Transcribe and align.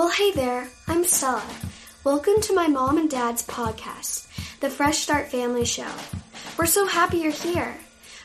Well, 0.00 0.08
hey 0.08 0.30
there, 0.30 0.66
I'm 0.88 1.04
Stella. 1.04 1.44
Welcome 2.04 2.40
to 2.40 2.54
my 2.54 2.66
mom 2.68 2.96
and 2.96 3.10
dad's 3.10 3.46
podcast, 3.46 4.28
the 4.60 4.70
Fresh 4.70 4.96
Start 4.96 5.28
Family 5.28 5.66
Show. 5.66 5.92
We're 6.56 6.64
so 6.64 6.86
happy 6.86 7.18
you're 7.18 7.30
here. 7.32 7.76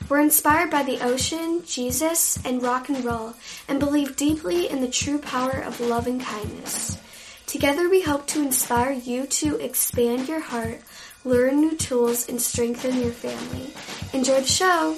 We're 0.07 0.21
inspired 0.21 0.71
by 0.71 0.83
the 0.83 1.01
ocean, 1.01 1.63
Jesus, 1.65 2.39
and 2.45 2.63
rock 2.63 2.87
and 2.87 3.03
roll, 3.03 3.33
and 3.67 3.77
believe 3.77 4.15
deeply 4.15 4.69
in 4.69 4.79
the 4.79 4.87
true 4.87 5.17
power 5.17 5.59
of 5.59 5.81
love 5.81 6.07
and 6.07 6.21
kindness. 6.21 6.97
Together, 7.45 7.89
we 7.89 8.01
hope 8.01 8.25
to 8.27 8.41
inspire 8.41 8.93
you 8.93 9.27
to 9.27 9.57
expand 9.57 10.29
your 10.29 10.39
heart, 10.39 10.79
learn 11.25 11.59
new 11.59 11.75
tools, 11.75 12.29
and 12.29 12.41
strengthen 12.41 13.01
your 13.01 13.11
family. 13.11 13.73
Enjoy 14.13 14.39
the 14.39 14.47
show! 14.47 14.95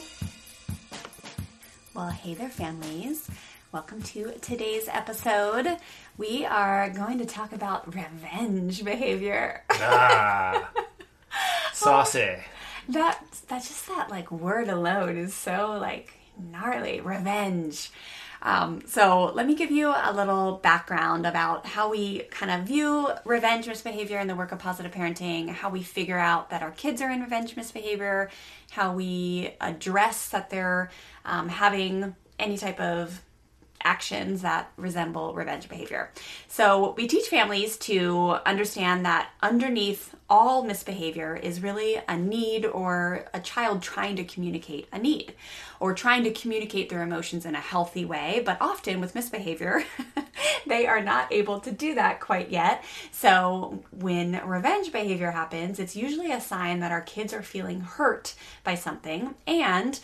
Well, 1.95 2.11
hey 2.11 2.35
there, 2.35 2.49
families. 2.49 3.27
Welcome 3.73 4.01
to 4.03 4.31
today's 4.39 4.87
episode. 4.87 5.77
We 6.17 6.45
are 6.45 6.89
going 6.89 7.19
to 7.19 7.25
talk 7.25 7.51
about 7.53 7.93
revenge 7.93 8.83
behavior. 8.83 9.63
Ah, 9.69 10.69
saucy. 11.73 12.37
that 12.89 13.23
that's 13.47 13.67
just 13.67 13.87
that 13.87 14.09
like 14.09 14.31
word 14.31 14.67
alone 14.67 15.15
is 15.17 15.33
so 15.35 15.77
like 15.79 16.13
gnarly. 16.51 17.01
Revenge. 17.01 17.91
Um, 18.41 18.81
so 18.85 19.31
let 19.33 19.47
me 19.47 19.55
give 19.55 19.71
you 19.71 19.89
a 19.89 20.13
little 20.13 20.53
background 20.53 21.25
about 21.25 21.65
how 21.65 21.89
we 21.89 22.19
kind 22.29 22.51
of 22.51 22.67
view 22.67 23.09
revenge 23.25 23.67
misbehavior 23.67 24.19
in 24.19 24.27
the 24.27 24.35
work 24.35 24.51
of 24.51 24.59
positive 24.59 24.91
parenting, 24.91 25.49
how 25.49 25.69
we 25.69 25.81
figure 25.83 26.19
out 26.19 26.49
that 26.51 26.61
our 26.61 26.71
kids 26.71 27.01
are 27.01 27.09
in 27.09 27.21
revenge 27.21 27.55
misbehavior, 27.55 28.29
how 28.71 28.93
we 28.93 29.55
address 29.59 30.29
that 30.29 30.49
they're 30.49 30.89
um, 31.25 31.49
having 31.49 32.15
any 32.39 32.57
type 32.57 32.79
of 32.79 33.21
actions 33.83 34.41
that 34.41 34.71
resemble 34.77 35.33
revenge 35.33 35.69
behavior. 35.69 36.11
So, 36.47 36.93
we 36.97 37.07
teach 37.07 37.27
families 37.27 37.77
to 37.77 38.37
understand 38.45 39.05
that 39.05 39.29
underneath 39.41 40.15
all 40.29 40.63
misbehavior 40.63 41.35
is 41.35 41.63
really 41.63 42.01
a 42.07 42.17
need 42.17 42.65
or 42.65 43.25
a 43.33 43.39
child 43.39 43.81
trying 43.81 44.15
to 44.17 44.23
communicate 44.23 44.87
a 44.91 44.99
need 44.99 45.33
or 45.79 45.93
trying 45.93 46.23
to 46.23 46.31
communicate 46.31 46.89
their 46.89 47.01
emotions 47.01 47.45
in 47.45 47.55
a 47.55 47.59
healthy 47.59 48.03
way. 48.03 48.41
But 48.45 48.57
often 48.59 48.99
with 48.99 49.15
misbehavior, 49.15 49.83
they 50.67 50.87
are 50.87 51.01
not 51.01 51.31
able 51.31 51.59
to 51.61 51.71
do 51.71 51.95
that 51.95 52.19
quite 52.19 52.49
yet. 52.49 52.83
So, 53.11 53.83
when 53.91 54.41
revenge 54.45 54.91
behavior 54.91 55.31
happens, 55.31 55.79
it's 55.79 55.95
usually 55.95 56.31
a 56.31 56.41
sign 56.41 56.79
that 56.79 56.91
our 56.91 57.01
kids 57.01 57.33
are 57.33 57.43
feeling 57.43 57.81
hurt 57.81 58.35
by 58.63 58.75
something 58.75 59.35
and 59.45 59.99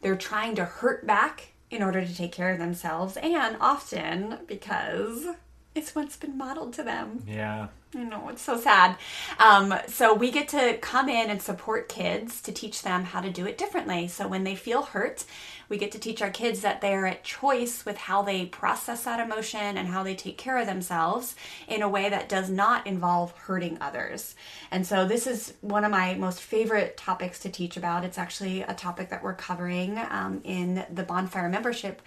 they're 0.00 0.16
trying 0.16 0.54
to 0.56 0.64
hurt 0.64 1.06
back 1.06 1.52
in 1.70 1.82
order 1.82 2.04
to 2.04 2.14
take 2.14 2.32
care 2.32 2.50
of 2.50 2.58
themselves, 2.58 3.16
and 3.16 3.56
often 3.60 4.38
because 4.46 5.26
it's 5.74 5.94
what's 5.94 6.16
been 6.16 6.36
modeled 6.36 6.72
to 6.74 6.82
them. 6.82 7.22
Yeah. 7.26 7.68
You 7.94 8.04
know, 8.04 8.28
it's 8.28 8.42
so 8.42 8.60
sad. 8.60 8.96
Um, 9.38 9.74
so 9.86 10.12
we 10.12 10.30
get 10.30 10.48
to 10.48 10.76
come 10.76 11.08
in 11.08 11.30
and 11.30 11.40
support 11.40 11.88
kids 11.88 12.42
to 12.42 12.52
teach 12.52 12.82
them 12.82 13.04
how 13.04 13.22
to 13.22 13.30
do 13.30 13.46
it 13.46 13.56
differently. 13.56 14.08
So 14.08 14.28
when 14.28 14.44
they 14.44 14.54
feel 14.56 14.82
hurt, 14.82 15.24
we 15.70 15.78
get 15.78 15.92
to 15.92 15.98
teach 15.98 16.20
our 16.20 16.30
kids 16.30 16.60
that 16.60 16.82
they're 16.82 17.06
at 17.06 17.24
choice 17.24 17.86
with 17.86 17.96
how 17.96 18.20
they 18.20 18.44
process 18.44 19.04
that 19.04 19.20
emotion 19.20 19.78
and 19.78 19.88
how 19.88 20.02
they 20.02 20.14
take 20.14 20.36
care 20.36 20.58
of 20.58 20.66
themselves 20.66 21.34
in 21.66 21.80
a 21.80 21.88
way 21.88 22.10
that 22.10 22.28
does 22.28 22.50
not 22.50 22.86
involve 22.86 23.32
hurting 23.32 23.78
others. 23.80 24.34
And 24.70 24.86
so 24.86 25.06
this 25.06 25.26
is 25.26 25.54
one 25.62 25.84
of 25.84 25.90
my 25.90 26.12
most 26.12 26.42
favorite 26.42 26.98
topics 26.98 27.38
to 27.40 27.48
teach 27.48 27.78
about. 27.78 28.04
It's 28.04 28.18
actually 28.18 28.62
a 28.62 28.74
topic 28.74 29.08
that 29.08 29.22
we're 29.22 29.34
covering 29.34 29.98
um, 30.10 30.42
in 30.44 30.84
the 30.92 31.04
Bonfire 31.04 31.48
membership 31.48 32.02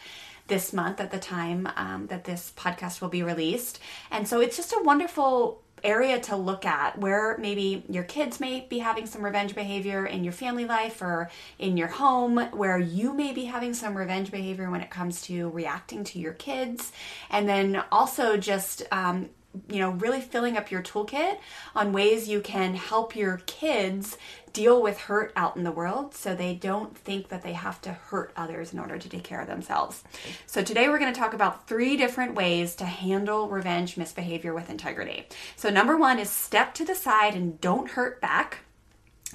this 0.47 0.73
month 0.73 0.99
at 0.99 1.11
the 1.11 1.19
time 1.19 1.67
um, 1.75 2.07
that 2.07 2.25
this 2.25 2.51
podcast 2.55 3.01
will 3.01 3.09
be 3.09 3.23
released. 3.23 3.79
And 4.11 4.27
so 4.27 4.41
it's 4.41 4.57
just 4.57 4.73
a 4.73 4.81
wonderful 4.83 5.61
area 5.83 6.19
to 6.21 6.35
look 6.35 6.65
at 6.65 6.97
where 6.97 7.37
maybe 7.37 7.83
your 7.89 8.03
kids 8.03 8.39
may 8.39 8.65
be 8.69 8.79
having 8.79 9.05
some 9.05 9.23
revenge 9.23 9.55
behavior 9.55 10.05
in 10.05 10.23
your 10.23 10.33
family 10.33 10.65
life 10.65 11.01
or 11.01 11.29
in 11.59 11.77
your 11.77 11.87
home, 11.87 12.37
where 12.51 12.77
you 12.77 13.13
may 13.13 13.33
be 13.33 13.45
having 13.45 13.73
some 13.73 13.97
revenge 13.97 14.31
behavior 14.31 14.69
when 14.69 14.81
it 14.81 14.89
comes 14.89 15.21
to 15.23 15.49
reacting 15.49 16.03
to 16.03 16.19
your 16.19 16.33
kids. 16.33 16.91
And 17.29 17.47
then 17.47 17.83
also 17.91 18.37
just, 18.37 18.83
um, 18.91 19.29
you 19.69 19.79
know, 19.79 19.91
really 19.91 20.21
filling 20.21 20.57
up 20.57 20.71
your 20.71 20.81
toolkit 20.81 21.37
on 21.75 21.91
ways 21.91 22.27
you 22.27 22.41
can 22.41 22.73
help 22.73 23.15
your 23.15 23.41
kids 23.45 24.17
deal 24.53 24.81
with 24.81 24.97
hurt 24.99 25.31
out 25.35 25.55
in 25.55 25.63
the 25.63 25.71
world 25.71 26.13
so 26.13 26.35
they 26.35 26.53
don't 26.53 26.97
think 26.97 27.29
that 27.29 27.41
they 27.41 27.53
have 27.53 27.81
to 27.81 27.91
hurt 27.91 28.31
others 28.35 28.73
in 28.73 28.79
order 28.79 28.97
to 28.97 29.09
take 29.09 29.23
care 29.23 29.41
of 29.41 29.47
themselves. 29.47 30.03
So, 30.45 30.63
today 30.63 30.89
we're 30.89 30.99
going 30.99 31.13
to 31.13 31.19
talk 31.19 31.33
about 31.33 31.67
three 31.67 31.97
different 31.97 32.35
ways 32.35 32.75
to 32.75 32.85
handle 32.85 33.49
revenge 33.49 33.97
misbehavior 33.97 34.53
with 34.53 34.69
integrity. 34.69 35.27
So, 35.55 35.69
number 35.69 35.97
one 35.97 36.19
is 36.19 36.29
step 36.29 36.73
to 36.75 36.85
the 36.85 36.95
side 36.95 37.35
and 37.35 37.59
don't 37.61 37.91
hurt 37.91 38.21
back. 38.21 38.59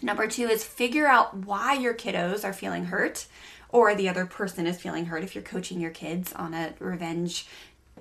Number 0.02 0.26
two 0.26 0.48
is 0.48 0.64
figure 0.64 1.06
out 1.06 1.34
why 1.46 1.74
your 1.74 1.94
kiddos 1.94 2.44
are 2.44 2.52
feeling 2.52 2.86
hurt 2.86 3.26
or 3.70 3.94
the 3.94 4.08
other 4.08 4.26
person 4.26 4.66
is 4.66 4.80
feeling 4.80 5.06
hurt 5.06 5.24
if 5.24 5.34
you're 5.34 5.42
coaching 5.44 5.80
your 5.80 5.90
kids 5.90 6.32
on 6.34 6.54
a 6.54 6.74
revenge 6.78 7.46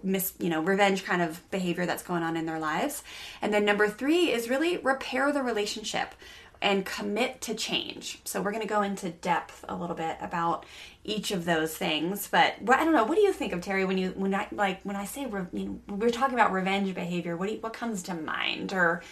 mis 0.06 0.34
you 0.40 0.50
know 0.50 0.62
revenge 0.62 1.04
kind 1.04 1.22
of 1.22 1.50
behavior 1.52 1.86
that's 1.86 2.04
going 2.04 2.24
on 2.24 2.38
in 2.38 2.46
their 2.46 2.60
lives 2.60 3.04
and 3.42 3.54
then 3.54 3.66
number 3.66 3.88
three 3.88 4.32
is 4.32 4.50
really 4.50 4.78
repair 4.78 5.32
the 5.32 5.42
relationship 5.42 6.16
and 6.62 6.86
commit 6.86 7.42
to 7.42 7.54
change. 7.54 8.20
So 8.26 8.42
we're 8.42 8.52
going 8.52 8.64
to 8.64 8.68
go 8.68 8.82
into 8.82 9.10
depth 9.10 9.64
a 9.68 9.76
little 9.76 9.96
bit 9.96 10.18
about 10.22 10.66
each 11.04 11.32
of 11.32 11.46
those 11.46 11.78
things. 11.78 12.28
But 12.28 12.56
I 12.68 12.84
don't 12.84 12.94
know. 12.94 13.04
What 13.04 13.16
do 13.16 13.22
you 13.22 13.34
think 13.34 13.54
of 13.54 13.62
Terry 13.62 13.86
when 13.86 13.98
you 13.98 14.12
when 14.16 14.34
I 14.34 14.48
like 14.52 14.82
when 14.84 14.96
I 14.96 15.06
say 15.06 15.22
you 15.22 15.40
know, 15.54 15.96
we're 15.96 16.10
talking 16.10 16.34
about 16.34 16.52
revenge 16.52 16.94
behavior? 16.96 17.38
What 17.38 17.48
do 17.48 17.54
you, 17.54 17.60
what 17.60 17.74
comes 17.74 18.04
to 18.04 18.14
mind, 18.14 18.74
or 18.74 19.04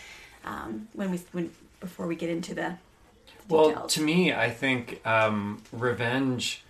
um, 0.46 0.88
when 0.94 1.12
we 1.12 1.18
when 1.32 1.52
before 1.80 2.08
we 2.08 2.16
get 2.16 2.30
into 2.30 2.56
the 2.56 2.76
well, 3.50 3.88
to 3.88 4.02
me, 4.02 4.34
I 4.34 4.50
think 4.50 5.06
um, 5.06 5.62
revenge, 5.72 6.63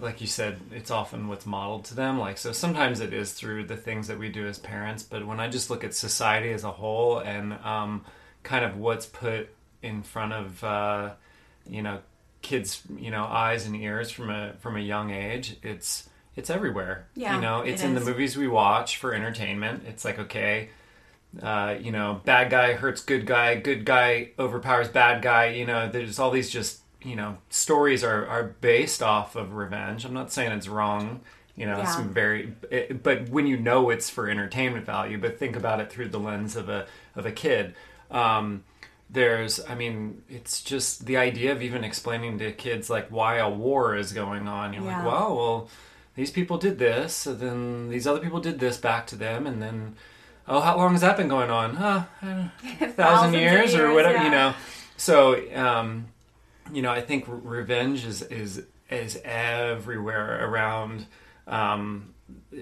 like 0.00 0.20
you 0.20 0.26
said, 0.26 0.60
it's 0.72 0.90
often 0.90 1.28
what's 1.28 1.46
modeled 1.46 1.84
to 1.86 1.94
them. 1.94 2.18
Like 2.18 2.38
so, 2.38 2.52
sometimes 2.52 3.00
it 3.00 3.12
is 3.12 3.32
through 3.32 3.64
the 3.64 3.76
things 3.76 4.08
that 4.08 4.18
we 4.18 4.28
do 4.28 4.46
as 4.46 4.58
parents. 4.58 5.02
But 5.02 5.26
when 5.26 5.40
I 5.40 5.48
just 5.48 5.70
look 5.70 5.84
at 5.84 5.94
society 5.94 6.52
as 6.52 6.64
a 6.64 6.70
whole 6.70 7.18
and 7.18 7.54
um, 7.64 8.04
kind 8.42 8.64
of 8.64 8.76
what's 8.76 9.06
put 9.06 9.48
in 9.82 10.02
front 10.02 10.32
of 10.32 10.62
uh, 10.64 11.10
you 11.68 11.82
know 11.82 11.98
kids 12.42 12.82
you 12.96 13.10
know 13.10 13.24
eyes 13.24 13.66
and 13.66 13.74
ears 13.76 14.10
from 14.10 14.30
a 14.30 14.52
from 14.60 14.76
a 14.76 14.80
young 14.80 15.10
age 15.10 15.56
it's 15.62 16.08
it's 16.36 16.50
everywhere 16.50 17.08
Yeah, 17.16 17.34
you 17.34 17.40
know 17.40 17.60
it's 17.62 17.82
it 17.82 17.86
in 17.86 17.94
the 17.94 18.00
movies 18.00 18.36
we 18.36 18.46
watch 18.46 18.96
for 18.96 19.12
entertainment 19.12 19.82
it's 19.88 20.04
like 20.04 20.20
okay 20.20 20.68
uh, 21.42 21.74
you 21.80 21.90
know 21.90 22.20
bad 22.24 22.48
guy 22.48 22.74
hurts 22.74 23.02
good 23.02 23.26
guy 23.26 23.56
good 23.56 23.84
guy 23.84 24.30
overpowers 24.38 24.88
bad 24.88 25.20
guy 25.20 25.46
you 25.48 25.66
know 25.66 25.88
there's 25.88 26.20
all 26.20 26.30
these 26.30 26.48
just 26.48 26.78
you 27.02 27.14
know 27.16 27.38
stories 27.50 28.02
are 28.02 28.26
are 28.26 28.44
based 28.60 29.02
off 29.02 29.36
of 29.36 29.54
revenge 29.54 30.04
i'm 30.04 30.12
not 30.14 30.32
saying 30.32 30.50
it's 30.52 30.68
wrong 30.68 31.20
you 31.56 31.64
know 31.66 31.78
Yeah. 31.78 31.84
some 31.84 32.12
very 32.12 32.52
it, 32.70 33.02
but 33.02 33.28
when 33.28 33.46
you 33.46 33.56
know 33.56 33.90
it's 33.90 34.10
for 34.10 34.28
entertainment 34.28 34.84
value 34.86 35.18
but 35.18 35.38
think 35.38 35.54
about 35.56 35.80
it 35.80 35.90
through 35.90 36.08
the 36.08 36.18
lens 36.18 36.56
of 36.56 36.68
a 36.68 36.86
of 37.14 37.24
a 37.26 37.32
kid 37.32 37.74
um, 38.10 38.64
there's 39.10 39.60
i 39.68 39.74
mean 39.74 40.22
it's 40.28 40.60
just 40.62 41.06
the 41.06 41.16
idea 41.16 41.52
of 41.52 41.62
even 41.62 41.84
explaining 41.84 42.38
to 42.38 42.52
kids 42.52 42.90
like 42.90 43.08
why 43.10 43.36
a 43.36 43.48
war 43.48 43.96
is 43.96 44.12
going 44.12 44.46
on 44.48 44.72
you're 44.72 44.82
Yeah. 44.84 44.98
like 44.98 45.06
well 45.06 45.36
well 45.36 45.68
these 46.14 46.30
people 46.30 46.58
did 46.58 46.78
this 46.78 47.14
so 47.14 47.32
then 47.34 47.88
these 47.90 48.06
other 48.06 48.20
people 48.20 48.40
did 48.40 48.58
this 48.58 48.76
back 48.76 49.06
to 49.08 49.16
them 49.16 49.46
and 49.46 49.62
then 49.62 49.94
oh 50.48 50.60
how 50.60 50.76
long 50.76 50.92
has 50.92 51.00
that 51.02 51.16
been 51.16 51.28
going 51.28 51.50
on 51.50 51.76
huh 51.76 52.04
I 52.22 52.26
don't 52.26 52.36
know, 52.38 52.50
a 52.86 52.88
thousand 52.90 53.34
of 53.36 53.40
years, 53.40 53.74
or 53.74 53.92
whatever 53.92 54.16
yeah. 54.18 54.24
you 54.24 54.30
know 54.30 54.54
so 54.96 55.54
um 55.56 56.06
you 56.72 56.82
know 56.82 56.90
i 56.90 57.00
think 57.00 57.24
revenge 57.28 58.04
is 58.04 58.22
is 58.22 58.64
is 58.90 59.20
everywhere 59.24 60.46
around 60.48 61.06
um 61.46 62.14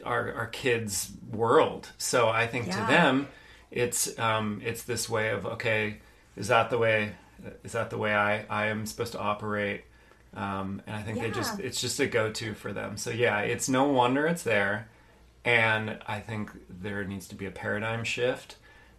our 0.04 0.32
our 0.34 0.46
kids 0.46 1.10
world. 1.32 1.88
So 1.98 2.28
i 2.28 2.46
think 2.46 2.66
Yeah. 2.68 2.80
to 2.80 2.92
them 2.92 3.28
it's 3.70 4.18
um 4.18 4.60
it's 4.64 4.84
this 4.84 5.08
way 5.08 5.30
of 5.30 5.44
okay 5.46 5.98
is 6.36 6.48
that 6.48 6.70
the 6.70 6.78
way 6.78 7.12
is 7.64 7.72
that 7.72 7.90
the 7.90 7.98
way 7.98 8.14
i 8.14 8.44
i 8.48 8.66
am 8.66 8.86
supposed 8.86 9.12
to 9.12 9.18
operate? 9.20 9.84
Um 10.34 10.82
and 10.86 10.94
i 10.96 11.02
think 11.02 11.20
they 11.20 11.30
just 11.30 11.58
it's 11.60 11.80
just 11.80 11.98
a 12.00 12.06
go-to 12.06 12.54
for 12.54 12.72
them. 12.72 12.96
So 12.96 13.10
yeah 13.10 13.40
it's 13.40 13.68
no 13.68 13.84
wonder 13.88 14.26
it's 14.26 14.42
there. 14.44 14.88
And 15.44 15.98
i 16.06 16.20
think 16.20 16.50
there 16.68 17.04
needs 17.04 17.26
to 17.28 17.34
be 17.34 17.46
a 17.46 17.50
paradigm 17.50 18.04
shift 18.04 18.56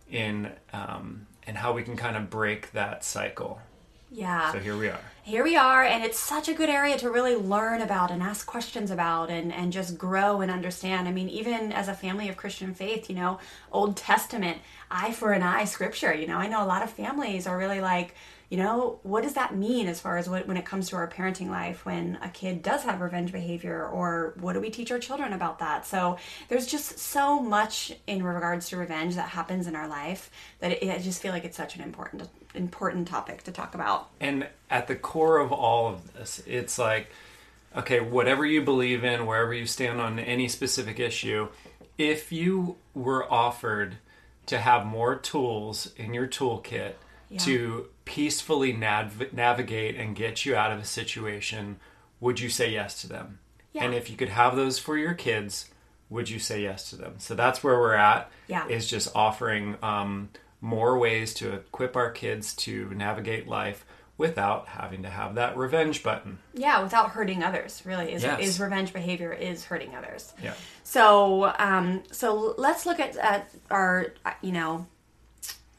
in 0.09 0.51
um, 0.73 1.27
and 1.45 1.57
how 1.57 1.73
we 1.73 1.83
can 1.83 1.95
kind 1.97 2.15
of 2.17 2.29
break 2.29 2.71
that 2.71 3.03
cycle. 3.03 3.59
Yeah. 4.09 4.51
So 4.51 4.59
here 4.59 4.77
we 4.77 4.87
are. 4.87 4.99
Here 5.23 5.43
we 5.43 5.57
are, 5.57 5.83
and 5.83 6.05
it's 6.05 6.17
such 6.17 6.47
a 6.47 6.53
good 6.53 6.69
area 6.69 6.97
to 6.99 7.11
really 7.11 7.35
learn 7.35 7.81
about 7.81 8.11
and 8.11 8.23
ask 8.23 8.45
questions 8.45 8.91
about 8.91 9.29
and, 9.29 9.51
and 9.51 9.73
just 9.73 9.97
grow 9.97 10.39
and 10.39 10.49
understand. 10.49 11.05
I 11.05 11.11
mean, 11.11 11.27
even 11.27 11.73
as 11.73 11.89
a 11.89 11.93
family 11.93 12.29
of 12.29 12.37
Christian 12.37 12.73
faith, 12.73 13.09
you 13.09 13.15
know, 13.17 13.39
Old 13.69 13.97
Testament, 13.97 14.59
eye 14.89 15.11
for 15.11 15.33
an 15.33 15.43
eye 15.43 15.65
scripture, 15.65 16.13
you 16.13 16.27
know, 16.27 16.37
I 16.37 16.47
know 16.47 16.63
a 16.63 16.65
lot 16.65 16.81
of 16.81 16.89
families 16.89 17.45
are 17.45 17.57
really 17.57 17.81
like, 17.81 18.15
you 18.49 18.57
know, 18.57 18.99
what 19.03 19.23
does 19.23 19.33
that 19.33 19.55
mean 19.55 19.87
as 19.87 19.99
far 19.99 20.17
as 20.17 20.29
what, 20.29 20.47
when 20.47 20.55
it 20.55 20.63
comes 20.63 20.89
to 20.89 20.95
our 20.95 21.07
parenting 21.07 21.49
life 21.49 21.85
when 21.85 22.17
a 22.21 22.29
kid 22.29 22.61
does 22.61 22.83
have 22.83 23.01
revenge 23.01 23.33
behavior, 23.33 23.85
or 23.85 24.35
what 24.39 24.53
do 24.53 24.61
we 24.61 24.69
teach 24.69 24.89
our 24.89 24.99
children 24.99 25.33
about 25.33 25.59
that? 25.59 25.85
So 25.85 26.17
there's 26.47 26.65
just 26.65 26.97
so 26.97 27.41
much 27.41 27.93
in 28.07 28.23
regards 28.23 28.69
to 28.69 28.77
revenge 28.77 29.15
that 29.15 29.29
happens 29.29 29.67
in 29.67 29.75
our 29.75 29.87
life 29.87 30.31
that 30.59 30.83
it, 30.83 30.89
I 30.89 30.97
just 30.99 31.21
feel 31.21 31.33
like 31.33 31.43
it's 31.43 31.57
such 31.57 31.75
an 31.75 31.81
important 31.81 32.29
important 32.55 33.07
topic 33.07 33.43
to 33.43 33.51
talk 33.51 33.75
about. 33.75 34.09
And 34.19 34.47
at 34.69 34.87
the 34.87 34.95
core 34.95 35.39
of 35.39 35.51
all 35.51 35.89
of 35.93 36.13
this, 36.13 36.41
it's 36.47 36.79
like, 36.79 37.09
okay, 37.75 37.99
whatever 37.99 38.45
you 38.45 38.61
believe 38.61 39.03
in, 39.03 39.25
wherever 39.25 39.53
you 39.53 39.65
stand 39.65 39.99
on 39.99 40.19
any 40.19 40.47
specific 40.47 40.99
issue, 40.99 41.49
if 41.97 42.31
you 42.31 42.77
were 42.93 43.31
offered 43.31 43.97
to 44.47 44.57
have 44.57 44.85
more 44.85 45.15
tools 45.15 45.91
in 45.97 46.13
your 46.13 46.27
toolkit 46.27 46.93
Yeah. 47.29 47.39
to 47.39 47.87
peacefully 48.05 48.71
nav- 48.73 49.33
navigate 49.33 49.95
and 49.95 50.15
get 50.15 50.45
you 50.45 50.55
out 50.55 50.71
of 50.71 50.79
a 50.79 50.85
situation, 50.85 51.79
would 52.19 52.39
you 52.39 52.49
say 52.49 52.71
yes 52.71 53.01
to 53.01 53.07
them? 53.07 53.39
Yeah. 53.73 53.83
And 53.83 53.93
if 53.93 54.09
you 54.09 54.15
could 54.15 54.29
have 54.29 54.55
those 54.55 54.79
for 54.79 54.97
your 54.97 55.13
kids, 55.13 55.69
would 56.09 56.29
you 56.29 56.39
say 56.39 56.61
yes 56.63 56.89
to 56.91 56.95
them? 56.95 57.15
So 57.17 57.35
that's 57.35 57.63
where 57.63 57.77
we're 57.79 57.93
at. 57.95 58.31
Yeah. 58.47 58.65
Is 58.67 58.87
just 58.87 59.13
offering 59.15 59.75
um, 59.83 60.29
more 60.61 60.97
ways 60.97 61.33
to 61.35 61.53
equip 61.53 61.95
our 61.97 62.09
kids 62.11 62.53
to 62.55 62.89
navigate 62.95 63.47
life 63.47 63.85
without 64.17 64.67
having 64.69 65.03
to 65.03 65.09
have 65.09 65.35
that 65.35 65.55
revenge 65.55 66.01
button. 66.01 66.39
Yeah, 66.55 66.81
without 66.81 67.11
hurting 67.11 67.43
others. 67.43 67.83
Really, 67.85 68.13
is 68.13 68.23
Yes. 68.23 68.39
is 68.41 68.59
revenge 68.59 68.91
behavior 68.91 69.31
is 69.31 69.63
hurting 69.65 69.93
others. 69.95 70.33
Yeah. 70.41 70.53
So, 70.83 71.53
um, 71.59 72.01
so 72.11 72.55
let's 72.57 72.85
look 72.87 72.99
at, 72.99 73.15
at 73.17 73.51
our, 73.69 74.07
you 74.41 74.53
know, 74.53 74.87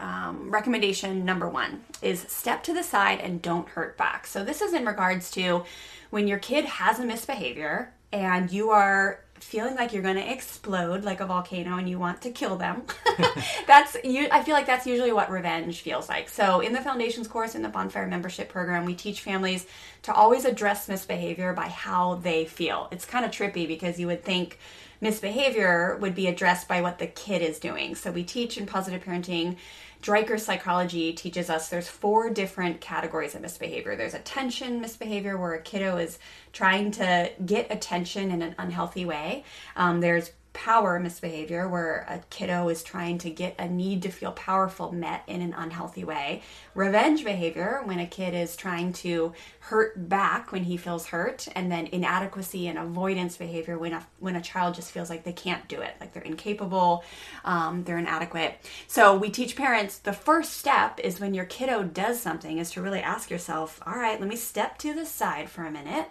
um, 0.00 0.50
recommendation 0.50 1.24
number 1.24 1.48
one 1.48 1.82
is 2.02 2.20
step 2.20 2.62
to 2.64 2.72
the 2.72 2.82
side 2.82 3.20
and 3.20 3.42
don't 3.42 3.68
hurt 3.68 3.96
back. 3.96 4.26
So 4.26 4.44
this 4.44 4.62
is 4.62 4.72
in 4.72 4.86
regards 4.86 5.30
to 5.32 5.64
when 6.10 6.28
your 6.28 6.38
kid 6.38 6.64
has 6.64 6.98
a 6.98 7.04
misbehavior 7.04 7.92
and 8.12 8.50
you 8.50 8.70
are 8.70 9.20
feeling 9.40 9.76
like 9.76 9.92
you're 9.92 10.02
going 10.02 10.16
to 10.16 10.32
explode 10.32 11.04
like 11.04 11.20
a 11.20 11.26
volcano 11.26 11.76
and 11.76 11.88
you 11.88 11.98
want 11.98 12.22
to 12.22 12.30
kill 12.30 12.56
them. 12.56 12.82
that's 13.66 13.96
you. 14.04 14.28
I 14.30 14.42
feel 14.42 14.54
like 14.54 14.66
that's 14.66 14.86
usually 14.86 15.12
what 15.12 15.30
revenge 15.30 15.80
feels 15.80 16.08
like. 16.08 16.28
So 16.28 16.60
in 16.60 16.72
the 16.72 16.80
foundations 16.80 17.28
course 17.28 17.54
in 17.54 17.62
the 17.62 17.68
bonfire 17.68 18.06
membership 18.06 18.48
program, 18.48 18.84
we 18.84 18.94
teach 18.94 19.20
families 19.20 19.66
to 20.02 20.12
always 20.12 20.44
address 20.44 20.88
misbehavior 20.88 21.52
by 21.52 21.68
how 21.68 22.16
they 22.16 22.44
feel. 22.44 22.88
It's 22.90 23.04
kind 23.04 23.24
of 23.24 23.30
trippy 23.30 23.66
because 23.66 23.98
you 23.98 24.06
would 24.06 24.24
think 24.24 24.58
misbehavior 25.00 25.96
would 26.00 26.14
be 26.14 26.26
addressed 26.26 26.66
by 26.66 26.80
what 26.80 26.98
the 26.98 27.06
kid 27.06 27.42
is 27.42 27.58
doing. 27.58 27.94
So 27.94 28.10
we 28.10 28.24
teach 28.24 28.58
in 28.58 28.66
positive 28.66 29.04
parenting. 29.04 29.56
Dreikurs 30.02 30.40
psychology 30.40 31.12
teaches 31.12 31.50
us 31.50 31.68
there's 31.68 31.88
four 31.88 32.30
different 32.30 32.80
categories 32.80 33.34
of 33.34 33.40
misbehavior. 33.40 33.96
There's 33.96 34.14
attention 34.14 34.80
misbehavior, 34.80 35.36
where 35.36 35.54
a 35.54 35.62
kiddo 35.62 35.96
is 35.96 36.18
trying 36.52 36.92
to 36.92 37.30
get 37.44 37.66
attention 37.70 38.30
in 38.30 38.42
an 38.42 38.54
unhealthy 38.58 39.04
way. 39.04 39.44
Um, 39.76 40.00
there's 40.00 40.30
power 40.52 40.98
misbehavior, 40.98 41.68
where 41.68 42.06
a 42.08 42.20
kiddo 42.30 42.68
is 42.68 42.82
trying 42.82 43.18
to 43.18 43.30
get 43.30 43.54
a 43.58 43.68
need 43.68 44.02
to 44.02 44.10
feel 44.10 44.32
powerful 44.32 44.92
met 44.92 45.22
in 45.26 45.40
an 45.40 45.54
unhealthy 45.54 46.04
way. 46.04 46.42
Revenge 46.74 47.24
behavior, 47.24 47.82
when 47.84 47.98
a 47.98 48.06
kid 48.06 48.34
is 48.34 48.56
trying 48.56 48.92
to 48.94 49.32
hurt 49.60 50.08
back 50.08 50.50
when 50.50 50.64
he 50.64 50.76
feels 50.76 51.06
hurt, 51.06 51.46
and 51.54 51.70
then 51.70 51.86
inadequacy 51.86 52.66
and 52.66 52.78
avoidance 52.78 53.36
behavior 53.36 53.78
when 53.78 53.92
a 53.92 54.06
when 54.18 54.36
a 54.36 54.42
child 54.42 54.74
just 54.74 54.90
feels 54.90 55.10
like 55.10 55.24
they 55.24 55.32
can't 55.32 55.68
do 55.68 55.80
it, 55.80 55.94
like 56.00 56.12
they're 56.12 56.22
incapable, 56.22 57.04
um, 57.44 57.84
they're 57.84 57.98
inadequate. 57.98 58.54
So 58.86 59.16
we 59.16 59.30
teach 59.30 59.56
parents 59.56 59.98
the 59.98 60.12
first 60.12 60.54
step 60.54 60.98
is 61.00 61.20
when 61.20 61.34
your 61.34 61.44
kiddo 61.44 61.82
does 61.84 62.20
something 62.20 62.58
is 62.58 62.70
to 62.72 62.82
really 62.82 63.00
ask 63.00 63.30
yourself, 63.30 63.80
all 63.86 63.96
right, 63.96 64.18
let 64.18 64.28
me 64.28 64.36
step 64.36 64.78
to 64.78 64.94
the 64.94 65.06
side 65.06 65.48
for 65.48 65.64
a 65.64 65.70
minute 65.70 66.08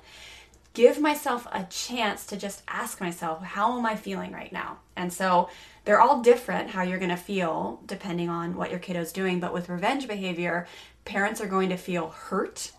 give 0.78 1.00
myself 1.00 1.48
a 1.52 1.64
chance 1.64 2.28
to 2.28 2.38
just 2.38 2.62
ask 2.68 3.02
myself, 3.02 3.42
how 3.42 3.80
am 3.80 3.84
I 3.84 3.96
feeling 3.96 4.32
right 4.32 4.54
now? 4.54 4.78
And 4.96 5.12
so 5.12 5.50
they're 5.86 6.00
all 6.00 6.22
different 6.22 6.70
how 6.70 6.84
you're 6.84 7.00
going 7.00 7.10
to 7.10 7.18
feel 7.18 7.82
depending 7.88 8.30
on 8.30 8.56
what 8.56 8.70
your 8.70 8.78
kiddo's 8.78 9.12
doing. 9.12 9.40
But 9.40 9.54
with 9.54 9.70
revenge 9.70 10.08
behavior, 10.08 10.68
parents 11.04 11.42
are 11.42 11.48
going 11.48 11.70
to 11.70 11.78
feel 11.78 12.10
hurt 12.10 12.72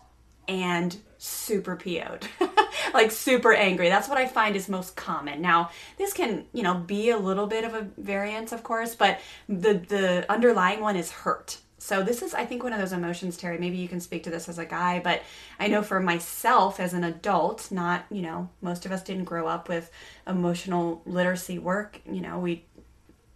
and 0.47 0.95
super 1.17 1.75
PO'd, 1.75 2.25
like 2.93 3.11
super 3.11 3.51
angry. 3.51 3.89
That's 3.89 4.07
what 4.07 4.17
I 4.17 4.27
find 4.27 4.55
is 4.55 4.69
most 4.69 4.95
common. 4.95 5.41
Now, 5.41 5.69
this 5.97 6.13
can, 6.13 6.45
you 6.53 6.63
know, 6.63 6.75
be 6.75 7.09
a 7.09 7.17
little 7.17 7.47
bit 7.47 7.65
of 7.65 7.73
a 7.73 7.89
variance, 7.97 8.53
of 8.53 8.63
course, 8.63 8.95
but 8.95 9.19
the 9.49 9.73
the 9.73 10.25
underlying 10.31 10.79
one 10.79 10.95
is 10.95 11.11
hurt. 11.11 11.57
So 11.79 12.03
this 12.03 12.21
is, 12.21 12.33
I 12.33 12.45
think, 12.45 12.61
one 12.61 12.73
of 12.73 12.79
those 12.79 12.91
emotions, 12.91 13.37
Terry. 13.37 13.57
Maybe 13.57 13.77
you 13.77 13.87
can 13.87 14.01
speak 14.01 14.23
to 14.23 14.29
this 14.29 14.49
as 14.49 14.59
a 14.59 14.65
guy, 14.65 14.99
but 14.99 15.21
I 15.59 15.67
know 15.67 15.81
for 15.81 16.01
myself 16.01 16.77
as 16.79 16.93
an 16.93 17.05
adult, 17.05 17.71
not, 17.71 18.03
you 18.11 18.21
know, 18.21 18.49
most 18.61 18.85
of 18.85 18.91
us 18.91 19.01
didn't 19.01 19.23
grow 19.23 19.47
up 19.47 19.69
with 19.69 19.89
emotional 20.27 21.01
literacy 21.05 21.57
work. 21.57 22.01
You 22.05 22.19
know, 22.19 22.37
we 22.37 22.65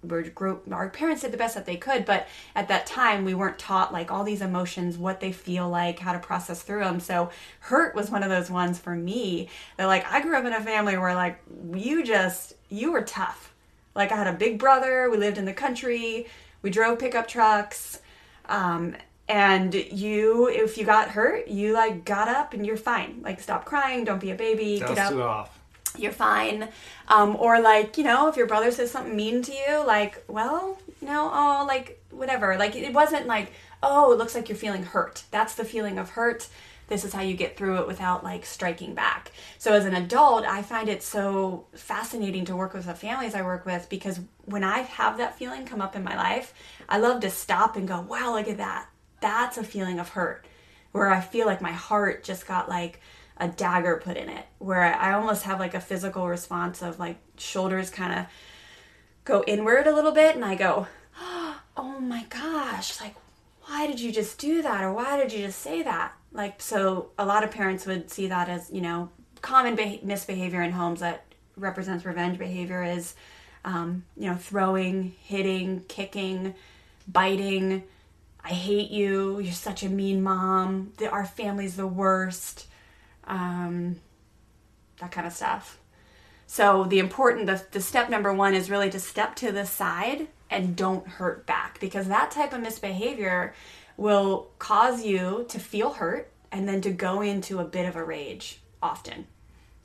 were 0.04 0.24
grew, 0.24 0.60
our 0.72 0.90
parents 0.90 1.22
did 1.22 1.32
the 1.32 1.38
best 1.38 1.56
that 1.56 1.66
they 1.66 1.78
could, 1.78 2.06
but 2.06 2.28
at 2.54 2.68
that 2.68 2.86
time 2.86 3.24
we 3.24 3.34
weren't 3.34 3.58
taught 3.58 3.94
like 3.94 4.12
all 4.12 4.26
these 4.26 4.42
emotions, 4.42 4.98
what 4.98 5.22
they 5.22 5.32
feel 5.32 5.70
like, 5.70 6.00
how 6.00 6.12
to 6.12 6.20
process 6.20 6.62
through 6.62 6.84
them. 6.84 7.00
So 7.00 7.30
hurt 7.62 7.96
was 7.96 8.12
one 8.12 8.24
of 8.24 8.30
those 8.30 8.52
ones 8.52 8.78
for 8.78 8.94
me 8.94 9.48
that 9.78 9.86
like 9.86 10.06
I 10.12 10.22
grew 10.22 10.36
up 10.36 10.44
in 10.44 10.52
a 10.52 10.60
family 10.62 10.98
where 10.98 11.16
like 11.16 11.40
you 11.74 12.04
just 12.04 12.56
you 12.70 12.92
were 12.92 13.04
tough. 13.04 13.54
Like 13.96 14.12
I 14.12 14.18
had 14.18 14.28
a 14.28 14.34
big 14.34 14.60
brother, 14.60 15.10
we 15.10 15.18
lived 15.18 15.38
in 15.38 15.46
the 15.46 15.54
country, 15.54 16.28
we 16.62 16.70
drove 16.70 17.00
pickup 17.00 17.28
trucks 17.28 18.02
um, 18.50 18.96
and 19.28 19.74
you 19.74 20.50
if 20.50 20.78
you 20.78 20.86
got 20.86 21.10
hurt 21.10 21.48
you 21.48 21.74
like 21.74 22.06
got 22.06 22.28
up 22.28 22.54
and 22.54 22.66
you're 22.66 22.78
fine. 22.78 23.22
Like 23.24 23.40
stop 23.40 23.66
crying 23.66 24.04
don't 24.04 24.20
be 24.20 24.32
a 24.32 24.36
baby 24.36 24.80
get 24.80 24.98
up. 24.98 25.12
it 25.14 25.20
off. 25.20 25.60
you're 25.98 26.12
fine. 26.12 26.70
Um, 27.08 27.36
or 27.38 27.62
like 27.62 27.98
you 27.98 28.04
know 28.04 28.28
if 28.28 28.36
your 28.36 28.48
brother 28.48 28.72
says 28.72 28.92
something 28.92 29.16
mean 29.16 29.42
to 29.44 29.54
you 29.54 29.84
like 29.86 30.24
well 30.28 30.78
you 31.02 31.08
know 31.08 31.30
oh 31.34 31.66
like 31.68 32.02
whatever. 32.12 32.58
Like 32.58 32.76
it 32.76 32.94
wasn't 32.94 33.28
like 33.28 33.52
oh 33.82 34.12
it 34.12 34.18
looks 34.18 34.36
like 34.36 34.50
you're 34.50 34.58
feeling 34.58 34.84
hurt. 34.84 35.24
That's 35.32 35.56
the 35.56 35.66
feeling 35.66 35.98
of 35.98 36.12
hurt 36.12 36.48
this 36.88 37.06
is 37.06 37.14
how 37.14 37.22
you 37.22 37.36
get 37.36 37.58
through 37.58 37.80
it 37.80 37.88
without 37.88 38.24
like 38.24 38.46
striking 38.46 38.94
back. 38.94 39.32
So 39.58 39.74
as 39.74 39.86
an 39.86 39.96
adult 39.96 40.46
i 40.46 40.62
find 40.62 40.90
it 40.90 41.04
so 41.04 41.66
fascinating 41.74 42.46
to 42.46 42.56
work 42.56 42.74
with 42.74 42.86
the 42.86 42.94
families 42.94 43.36
i 43.36 43.42
work 43.42 43.66
with 43.66 43.88
because 43.90 44.20
when 44.46 44.64
i 44.64 44.80
have 44.80 45.18
that 45.18 45.38
feeling 45.38 45.66
come 45.66 45.82
up 45.82 45.96
in 45.96 46.04
my 46.04 46.16
life 46.16 46.54
i 46.90 46.98
love 46.98 47.22
to 47.22 47.30
stop 47.30 47.76
and 47.76 47.88
go 47.88 48.02
wow 48.02 48.34
look 48.34 48.48
at 48.48 48.58
that. 48.58 48.88
That's 49.22 49.58
a 49.58 49.64
feeling 49.64 50.00
of 50.00 50.10
hurt 50.10 50.46
where 50.92 51.10
i 51.10 51.22
feel 51.22 51.46
like 51.46 51.62
my 51.62 51.72
heart 51.72 52.24
just 52.24 52.48
got 52.48 52.70
like 52.70 53.00
a 53.38 53.48
dagger 53.48 54.02
put 54.04 54.18
in 54.18 54.30
it 54.30 54.46
where 54.60 54.82
i 54.84 55.14
almost 55.14 55.44
have 55.44 55.60
like 55.60 55.74
a 55.74 55.82
physical 55.82 56.28
response 56.28 56.82
of 56.82 57.00
like 57.00 57.18
shoulders 57.38 57.90
kind 57.90 58.20
of 58.20 58.26
go 59.26 59.44
inward 59.48 59.88
a 59.88 59.96
little 59.96 60.12
bit 60.12 60.36
and 60.36 60.46
i 60.46 60.56
go 60.56 60.88
oh 61.78 62.00
my 62.00 62.26
gosh 62.30 63.00
like 63.02 63.16
why 63.66 63.88
did 63.88 64.00
you 64.00 64.12
just 64.12 64.38
do 64.38 64.62
that 64.62 64.84
or 64.84 64.94
why 64.94 65.18
did 65.18 65.32
you 65.32 65.46
just 65.46 65.60
say 65.60 65.82
that 65.82 66.14
like 66.34 66.62
so 66.62 67.12
a 67.18 67.26
lot 67.26 67.44
of 67.44 67.52
parents 67.52 67.86
would 67.86 68.10
see 68.10 68.28
that 68.28 68.50
as 68.50 68.70
you 68.72 68.82
know 68.82 69.10
common 69.42 69.78
beh 69.78 70.04
misbehavior 70.04 70.62
in 70.62 70.72
homes 70.72 71.00
that 71.00 71.26
represents 71.56 72.06
revenge 72.06 72.38
behavior 72.38 72.84
is 72.84 73.16
um, 73.66 74.04
you 74.18 74.30
know 74.30 74.36
throwing 74.36 75.16
hitting 75.22 75.84
kicking 75.88 76.54
biting. 77.08 77.84
I 78.44 78.50
hate 78.50 78.92
you. 78.92 79.40
You're 79.40 79.54
such 79.54 79.84
a 79.84 79.90
mean 79.90 80.22
mom. 80.22 80.94
The, 80.98 81.10
our 81.10 81.26
family's 81.26 81.76
the 81.76 81.88
worst. 81.88 82.68
Um, 83.26 83.98
that 85.00 85.12
kind 85.12 85.26
of 85.26 85.34
stuff. 85.34 85.80
So 86.46 86.84
the 86.84 87.00
important 87.00 87.48
the, 87.48 87.64
the 87.72 87.82
step 87.82 88.10
number 88.10 88.34
one 88.34 88.54
is 88.54 88.70
really 88.70 88.90
to 88.92 89.00
step 89.00 89.36
to 89.38 89.52
the 89.52 89.66
side 89.66 90.28
and 90.50 90.76
don't 90.76 91.08
hurt 91.08 91.46
back 91.46 91.80
because 91.80 92.08
that 92.08 92.32
type 92.32 92.54
of 92.54 92.62
misbehavior 92.62 93.56
will 93.98 94.50
cause 94.60 95.04
you 95.04 95.46
to 95.50 95.60
feel 95.60 95.94
hurt 95.94 96.32
and 96.52 96.68
then 96.68 96.82
to 96.82 96.92
go 96.92 97.22
into 97.22 97.60
a 97.60 97.66
bit 97.66 97.88
of 97.88 97.96
a 97.96 98.04
rage 98.04 98.60
often. 98.82 99.28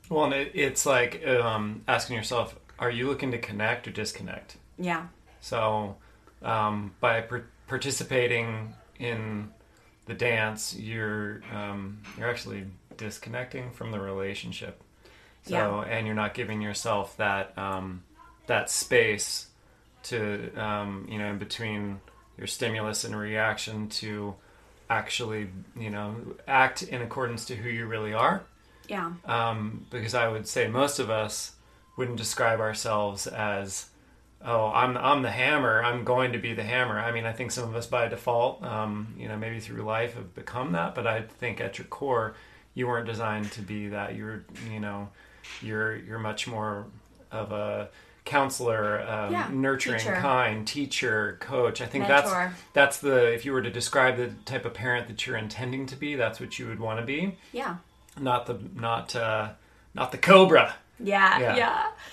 Well, 0.09 0.25
and 0.25 0.33
it, 0.33 0.51
it's 0.55 0.85
like 0.85 1.25
um, 1.27 1.83
asking 1.87 2.15
yourself, 2.15 2.55
are 2.79 2.89
you 2.89 3.07
looking 3.07 3.31
to 3.31 3.37
connect 3.37 3.87
or 3.87 3.91
disconnect? 3.91 4.57
Yeah. 4.77 5.07
So, 5.41 5.97
um, 6.41 6.93
by 6.99 7.21
par- 7.21 7.45
participating 7.67 8.73
in 8.97 9.49
the 10.05 10.13
dance, 10.13 10.75
you're 10.75 11.41
um, 11.53 11.99
you're 12.17 12.29
actually 12.29 12.65
disconnecting 12.97 13.71
from 13.71 13.91
the 13.91 13.99
relationship. 13.99 14.81
So, 15.43 15.53
Yeah. 15.55 15.81
and 15.81 16.05
you're 16.05 16.15
not 16.15 16.33
giving 16.33 16.61
yourself 16.61 17.15
that 17.17 17.57
um, 17.57 18.03
that 18.47 18.69
space 18.69 19.47
to 20.03 20.51
um, 20.55 21.07
you 21.09 21.17
know 21.19 21.27
in 21.27 21.37
between 21.37 21.99
your 22.39 22.47
stimulus 22.47 23.03
and 23.03 23.15
reaction 23.15 23.87
to 23.89 24.33
actually 24.89 25.49
you 25.77 25.89
know 25.91 26.15
act 26.47 26.81
in 26.81 27.01
accordance 27.03 27.45
to 27.45 27.55
who 27.55 27.69
you 27.69 27.85
really 27.85 28.13
are 28.13 28.41
Yeah. 28.87 29.11
um, 29.25 29.85
because 29.91 30.15
I 30.15 30.27
would 30.27 30.47
say 30.47 30.67
most 30.67 30.97
of 30.99 31.09
us 31.11 31.53
wouldn't 31.97 32.17
describe 32.17 32.59
ourselves 32.61 33.27
as, 33.27 33.89
oh, 34.43 34.71
I'm 34.73 34.97
I'm 34.97 35.21
the 35.21 35.29
hammer. 35.31 35.83
I'm 35.83 36.03
going 36.05 36.31
to 36.31 36.39
be 36.39 36.53
the 36.53 36.63
hammer. 36.63 36.97
I 36.97 37.11
mean, 37.11 37.25
I 37.25 37.33
think 37.33 37.51
some 37.51 37.67
of 37.69 37.75
us 37.75 37.87
by 37.87 38.07
default, 38.07 38.63
um, 38.63 39.13
you 39.17 39.27
know, 39.27 39.35
maybe 39.37 39.59
through 39.59 39.83
life 39.83 40.13
have 40.15 40.33
become 40.33 40.71
that. 40.71 40.95
But 40.95 41.05
I 41.05 41.21
think 41.23 41.59
at 41.59 41.77
your 41.77 41.87
core, 41.87 42.35
you 42.73 42.87
weren't 42.87 43.05
designed 43.05 43.51
to 43.51 43.61
be 43.61 43.89
that. 43.89 44.15
You're, 44.15 44.45
you 44.71 44.79
know, 44.79 45.09
you're 45.61 45.97
you're 45.97 46.19
much 46.19 46.47
more 46.47 46.85
of 47.31 47.51
a 47.51 47.89
counselor, 48.29 49.01
um, 49.07 49.31
Yeah, 49.33 49.49
nurturing, 49.51 49.99
teacher. 49.99 50.15
kind 50.15 50.65
teacher, 50.67 51.37
coach. 51.41 51.81
I 51.81 51.85
think 51.85 52.07
Mentor. 52.07 52.29
that's 52.29 52.55
that's 52.73 52.97
the 52.99 53.33
if 53.33 53.43
you 53.45 53.51
were 53.51 53.61
to 53.61 53.69
describe 53.71 54.15
the 54.17 54.29
type 54.45 54.63
of 54.65 54.73
parent 54.73 55.07
that 55.07 55.25
you're 55.27 55.37
intending 55.37 55.85
to 55.87 55.95
be, 55.95 56.15
that's 56.15 56.39
what 56.39 56.57
you 56.59 56.67
would 56.67 56.79
want 56.79 56.99
to 56.99 57.05
be 57.05 57.37
Yeah. 57.51 57.75
not 58.19 58.45
the 58.45 58.57
not 58.75 59.15
uh, 59.15 59.49
not 59.93 60.11
the 60.11 60.17
cobra. 60.17 60.75
Yeah. 61.01 61.39
Yeah. 61.39 61.55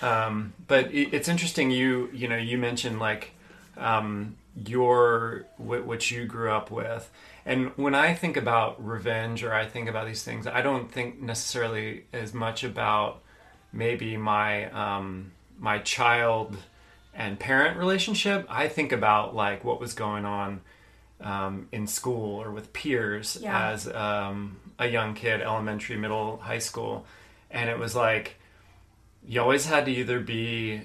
Yeah. 0.01 0.25
Um, 0.25 0.53
but 0.67 0.91
it, 0.93 1.13
it's 1.13 1.27
interesting. 1.27 1.71
You 1.71 2.09
you 2.13 2.27
know 2.27 2.37
you 2.37 2.57
mentioned 2.57 2.99
like 2.99 3.31
um, 3.77 4.35
your 4.65 5.45
what, 5.57 5.85
what 5.85 6.09
you 6.11 6.25
grew 6.25 6.51
up 6.51 6.71
with, 6.71 7.09
and 7.45 7.71
when 7.75 7.93
I 7.93 8.13
think 8.13 8.37
about 8.37 8.83
revenge 8.83 9.43
or 9.43 9.53
I 9.53 9.65
think 9.65 9.87
about 9.89 10.07
these 10.07 10.23
things, 10.23 10.47
I 10.47 10.61
don't 10.61 10.91
think 10.91 11.21
necessarily 11.21 12.05
as 12.13 12.33
much 12.33 12.63
about 12.63 13.21
maybe 13.73 14.17
my 14.17 14.69
um, 14.71 15.31
my 15.59 15.79
child 15.79 16.57
and 17.13 17.39
parent 17.39 17.77
relationship. 17.77 18.45
I 18.49 18.67
think 18.67 18.91
about 18.91 19.35
like 19.35 19.63
what 19.63 19.79
was 19.79 19.93
going 19.93 20.25
on 20.25 20.61
um, 21.19 21.67
in 21.71 21.87
school 21.87 22.41
or 22.41 22.51
with 22.51 22.73
peers 22.73 23.37
Yeah. 23.41 23.69
as 23.71 23.87
um, 23.87 24.57
a 24.77 24.87
young 24.87 25.15
kid, 25.15 25.41
elementary, 25.41 25.97
middle, 25.97 26.37
high 26.37 26.59
school, 26.59 27.05
and 27.49 27.69
it 27.69 27.79
was 27.79 27.95
like 27.95 28.35
you 29.25 29.41
always 29.41 29.65
had 29.65 29.85
to 29.85 29.91
either 29.91 30.19
be 30.19 30.81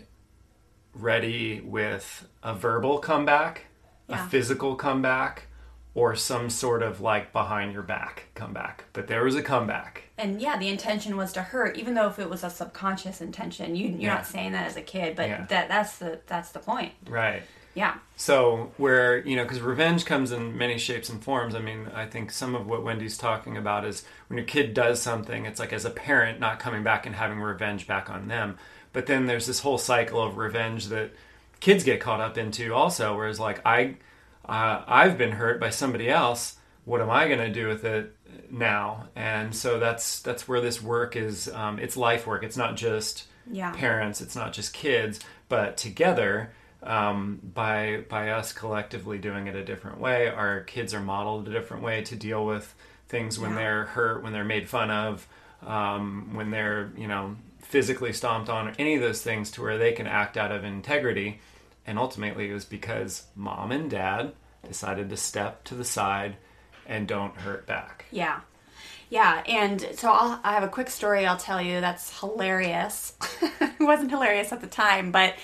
ready 0.95 1.61
with 1.61 2.27
a 2.43 2.55
verbal 2.55 2.99
comeback, 2.99 3.67
Yeah. 4.09 4.25
a 4.25 4.29
physical 4.29 4.75
comeback, 4.75 5.45
or 5.95 6.17
some 6.17 6.49
sort 6.49 6.83
of 6.83 7.01
like 7.01 7.33
behind 7.33 7.73
your 7.73 7.83
back 7.83 8.25
comeback. 8.35 8.85
But 8.93 9.09
there 9.09 9.25
was 9.25 9.35
a 9.37 9.43
comeback. 9.43 10.05
And 10.17 10.41
yeah, 10.41 10.57
the 10.59 10.69
intention 10.69 11.17
was 11.17 11.33
to 11.35 11.43
hurt, 11.43 11.77
even 11.77 11.95
though 11.95 12.07
if 12.09 12.19
it 12.19 12.31
was 12.31 12.43
a 12.45 12.51
subconscious 12.51 13.21
intention. 13.21 13.77
You, 13.77 13.89
you're 13.89 13.99
Yeah. 14.01 14.15
not 14.15 14.27
saying 14.27 14.53
that 14.53 14.67
as 14.67 14.77
a 14.77 14.83
kid, 14.83 15.17
but 15.17 15.29
Yeah. 15.29 15.45
that 15.49 15.69
that's 15.69 15.99
the 15.99 16.21
that's 16.27 16.51
the 16.51 16.61
point. 16.61 16.93
Right. 17.09 17.43
Yeah. 17.75 17.95
So 18.17 18.73
where 18.77 19.19
you 19.27 19.37
know, 19.37 19.43
because 19.43 19.61
revenge 19.61 20.05
comes 20.07 20.33
in 20.33 20.57
many 20.57 20.79
shapes 20.79 21.09
and 21.09 21.23
forms. 21.23 21.55
I 21.55 21.59
mean, 21.61 21.91
I 21.95 22.07
think 22.07 22.31
some 22.31 22.55
of 22.55 22.67
what 22.67 22.83
Wendy's 22.83 23.19
talking 23.19 23.57
about 23.57 23.85
is 23.85 24.05
when 24.29 24.39
your 24.39 24.47
kid 24.47 24.73
does 24.75 25.01
something, 25.03 25.45
it's 25.47 25.59
like 25.61 25.73
as 25.73 25.85
a 25.85 25.91
parent 25.91 26.41
not 26.41 26.59
coming 26.59 26.83
back 26.83 27.05
and 27.07 27.15
having 27.17 27.41
revenge 27.41 27.87
back 27.87 28.09
on 28.11 28.29
them. 28.29 28.59
But 28.95 29.07
then 29.07 29.27
there's 29.27 29.47
this 29.47 29.61
whole 29.61 29.79
cycle 29.79 30.23
of 30.23 30.37
revenge 30.37 30.87
that 30.89 31.11
kids 31.61 31.83
get 31.85 32.01
caught 32.01 32.21
up 32.21 32.37
into 32.39 32.75
also. 32.75 33.17
Whereas 33.17 33.41
like 33.41 33.61
I, 33.67 33.95
uh, 34.49 34.83
I've 34.87 35.17
been 35.19 35.33
hurt 35.33 35.61
by 35.61 35.71
somebody 35.71 36.09
else. 36.09 36.57
What 36.85 37.01
am 37.01 37.11
I 37.11 37.27
going 37.29 37.39
to 37.39 37.51
do 37.53 37.69
with 37.69 37.85
it 37.85 38.17
now? 38.51 39.09
And 39.15 39.55
so 39.55 39.79
that's 39.79 40.21
that's 40.21 40.49
where 40.49 40.61
this 40.61 40.83
work 40.83 41.15
is. 41.17 41.49
Um, 41.49 41.79
it's 41.79 41.97
life 41.97 42.27
work. 42.27 42.43
It's 42.43 42.57
not 42.57 42.77
just 42.77 43.25
Yeah. 43.51 43.73
parents. 43.73 44.21
It's 44.21 44.35
not 44.37 44.53
just 44.53 44.73
kids, 44.73 45.21
but 45.49 45.77
together 45.77 46.53
um, 46.83 47.39
by 47.55 48.05
by 48.09 48.31
us 48.31 48.53
collectively 48.53 49.17
doing 49.19 49.47
it 49.47 49.55
a 49.55 49.65
different 49.65 50.01
way, 50.01 50.27
our 50.29 50.61
kids 50.63 50.93
are 50.93 51.01
modeled 51.01 51.47
a 51.47 51.53
different 51.53 51.85
way 51.85 52.03
to 52.03 52.17
deal 52.17 52.45
with 52.45 52.75
things 53.09 53.39
when 53.39 53.51
Yeah. 53.51 53.57
they're 53.59 53.85
hurt, 53.85 54.23
when 54.25 54.33
they're 54.33 54.43
made 54.45 54.69
fun 54.69 54.91
of, 54.91 55.29
um, 55.65 56.35
when 56.35 56.51
they're 56.51 56.91
you 56.97 57.07
know 57.07 57.37
physically 57.61 58.13
stomped 58.13 58.49
on, 58.51 58.69
or 58.69 58.73
any 58.81 58.97
of 58.97 59.01
those 59.01 59.23
things, 59.23 59.51
to 59.53 59.63
where 59.63 59.79
they 59.79 59.93
can 59.93 60.09
act 60.09 60.37
out 60.37 60.51
of 60.51 60.65
integrity. 60.65 61.41
And 61.87 61.99
ultimately, 61.99 62.51
it 62.51 62.55
was 62.55 62.65
because 62.65 63.25
mom 63.35 63.73
and 63.73 63.91
dad 63.91 64.33
decided 64.67 65.11
to 65.11 65.17
step 65.17 65.65
to 65.65 65.75
the 65.75 65.85
side 65.85 66.37
and 66.87 67.09
don't 67.09 67.35
hurt 67.37 67.67
back. 67.67 68.07
Yeah. 68.11 68.41
Yeah, 69.11 69.43
and 69.47 69.87
so 69.95 70.11
I'll, 70.11 70.41
I 70.43 70.55
have 70.55 70.63
a 70.63 70.69
quick 70.69 70.89
story 70.89 71.27
I'll 71.27 71.37
tell 71.37 71.61
you 71.61 71.83
that's 71.83 72.19
hilarious. 72.21 73.13
it 73.61 73.73
wasn't 73.79 74.11
hilarious 74.11 74.53
at 74.53 74.63
the 74.63 74.67
time, 74.67 75.13
but 75.13 75.35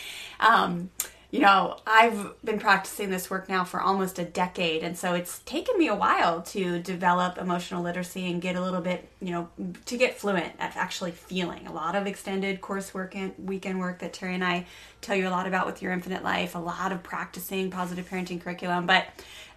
um, 0.40 0.88
you 1.30 1.40
know, 1.40 1.76
I've 1.86 2.42
been 2.42 2.58
practicing 2.58 3.10
this 3.10 3.28
work 3.28 3.50
now 3.50 3.64
for 3.64 3.82
almost 3.82 4.18
a 4.18 4.24
decade, 4.24 4.82
and 4.82 4.96
so 4.96 5.12
it's 5.12 5.40
taken 5.40 5.76
me 5.76 5.88
a 5.88 5.94
while 5.94 6.40
to 6.42 6.78
develop 6.78 7.36
emotional 7.36 7.82
literacy 7.82 8.30
and 8.30 8.40
get 8.40 8.56
a 8.56 8.62
little 8.62 8.80
bit, 8.80 9.06
you 9.20 9.32
know, 9.32 9.50
to 9.84 9.98
get 9.98 10.18
fluent 10.18 10.54
at 10.58 10.74
actually 10.74 11.10
feeling. 11.10 11.66
A 11.66 11.72
lot 11.72 11.94
of 11.94 12.06
extended 12.06 12.62
coursework 12.62 13.14
and 13.14 13.34
weekend 13.36 13.78
work 13.78 13.98
that 13.98 14.14
Terry 14.14 14.34
and 14.34 14.44
I 14.44 14.64
tell 15.00 15.16
you 15.16 15.28
a 15.28 15.30
lot 15.30 15.46
about 15.46 15.66
with 15.66 15.82
Your 15.82 15.92
Infinite 15.92 16.22
Life, 16.22 16.54
a 16.54 16.58
lot 16.58 16.92
of 16.92 17.02
practicing 17.02 17.70
positive 17.70 18.08
parenting 18.08 18.40
curriculum, 18.40 18.86
but 18.86 19.06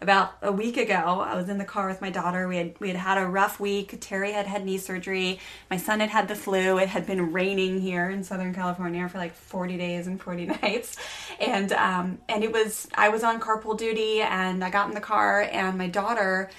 about 0.01 0.33
a 0.41 0.51
week 0.51 0.77
ago 0.77 0.93
i 0.95 1.35
was 1.35 1.47
in 1.47 1.59
the 1.59 1.65
car 1.65 1.87
with 1.87 2.01
my 2.01 2.09
daughter. 2.09 2.47
We 2.47 2.57
had 2.57 2.73
we 2.79 2.87
had 2.87 2.97
had 2.97 3.17
a 3.17 3.25
rough 3.25 3.59
week. 3.59 3.95
Terry 4.01 4.31
had 4.31 4.47
had 4.47 4.65
knee 4.65 4.79
surgery. 4.79 5.39
My 5.69 5.77
son 5.77 5.99
had 5.99 6.09
had 6.09 6.27
the 6.27 6.35
flu. 6.35 6.79
It 6.79 6.89
had 6.89 7.05
been 7.05 7.31
raining 7.31 7.79
here 7.81 8.09
in 8.09 8.23
southern 8.23 8.53
california 8.53 9.07
for 9.07 9.19
like 9.19 9.33
40 9.33 9.77
days 9.77 10.07
and 10.07 10.19
40 10.19 10.45
nights. 10.61 10.97
And 11.39 11.71
um, 11.73 12.19
and 12.27 12.43
it 12.43 12.51
was 12.51 12.87
i 12.95 13.09
was 13.09 13.23
on 13.23 13.39
carpool 13.39 13.77
duty 13.77 14.21
and 14.21 14.63
i 14.63 14.69
got 14.69 14.89
in 14.89 14.95
the 14.95 15.01
car 15.01 15.41
and 15.51 15.77
my 15.77 15.87
daughter 15.87 16.49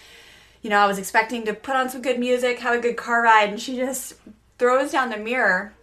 you 0.63 0.71
know 0.71 0.79
i 0.79 0.87
was 0.87 0.99
expecting 0.99 1.45
to 1.47 1.55
put 1.55 1.75
on 1.75 1.89
some 1.89 2.03
good 2.03 2.19
music 2.19 2.61
have 2.61 2.79
a 2.79 2.81
good 2.81 2.97
car 2.97 3.23
ride 3.23 3.49
and 3.51 3.61
she 3.61 3.77
just 3.77 4.15
throws 4.59 4.93
down 4.93 5.11
the 5.11 5.17
mirror 5.17 5.75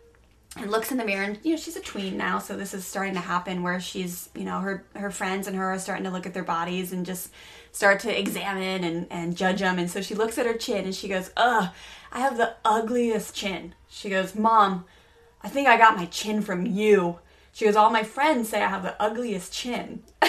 and 0.59 0.71
looks 0.71 0.91
in 0.91 0.97
the 0.97 1.05
mirror 1.05 1.23
and 1.23 1.39
you 1.43 1.51
know 1.51 1.57
she's 1.57 1.75
a 1.75 1.81
tween 1.81 2.17
now 2.17 2.39
so 2.39 2.55
this 2.55 2.73
is 2.73 2.85
starting 2.85 3.13
to 3.13 3.19
happen 3.19 3.63
where 3.63 3.79
she's 3.79 4.29
you 4.35 4.43
know 4.43 4.59
her 4.59 4.85
her 4.95 5.11
friends 5.11 5.47
and 5.47 5.55
her 5.55 5.73
are 5.73 5.79
starting 5.79 6.03
to 6.03 6.11
look 6.11 6.25
at 6.25 6.33
their 6.33 6.43
bodies 6.43 6.91
and 6.91 7.05
just 7.05 7.31
start 7.71 7.99
to 7.99 8.19
examine 8.19 8.83
and 8.83 9.07
and 9.09 9.37
judge 9.37 9.59
them 9.59 9.79
and 9.79 9.89
so 9.89 10.01
she 10.01 10.15
looks 10.15 10.37
at 10.37 10.45
her 10.45 10.53
chin 10.53 10.85
and 10.85 10.95
she 10.95 11.07
goes 11.07 11.31
ugh 11.37 11.69
i 12.11 12.19
have 12.19 12.37
the 12.37 12.55
ugliest 12.65 13.35
chin. 13.35 13.73
She 13.87 14.09
goes 14.09 14.35
mom 14.35 14.85
i 15.41 15.49
think 15.49 15.67
i 15.67 15.77
got 15.77 15.97
my 15.97 16.05
chin 16.05 16.41
from 16.41 16.65
you. 16.65 17.19
She 17.51 17.65
goes 17.65 17.75
all 17.75 17.89
my 17.89 18.03
friends 18.03 18.49
say 18.49 18.61
i 18.61 18.67
have 18.67 18.83
the 18.83 19.01
ugliest 19.01 19.53
chin 19.53 20.03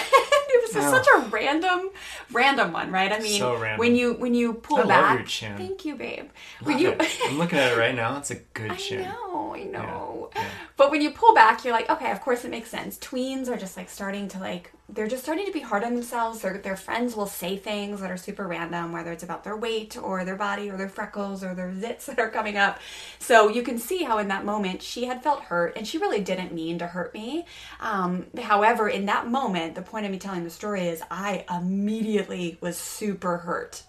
was 0.73 0.83
just 0.83 0.93
Oh. 0.93 0.97
such 0.97 1.07
a 1.15 1.27
random 1.29 1.89
random 2.31 2.71
one 2.73 2.91
right 2.91 3.11
i 3.11 3.19
mean 3.19 3.39
So 3.39 3.55
random. 3.57 3.79
when 3.79 3.95
you 3.95 4.13
when 4.13 4.33
you 4.33 4.53
pull 4.53 4.77
I 4.77 4.81
love 4.81 4.87
back 4.89 5.17
your 5.19 5.27
chin. 5.27 5.57
thank 5.57 5.85
you 5.85 5.95
babe 5.95 6.29
when 6.63 6.73
Love 6.75 6.81
you 6.81 6.89
it. 6.91 7.19
I'm 7.25 7.37
looking 7.37 7.59
at 7.59 7.71
it 7.73 7.77
right 7.77 7.95
now. 7.95 8.17
It's 8.17 8.31
a 8.31 8.35
good 8.35 8.71
I 8.75 8.75
chin. 8.75 9.01
know, 9.03 9.53
I 9.55 9.63
know. 9.63 10.29
yeah. 10.35 10.45
But 10.77 10.91
when 10.91 11.01
you 11.01 11.11
pull 11.11 11.33
back, 11.35 11.63
you're 11.63 11.73
like, 11.73 11.89
okay, 11.89 12.11
of 12.11 12.21
course 12.21 12.43
it 12.45 12.51
makes 12.51 12.69
sense. 12.69 12.97
Tweens 12.97 13.47
are 13.49 13.57
just 13.57 13.77
like 13.77 13.89
starting 13.89 14.27
to 14.29 14.39
like, 14.39 14.71
they're 14.93 15.07
just 15.07 15.23
starting 15.23 15.45
to 15.45 15.51
be 15.51 15.61
hard 15.61 15.83
on 15.83 15.93
themselves. 15.93 16.41
Their, 16.41 16.57
their 16.57 16.75
friends 16.75 17.15
will 17.15 17.27
say 17.27 17.57
things 17.57 18.01
that 18.01 18.11
are 18.11 18.17
super 18.17 18.47
random, 18.47 18.91
whether 18.91 19.11
it's 19.11 19.23
about 19.23 19.43
their 19.43 19.55
weight 19.55 19.97
or 19.97 20.25
their 20.25 20.35
body 20.35 20.69
or 20.69 20.77
their 20.77 20.89
freckles 20.89 21.43
or 21.43 21.55
their 21.55 21.71
zits 21.71 22.05
that 22.07 22.19
are 22.19 22.29
coming 22.29 22.57
up. 22.57 22.79
So 23.19 23.49
you 23.49 23.63
can 23.63 23.79
see 23.79 24.03
how 24.03 24.17
in 24.17 24.27
that 24.27 24.45
moment 24.45 24.81
she 24.81 25.05
had 25.05 25.23
felt 25.23 25.43
hurt 25.43 25.77
and 25.77 25.87
she 25.87 25.97
really 25.97 26.21
didn't 26.21 26.53
mean 26.53 26.79
to 26.79 26.87
hurt 26.87 27.13
me. 27.13 27.45
Um, 27.79 28.27
however, 28.41 28.89
in 28.89 29.05
that 29.05 29.27
moment, 29.27 29.75
the 29.75 29.81
point 29.81 30.05
of 30.05 30.11
me 30.11 30.19
telling 30.19 30.43
the 30.43 30.49
story 30.49 30.87
is 30.87 31.01
I 31.09 31.45
immediately 31.49 32.57
was 32.61 32.77
super 32.77 33.37
hurt. 33.37 33.83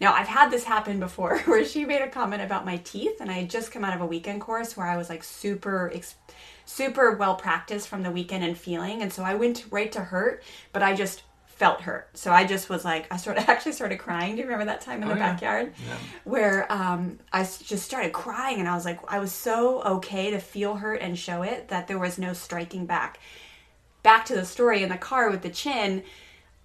Now, 0.00 0.12
I've 0.12 0.28
had 0.28 0.50
this 0.50 0.64
happen 0.64 1.00
before 1.00 1.38
where 1.46 1.64
she 1.64 1.84
made 1.84 2.02
a 2.02 2.08
comment 2.08 2.42
about 2.42 2.64
my 2.64 2.76
teeth, 2.78 3.20
and 3.20 3.30
I 3.30 3.34
had 3.34 3.50
just 3.50 3.72
come 3.72 3.84
out 3.84 3.94
of 3.94 4.00
a 4.00 4.06
weekend 4.06 4.40
course 4.40 4.76
where 4.76 4.86
I 4.86 4.96
was 4.96 5.08
like 5.08 5.24
super, 5.24 5.90
super 6.68 7.12
well 7.16 7.34
practiced 7.34 7.88
from 7.88 8.02
the 8.02 8.10
weekend 8.10 8.44
and 8.44 8.56
feeling. 8.56 9.00
And 9.02 9.12
so 9.12 9.22
I 9.22 9.34
went 9.34 9.64
right 9.70 9.90
to 9.92 10.00
hurt, 10.00 10.42
but 10.72 10.82
I 10.82 10.94
just 10.94 11.22
felt 11.46 11.80
hurt. 11.80 12.10
So 12.14 12.30
I 12.30 12.44
just 12.44 12.68
was 12.68 12.84
like, 12.84 13.12
I 13.12 13.16
sort 13.16 13.38
of 13.38 13.48
actually 13.48 13.72
started 13.72 13.98
crying. 13.98 14.32
Do 14.36 14.42
you 14.42 14.44
remember 14.44 14.66
that 14.66 14.82
time 14.82 15.02
in 15.02 15.08
Oh, 15.08 15.14
the 15.14 15.18
yeah. 15.18 15.32
backyard? 15.32 15.72
Yeah. 15.88 15.96
Where 16.24 16.70
um, 16.72 17.18
I 17.32 17.42
just 17.42 17.84
started 17.84 18.12
crying, 18.12 18.60
and 18.60 18.68
I 18.68 18.74
was 18.74 18.84
like, 18.84 19.00
I 19.08 19.18
was 19.18 19.32
so 19.32 19.82
okay 19.82 20.30
to 20.30 20.38
feel 20.38 20.76
hurt 20.76 21.00
and 21.00 21.18
show 21.18 21.42
it 21.42 21.68
that 21.68 21.88
there 21.88 21.98
was 21.98 22.18
no 22.18 22.32
striking 22.34 22.84
back. 22.86 23.18
Back 24.02 24.26
to 24.26 24.34
the 24.34 24.44
story 24.44 24.82
in 24.82 24.88
the 24.90 24.96
car 24.98 25.30
with 25.30 25.42
the 25.42 25.50
chin, 25.50 26.04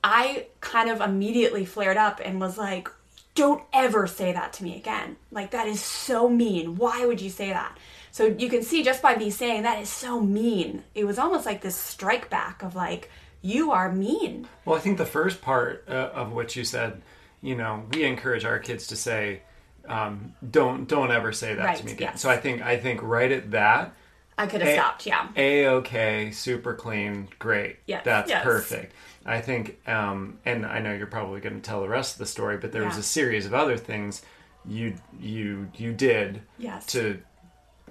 I 0.03 0.47
kind 0.59 0.89
of 0.89 0.99
immediately 1.01 1.65
flared 1.65 1.97
up 1.97 2.19
and 2.23 2.39
was 2.41 2.57
like, 2.57 2.89
don't 3.35 3.63
ever 3.73 4.05
say 4.05 4.31
that 4.33 4.53
to 4.53 4.63
me 4.63 4.75
again. 4.77 5.15
Like, 5.31 5.51
that 5.51 5.67
is 5.67 5.81
so 5.81 6.29
mean. 6.29 6.75
Why 6.75 7.05
would 7.05 7.19
you 7.21 7.29
say 7.31 7.49
that? 7.49 7.77
So 8.13 8.25
you 8.27 8.47
can 8.47 8.61
see 8.61 8.83
just 8.83 9.01
by 9.01 9.15
me 9.15 9.31
saying 9.31 9.63
that 9.63 9.81
is 9.81 9.89
so 9.89 10.19
mean, 10.21 10.83
it 10.93 11.03
was 11.05 11.17
almost 11.17 11.47
like 11.47 11.61
this 11.61 11.75
strike 11.75 12.29
back 12.29 12.61
of 12.61 12.75
like, 12.75 13.09
you 13.41 13.71
are 13.71 13.91
mean. 13.91 14.47
Well, 14.65 14.77
I 14.77 14.79
think 14.79 14.99
the 14.99 15.05
first 15.05 15.41
part 15.41 15.83
uh, 15.89 16.11
of 16.13 16.31
what 16.31 16.55
you 16.55 16.63
said, 16.63 17.01
you 17.41 17.55
know, 17.55 17.85
we 17.91 18.03
encourage 18.03 18.45
our 18.45 18.59
kids 18.59 18.85
to 18.87 18.95
say, 18.95 19.41
um, 19.89 20.33
"Don't 20.47 20.87
don't 20.87 21.09
ever 21.11 21.31
say 21.33 21.55
that 21.55 21.65
Right, 21.65 21.77
to 21.77 21.85
me 21.85 21.91
again." 21.93 22.09
yes. 22.11 22.21
So 22.21 22.29
I 22.29 22.37
think 22.37 22.61
I 22.61 22.77
think 22.77 23.01
right 23.01 23.31
at 23.31 23.49
that, 23.49 23.93
I 24.37 24.45
could 24.45 24.61
have 24.61 24.69
A- 24.69 24.75
stopped. 24.75 25.05
Yeah. 25.07 25.27
A 25.35 25.65
okay, 25.79 26.29
super 26.31 26.75
clean, 26.75 27.29
great. 27.39 27.77
Yeah, 27.87 28.01
That's 28.03 28.29
yes. 28.29 28.43
perfect. 28.43 28.93
I 29.25 29.41
think, 29.41 29.79
um, 29.89 30.37
and 30.45 30.65
I 30.67 30.77
know 30.79 30.93
you're 30.93 31.07
probably 31.07 31.41
going 31.41 31.55
to 31.55 31.61
tell 31.61 31.81
the 31.81 31.89
rest 31.89 32.13
of 32.13 32.19
the 32.19 32.25
story, 32.27 32.57
but 32.57 32.71
there 32.71 32.85
was 32.85 32.97
a 32.97 33.03
series 33.03 33.45
of 33.47 33.55
other 33.55 33.75
things 33.75 34.21
you 34.65 34.93
you 35.19 35.67
you 35.75 35.91
did 35.93 36.41
Yes. 36.59 36.85
to 36.93 37.19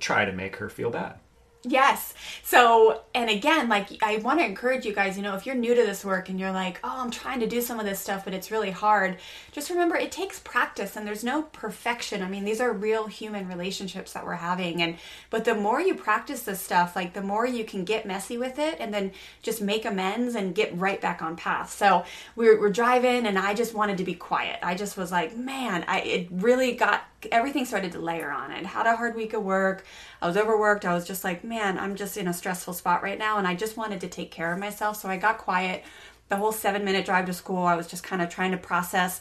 try 0.03 0.25
to 0.25 0.33
make 0.33 0.57
her 0.57 0.69
feel 0.69 0.91
bad. 0.91 1.22
Yes. 1.65 2.13
So, 2.43 3.03
and 3.15 3.31
again, 3.31 3.69
like 3.69 4.03
I 4.03 4.17
want 4.17 4.41
to 4.41 4.45
encourage 4.45 4.85
you 4.85 4.93
guys, 4.93 5.17
you 5.17 5.23
know, 5.23 5.37
if 5.37 5.47
you're 5.47 5.55
new 5.55 5.77
to 5.77 5.83
this 5.83 6.05
work 6.05 6.29
and 6.29 6.41
you're 6.41 6.51
like, 6.51 6.81
oh, 6.83 6.97
I'm 6.99 7.13
trying 7.13 7.39
to 7.39 7.47
do 7.47 7.61
some 7.61 7.79
of 7.79 7.87
this 7.87 8.01
stuff, 8.01 8.25
but 8.25 8.35
it's 8.35 8.51
really 8.51 8.73
hard, 8.73 9.19
just 9.53 9.71
remember 9.71 9.95
it 9.95 10.11
takes 10.11 10.41
practice 10.41 10.97
and 10.97 11.07
there's 11.07 11.23
no 11.23 11.43
perfection. 11.43 12.21
I 12.21 12.29
mean, 12.29 12.45
these 12.45 12.61
are 12.61 12.73
real 12.73 13.07
human 13.07 13.47
relationships 13.47 14.13
that 14.13 14.27
we're 14.27 14.35
having. 14.35 14.83
And, 14.83 14.97
but 15.31 15.45
the 15.45 15.55
more 15.55 15.81
you 15.81 15.95
practice 15.95 16.43
this 16.43 16.61
stuff, 16.61 16.97
like 16.97 17.13
the 17.13 17.23
more 17.23 17.47
you 17.47 17.65
can 17.65 17.85
get 17.85 18.07
messy 18.07 18.39
with 18.39 18.59
it 18.59 18.79
and 18.81 18.93
then 18.93 19.13
just 19.43 19.63
make 19.63 19.85
amends 19.85 20.35
and 20.35 20.57
get 20.57 20.77
right 20.77 21.01
back 21.01 21.23
on 21.23 21.37
path. 21.37 21.73
So 21.73 22.05
we're, 22.35 22.59
we're 22.59 22.71
driving 22.71 23.25
and 23.25 23.39
I 23.39 23.55
just 23.55 23.73
wanted 23.73 23.99
to 23.99 24.05
be 24.05 24.15
quiet. 24.15 24.59
I 24.65 24.75
just 24.75 24.97
was 24.97 25.13
like, 25.13 25.37
man, 25.37 25.85
I, 25.87 26.01
it 26.01 26.29
really 26.33 26.73
got, 26.73 27.05
everything 27.31 27.67
started 27.67 27.93
to 27.93 28.01
layer 28.01 28.33
on 28.33 28.51
it. 28.51 28.67
Had 28.67 28.87
a 28.87 28.97
hard 28.97 29.15
week 29.15 29.33
of 29.33 29.45
work. 29.45 29.85
I 30.23 30.29
was 30.29 30.37
overworked. 30.37 30.85
I 30.85 30.95
was 30.95 31.05
just 31.05 31.25
like, 31.25 31.43
man, 31.43 31.77
I'm 31.77 31.97
just 31.97 32.17
in 32.17 32.29
a 32.29 32.33
stressful 32.33 32.75
spot 32.75 33.03
right 33.03 33.19
now. 33.19 33.39
And 33.39 33.47
I 33.47 33.57
just 33.57 33.77
wanted 33.77 34.01
to 34.03 34.09
take 34.09 34.31
care 34.31 34.53
of 34.53 34.59
myself. 34.61 34.97
So 34.97 35.09
I 35.09 35.17
got 35.17 35.37
quiet. 35.37 35.83
The 36.29 36.37
whole 36.37 36.53
seven 36.53 36.85
minute 36.85 37.05
drive 37.05 37.27
to 37.27 37.33
school, 37.33 37.65
I 37.65 37.75
was 37.75 37.89
just 37.89 38.05
kind 38.05 38.23
of 38.23 38.29
trying 38.29 38.53
to 38.53 38.57
process, 38.57 39.21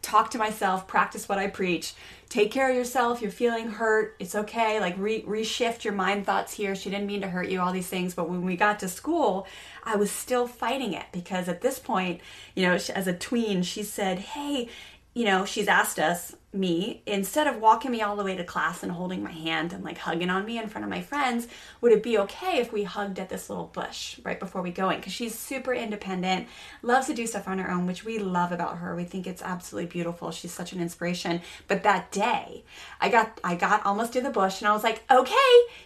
talk 0.00 0.30
to 0.30 0.38
myself, 0.38 0.88
practice 0.88 1.28
what 1.28 1.38
I 1.38 1.48
preach. 1.48 1.92
Take 2.30 2.50
care 2.50 2.70
of 2.70 2.74
yourself. 2.74 3.20
You're 3.20 3.30
feeling 3.30 3.72
hurt. 3.72 4.16
It's 4.18 4.34
okay. 4.34 4.80
Like 4.80 4.94
re- 4.96 5.22
reshift 5.22 5.84
your 5.84 5.92
mind 5.92 6.24
thoughts 6.24 6.54
here. 6.54 6.74
She 6.74 6.88
didn't 6.88 7.06
mean 7.06 7.20
to 7.20 7.28
hurt 7.28 7.50
you, 7.50 7.60
all 7.60 7.72
these 7.72 7.88
things. 7.88 8.14
But 8.14 8.30
when 8.30 8.42
we 8.42 8.56
got 8.56 8.78
to 8.78 8.88
school, 8.88 9.46
I 9.84 9.96
was 9.96 10.10
still 10.10 10.46
fighting 10.46 10.94
it 10.94 11.06
because 11.12 11.48
at 11.48 11.60
this 11.60 11.78
point, 11.78 12.22
you 12.54 12.62
know, 12.62 12.72
as 12.72 13.06
a 13.06 13.12
tween, 13.12 13.62
she 13.62 13.82
said, 13.82 14.18
hey, 14.18 14.70
you 15.18 15.24
know, 15.24 15.44
she's 15.44 15.66
asked 15.66 15.98
us, 15.98 16.36
me, 16.52 17.02
instead 17.06 17.48
of 17.48 17.60
walking 17.60 17.90
me 17.90 18.02
all 18.02 18.14
the 18.14 18.22
way 18.22 18.36
to 18.36 18.44
class 18.44 18.84
and 18.84 18.92
holding 18.92 19.20
my 19.20 19.32
hand 19.32 19.72
and 19.72 19.82
like 19.82 19.98
hugging 19.98 20.30
on 20.30 20.46
me 20.46 20.58
in 20.58 20.68
front 20.68 20.84
of 20.84 20.88
my 20.88 21.00
friends, 21.00 21.48
would 21.80 21.90
it 21.90 22.04
be 22.04 22.16
okay 22.18 22.60
if 22.60 22.72
we 22.72 22.84
hugged 22.84 23.18
at 23.18 23.28
this 23.28 23.50
little 23.50 23.66
bush 23.66 24.20
right 24.22 24.38
before 24.38 24.62
we 24.62 24.70
go 24.70 24.90
in? 24.90 24.98
Because 24.98 25.12
she's 25.12 25.36
super 25.36 25.74
independent, 25.74 26.46
loves 26.82 27.08
to 27.08 27.14
do 27.14 27.26
stuff 27.26 27.48
on 27.48 27.58
her 27.58 27.68
own, 27.68 27.84
which 27.84 28.04
we 28.04 28.20
love 28.20 28.52
about 28.52 28.78
her. 28.78 28.94
We 28.94 29.02
think 29.02 29.26
it's 29.26 29.42
absolutely 29.42 29.90
beautiful. 29.90 30.30
She's 30.30 30.52
such 30.52 30.72
an 30.72 30.80
inspiration. 30.80 31.40
But 31.66 31.82
that 31.82 32.12
day, 32.12 32.62
I 33.00 33.08
got 33.08 33.40
I 33.42 33.56
got 33.56 33.84
almost 33.84 34.12
to 34.12 34.20
the 34.20 34.30
bush 34.30 34.60
and 34.60 34.68
I 34.68 34.72
was 34.72 34.84
like, 34.84 35.02
okay, 35.10 35.34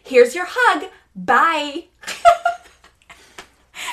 here's 0.04 0.34
your 0.34 0.46
hug. 0.46 0.90
Bye. 1.16 1.86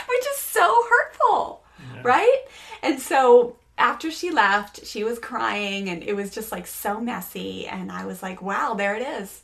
which 0.10 0.26
is 0.34 0.38
so 0.38 0.84
hurtful, 0.90 1.64
right? 2.04 2.44
And 2.84 3.00
so 3.00 3.56
after 3.80 4.12
she 4.12 4.30
left, 4.30 4.86
she 4.86 5.04
was 5.04 5.18
crying 5.18 5.90
and 5.90 6.04
it 6.04 6.14
was 6.14 6.32
just 6.32 6.52
like 6.52 6.68
so 6.68 7.00
messy. 7.00 7.66
And 7.66 7.92
I 7.92 8.06
was 8.06 8.22
like, 8.22 8.42
wow, 8.42 8.74
there 8.74 8.96
it 8.96 9.02
is. 9.02 9.42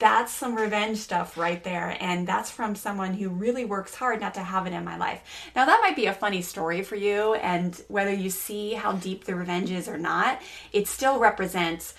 That's 0.00 0.32
some 0.32 0.56
revenge 0.56 0.98
stuff 0.98 1.38
right 1.38 1.62
there. 1.62 1.96
And 2.00 2.26
that's 2.26 2.50
from 2.50 2.74
someone 2.74 3.14
who 3.14 3.28
really 3.28 3.64
works 3.64 3.94
hard 3.94 4.20
not 4.20 4.34
to 4.34 4.40
have 4.40 4.66
it 4.66 4.72
in 4.72 4.84
my 4.84 4.96
life. 4.96 5.22
Now, 5.54 5.66
that 5.66 5.80
might 5.82 5.94
be 5.94 6.06
a 6.06 6.14
funny 6.14 6.42
story 6.42 6.82
for 6.82 6.96
you. 6.96 7.34
And 7.34 7.80
whether 7.88 8.12
you 8.12 8.30
see 8.30 8.72
how 8.72 8.92
deep 8.92 9.24
the 9.24 9.36
revenge 9.36 9.70
is 9.70 9.86
or 9.88 9.98
not, 9.98 10.40
it 10.72 10.88
still 10.88 11.20
represents 11.20 11.94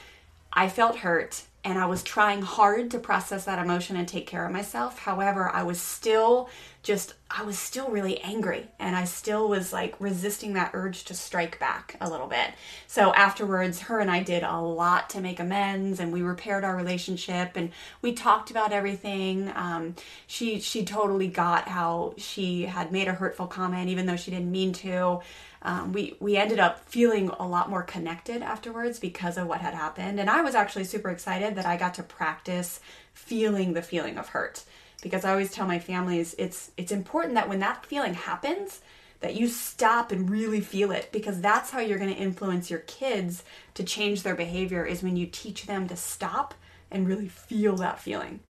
I 0.51 0.69
felt 0.69 0.97
hurt 0.97 1.43
and 1.65 1.79
I 1.79 1.87
was 1.87 2.03
trying 2.03 2.43
hard 2.43 2.91
to 2.91 2.99
process 2.99 3.45
that 3.45 3.57
emotion 3.57 3.95
and 3.95 4.07
take 4.07 4.27
care 4.27 4.45
of 4.45 4.51
myself. 4.51 4.99
However, 4.99 5.49
I 5.49 5.63
was 5.63 5.81
still 5.81 6.47
just, 6.83 7.15
I 7.31 7.41
was 7.41 7.57
still 7.57 7.89
really 7.89 8.21
angry 8.21 8.67
and 8.79 8.95
I 8.95 9.05
still 9.05 9.49
was 9.49 9.73
like 9.73 9.95
resisting 9.99 10.53
that 10.53 10.69
urge 10.75 11.05
to 11.05 11.15
strike 11.15 11.59
back 11.59 11.97
a 11.99 12.07
little 12.07 12.27
bit. 12.27 12.51
So 12.85 13.11
afterwards, 13.15 13.79
her 13.81 13.99
and 13.99 14.11
I 14.11 14.21
did 14.21 14.43
a 14.43 14.61
lot 14.61 15.09
to 15.11 15.21
make 15.21 15.39
amends 15.39 15.99
and 15.99 16.13
we 16.13 16.21
repaired 16.21 16.63
our 16.63 16.75
relationship 16.75 17.53
and 17.55 17.71
we 18.03 18.13
talked 18.13 18.51
about 18.51 18.71
everything. 18.71 19.51
Um, 19.55 19.95
she, 20.27 20.59
she 20.59 20.85
totally 20.85 21.27
got 21.27 21.67
how 21.67 22.13
she 22.17 22.65
had 22.65 22.91
made 22.91 23.07
a 23.07 23.13
hurtful 23.13 23.47
comment, 23.47 23.89
even 23.89 24.05
though 24.05 24.17
she 24.17 24.29
didn't 24.29 24.51
mean 24.51 24.71
to 24.73 25.19
um, 25.65 25.91
we 25.93 26.15
we 26.19 26.37
ended 26.37 26.59
up 26.59 26.87
feeling 26.87 27.29
a 27.39 27.47
lot 27.47 27.69
more 27.69 27.81
connected 27.83 28.43
afterwards 28.43 28.99
because 28.99 29.35
of 29.35 29.47
what 29.47 29.61
had 29.61 29.73
happened. 29.73 30.19
And 30.19 30.29
i 30.29 30.41
was 30.41 30.55
actually 30.55 30.85
super 30.85 31.09
excited 31.09 31.55
that 31.55 31.65
i 31.65 31.75
got 31.75 31.95
to 31.95 32.03
practice 32.03 32.79
feeling 33.13 33.73
the 33.73 33.81
feeling 33.81 34.17
of 34.17 34.29
hurt. 34.29 34.63
Because 35.01 35.25
i 35.25 35.31
always 35.31 35.51
tell 35.51 35.67
my 35.67 35.79
families 35.79 36.35
it's 36.37 36.71
it's 36.77 36.91
important 36.91 37.33
that 37.33 37.49
when 37.49 37.59
that 37.59 37.85
feeling 37.85 38.13
happens 38.13 38.81
that 39.21 39.35
you 39.35 39.47
stop 39.47 40.11
and 40.11 40.29
really 40.29 40.61
feel 40.61 40.91
it. 40.91 41.09
Because 41.11 41.41
that's 41.41 41.71
how 41.71 41.79
you're 41.79 41.97
going 41.97 42.13
to 42.13 42.21
influence 42.21 42.69
your 42.69 42.81
kids 42.81 43.43
to 43.73 43.83
change 43.83 44.21
their 44.21 44.35
behavior 44.35 44.85
is 44.85 45.01
when 45.01 45.17
you 45.17 45.25
teach 45.25 45.65
them 45.65 45.87
to 45.87 45.95
stop 45.95 46.53
and 46.91 47.07
really 47.07 47.27
feel 47.27 47.75
that 47.77 47.99
feeling. 47.99 48.41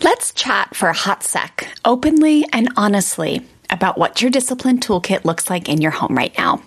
Let's 0.00 0.32
chat 0.32 0.76
for 0.76 0.88
a 0.88 0.94
hot 0.94 1.24
sec, 1.24 1.66
openly 1.84 2.44
and 2.52 2.68
honestly, 2.76 3.44
about 3.70 3.98
what 3.98 4.20
your 4.22 4.30
discipline 4.30 4.78
toolkit 4.80 5.24
looks 5.24 5.50
like 5.50 5.68
in 5.68 5.80
your 5.80 5.90
home 5.90 6.16
right 6.16 6.36
now. 6.38 6.62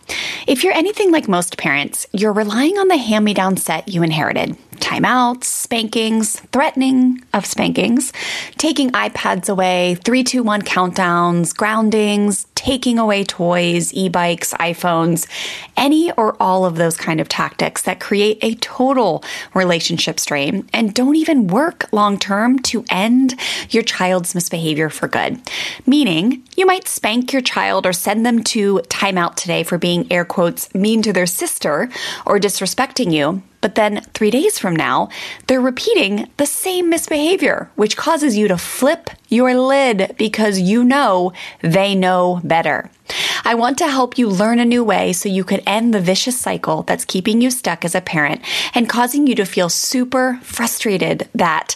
If 0.47 0.63
you're 0.63 0.73
anything 0.73 1.11
like 1.11 1.27
most 1.27 1.57
parents, 1.57 2.05
you're 2.11 2.33
relying 2.33 2.77
on 2.77 2.87
the 2.87 2.97
hand 2.97 3.25
me 3.25 3.33
down 3.33 3.57
set 3.57 3.87
you 3.87 4.03
inherited 4.03 4.57
timeouts, 4.81 5.45
spankings, 5.45 6.39
threatening 6.51 7.23
of 7.33 7.45
spankings, 7.45 8.11
taking 8.57 8.91
iPads 8.91 9.47
away, 9.47 9.95
321 10.03 10.63
countdowns, 10.63 11.55
groundings, 11.55 12.47
taking 12.55 12.99
away 12.99 13.23
toys, 13.23 13.93
e 13.93 14.09
bikes, 14.09 14.53
iPhones, 14.55 15.27
any 15.77 16.11
or 16.13 16.35
all 16.41 16.65
of 16.65 16.75
those 16.75 16.97
kind 16.97 17.21
of 17.21 17.29
tactics 17.29 17.83
that 17.83 17.99
create 17.99 18.37
a 18.41 18.55
total 18.55 19.23
relationship 19.53 20.19
strain 20.19 20.67
and 20.73 20.93
don't 20.93 21.15
even 21.15 21.47
work 21.47 21.85
long 21.91 22.19
term 22.19 22.59
to 22.59 22.83
end 22.89 23.39
your 23.69 23.83
child's 23.83 24.35
misbehavior 24.35 24.89
for 24.89 25.07
good. 25.07 25.39
Meaning, 25.85 26.43
you 26.55 26.65
might 26.65 26.87
spank 26.91 27.31
your 27.31 27.41
child 27.41 27.85
or 27.85 27.93
send 27.93 28.25
them 28.25 28.43
to 28.43 28.79
timeout 28.89 29.35
today 29.35 29.63
for 29.63 29.77
being 29.77 30.11
air 30.11 30.25
quotes 30.25 30.73
mean 30.75 31.01
to 31.01 31.13
their 31.13 31.25
sister 31.25 31.89
or 32.25 32.39
disrespecting 32.39 33.11
you. 33.13 33.41
But 33.61 33.75
then 33.75 34.01
three 34.13 34.31
days 34.31 34.57
from 34.57 34.75
now, 34.75 35.09
they're 35.47 35.61
repeating 35.61 36.29
the 36.37 36.47
same 36.47 36.89
misbehavior, 36.89 37.69
which 37.75 37.95
causes 37.95 38.35
you 38.35 38.47
to 38.47 38.57
flip 38.57 39.11
your 39.29 39.53
lid 39.53 40.15
because 40.17 40.59
you 40.59 40.83
know 40.83 41.31
they 41.61 41.93
know 41.93 42.41
better. 42.43 42.89
I 43.45 43.55
want 43.55 43.77
to 43.77 43.87
help 43.87 44.17
you 44.17 44.27
learn 44.27 44.59
a 44.59 44.65
new 44.65 44.83
way 44.83 45.13
so 45.13 45.29
you 45.29 45.43
could 45.43 45.63
end 45.67 45.93
the 45.93 46.01
vicious 46.01 46.39
cycle 46.39 46.83
that's 46.83 47.05
keeping 47.05 47.39
you 47.41 47.51
stuck 47.51 47.85
as 47.85 47.95
a 47.95 48.01
parent 48.01 48.41
and 48.73 48.89
causing 48.89 49.27
you 49.27 49.35
to 49.35 49.45
feel 49.45 49.69
super 49.69 50.39
frustrated 50.41 51.29
that 51.35 51.75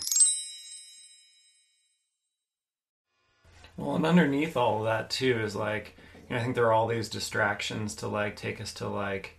Well, 3.81 3.95
and 3.95 4.05
underneath 4.05 4.55
all 4.55 4.79
of 4.79 4.85
that 4.85 5.09
too 5.09 5.39
is 5.43 5.55
like, 5.55 5.95
you 6.29 6.35
know, 6.35 6.41
I 6.41 6.43
think 6.43 6.55
there 6.55 6.65
are 6.67 6.73
all 6.73 6.87
these 6.87 7.09
distractions 7.09 7.95
to 7.95 8.07
like 8.07 8.35
take 8.35 8.61
us 8.61 8.73
to 8.75 8.87
like, 8.87 9.37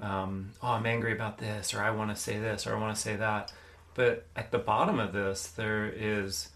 um, 0.00 0.50
oh, 0.62 0.72
I'm 0.72 0.86
angry 0.86 1.12
about 1.12 1.38
this, 1.38 1.72
or 1.72 1.82
I 1.82 1.90
want 1.90 2.10
to 2.10 2.16
say 2.16 2.38
this, 2.38 2.66
or 2.66 2.76
I 2.76 2.80
want 2.80 2.94
to 2.94 3.00
say 3.00 3.16
that. 3.16 3.52
But 3.94 4.26
at 4.36 4.50
the 4.50 4.58
bottom 4.58 4.98
of 4.98 5.12
this, 5.12 5.46
there 5.46 5.86
is 5.88 6.50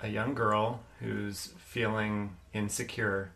a 0.00 0.08
young 0.08 0.34
girl 0.34 0.80
who's 1.00 1.52
feeling 1.58 2.36
insecure 2.54 3.32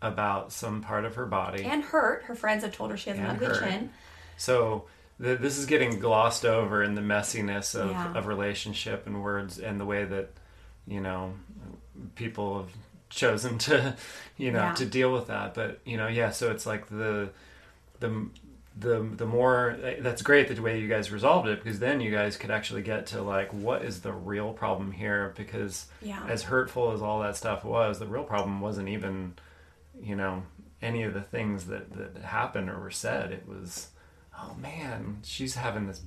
about 0.00 0.50
some 0.52 0.82
part 0.82 1.04
of 1.04 1.14
her 1.14 1.26
body 1.26 1.62
and 1.64 1.84
hurt. 1.84 2.24
Her 2.24 2.34
friends 2.34 2.64
have 2.64 2.74
told 2.74 2.90
her 2.90 2.96
she 2.96 3.10
has 3.10 3.18
an 3.18 3.26
ugly 3.26 3.46
hurt. 3.46 3.60
chin. 3.62 3.90
So 4.36 4.86
th- 5.22 5.38
this 5.38 5.56
is 5.58 5.66
getting 5.66 6.00
glossed 6.00 6.44
over 6.44 6.82
in 6.82 6.96
the 6.96 7.00
messiness 7.02 7.74
of, 7.78 7.90
Yeah. 7.92 8.12
of 8.14 8.26
relationship 8.26 9.06
and 9.06 9.22
words 9.22 9.58
and 9.60 9.78
the 9.80 9.84
way 9.84 10.04
that 10.04 10.30
you 10.88 11.00
know 11.00 11.34
people 12.14 12.58
have 12.62 12.70
chosen 13.10 13.58
to 13.58 13.96
you 14.38 14.50
know 14.52 14.60
Yeah. 14.60 14.74
to 14.74 14.86
deal 14.86 15.12
with 15.12 15.26
that. 15.28 15.54
But 15.54 15.80
you 15.84 15.96
know, 15.96 16.08
yeah. 16.08 16.30
So 16.30 16.50
it's 16.50 16.66
like 16.66 16.88
the 16.88 17.30
the 18.00 18.26
the 18.78 19.00
the 19.16 19.26
more 19.26 19.76
that's 20.00 20.22
great 20.22 20.48
the 20.48 20.60
way 20.62 20.80
you 20.80 20.88
guys 20.88 21.10
resolved 21.12 21.46
it 21.46 21.62
because 21.62 21.78
then 21.78 22.00
you 22.00 22.10
guys 22.10 22.38
could 22.38 22.50
actually 22.50 22.80
get 22.82 23.04
to 23.08 23.20
like 23.20 23.52
what 23.52 23.84
is 23.84 24.00
the 24.00 24.12
real 24.12 24.52
problem 24.54 24.92
here 24.92 25.34
because 25.36 25.86
Yeah. 26.00 26.24
as 26.26 26.44
hurtful 26.44 26.92
as 26.92 27.02
all 27.02 27.20
that 27.20 27.36
stuff 27.36 27.64
was 27.64 27.98
the 27.98 28.06
real 28.06 28.24
problem 28.24 28.62
wasn't 28.62 28.88
even 28.88 29.34
you 30.02 30.16
know 30.16 30.44
any 30.80 31.02
of 31.02 31.12
the 31.12 31.20
things 31.20 31.66
that 31.66 31.92
that 31.92 32.22
happened 32.24 32.70
or 32.70 32.80
were 32.80 32.90
said 32.90 33.30
it 33.30 33.46
was 33.46 33.88
oh 34.38 34.54
man 34.58 35.18
she's 35.22 35.54
having 35.56 35.86
this 35.86 36.00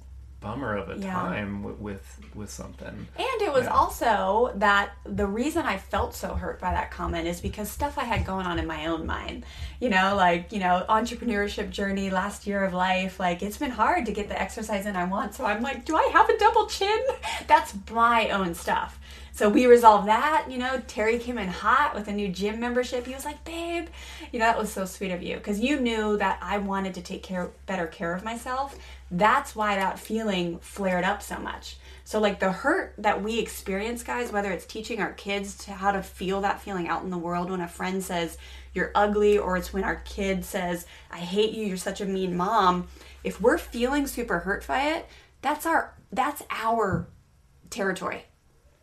bummer 0.45 0.75
of 0.77 0.89
a 0.89 0.99
Yeah. 0.99 1.11
time 1.13 1.63
with, 1.63 1.77
with 1.79 2.17
with 2.35 2.51
something 2.51 3.07
And 3.17 3.41
it 3.41 3.51
was 3.51 3.63
Yeah. 3.65 3.71
also 3.71 4.51
that 4.55 4.91
the 5.05 5.25
reason 5.25 5.65
I 5.65 5.77
felt 5.77 6.13
so 6.13 6.35
hurt 6.35 6.59
by 6.59 6.71
that 6.73 6.91
comment 6.91 7.27
is 7.27 7.39
because 7.41 7.71
stuff 7.71 7.97
I 7.97 8.03
had 8.03 8.25
going 8.25 8.45
on 8.45 8.59
in 8.59 8.67
my 8.67 8.85
own 8.87 9.05
mind. 9.05 9.45
You 9.79 9.89
know, 9.89 10.15
like, 10.15 10.51
you 10.51 10.59
know, 10.59 10.85
entrepreneurship 10.89 11.69
journey, 11.69 12.09
last 12.09 12.45
year 12.45 12.63
of 12.63 12.73
life, 12.73 13.19
like 13.19 13.41
it's 13.41 13.57
been 13.57 13.71
hard 13.71 14.05
to 14.05 14.11
get 14.11 14.27
the 14.27 14.39
exercise 14.39 14.85
in 14.85 14.95
I 14.95 15.05
want. 15.05 15.33
So 15.33 15.45
I'm 15.45 15.61
like, 15.63 15.85
do 15.85 15.95
I 15.95 16.09
have 16.13 16.29
a 16.29 16.37
double 16.37 16.67
chin? 16.67 16.99
That's 17.47 17.73
my 17.91 18.29
own 18.29 18.53
stuff. 18.53 18.99
So 19.31 19.49
we 19.49 19.65
resolved 19.65 20.07
that. 20.07 20.45
You 20.49 20.57
know, 20.57 20.81
Terry 20.87 21.17
came 21.19 21.37
in 21.37 21.49
hot 21.49 21.93
with 21.93 22.07
a 22.07 22.13
new 22.13 22.29
gym 22.29 22.59
membership. 22.59 23.05
He 23.05 23.13
was 23.13 23.25
like, 23.25 23.43
babe, 23.43 23.87
you 24.31 24.39
know, 24.39 24.45
that 24.45 24.57
was 24.57 24.71
so 24.71 24.85
sweet 24.85 25.11
of 25.11 25.21
you 25.21 25.35
because 25.35 25.59
you 25.59 25.79
knew 25.79 26.17
that 26.17 26.39
I 26.41 26.57
wanted 26.59 26.93
to 26.95 27.01
take 27.01 27.21
care, 27.23 27.51
better 27.65 27.87
care 27.87 28.13
of 28.13 28.23
myself. 28.23 28.77
That's 29.11 29.55
why 29.55 29.75
that 29.75 29.99
feeling 29.99 30.59
flared 30.59 31.03
up 31.03 31.21
so 31.21 31.37
much. 31.37 31.77
So, 32.03 32.19
like 32.19 32.39
the 32.39 32.51
hurt 32.51 32.95
that 32.97 33.23
we 33.23 33.39
experience, 33.39 34.03
guys, 34.03 34.31
whether 34.31 34.51
it's 34.51 34.65
teaching 34.65 34.99
our 34.99 35.13
kids 35.13 35.57
to 35.65 35.71
how 35.73 35.91
to 35.91 36.03
feel 36.03 36.41
that 36.41 36.61
feeling 36.61 36.87
out 36.87 37.03
in 37.03 37.09
the 37.09 37.17
world 37.17 37.49
when 37.49 37.61
a 37.61 37.67
friend 37.67 38.03
says 38.03 38.37
you're 38.73 38.91
ugly, 38.95 39.37
or 39.37 39.57
it's 39.57 39.73
when 39.73 39.83
our 39.83 39.97
kid 39.97 40.43
says, 40.43 40.85
I 41.11 41.19
hate 41.19 41.51
you, 41.51 41.65
you're 41.65 41.77
such 41.77 42.01
a 42.01 42.05
mean 42.05 42.35
mom. 42.35 42.87
If 43.23 43.39
we're 43.39 43.57
feeling 43.57 44.07
super 44.07 44.39
hurt 44.39 44.65
by 44.67 44.81
it, 44.81 45.07
that's 45.41 45.65
our 45.65 45.95
that's 46.11 46.43
our 46.49 47.07
territory. 47.69 48.25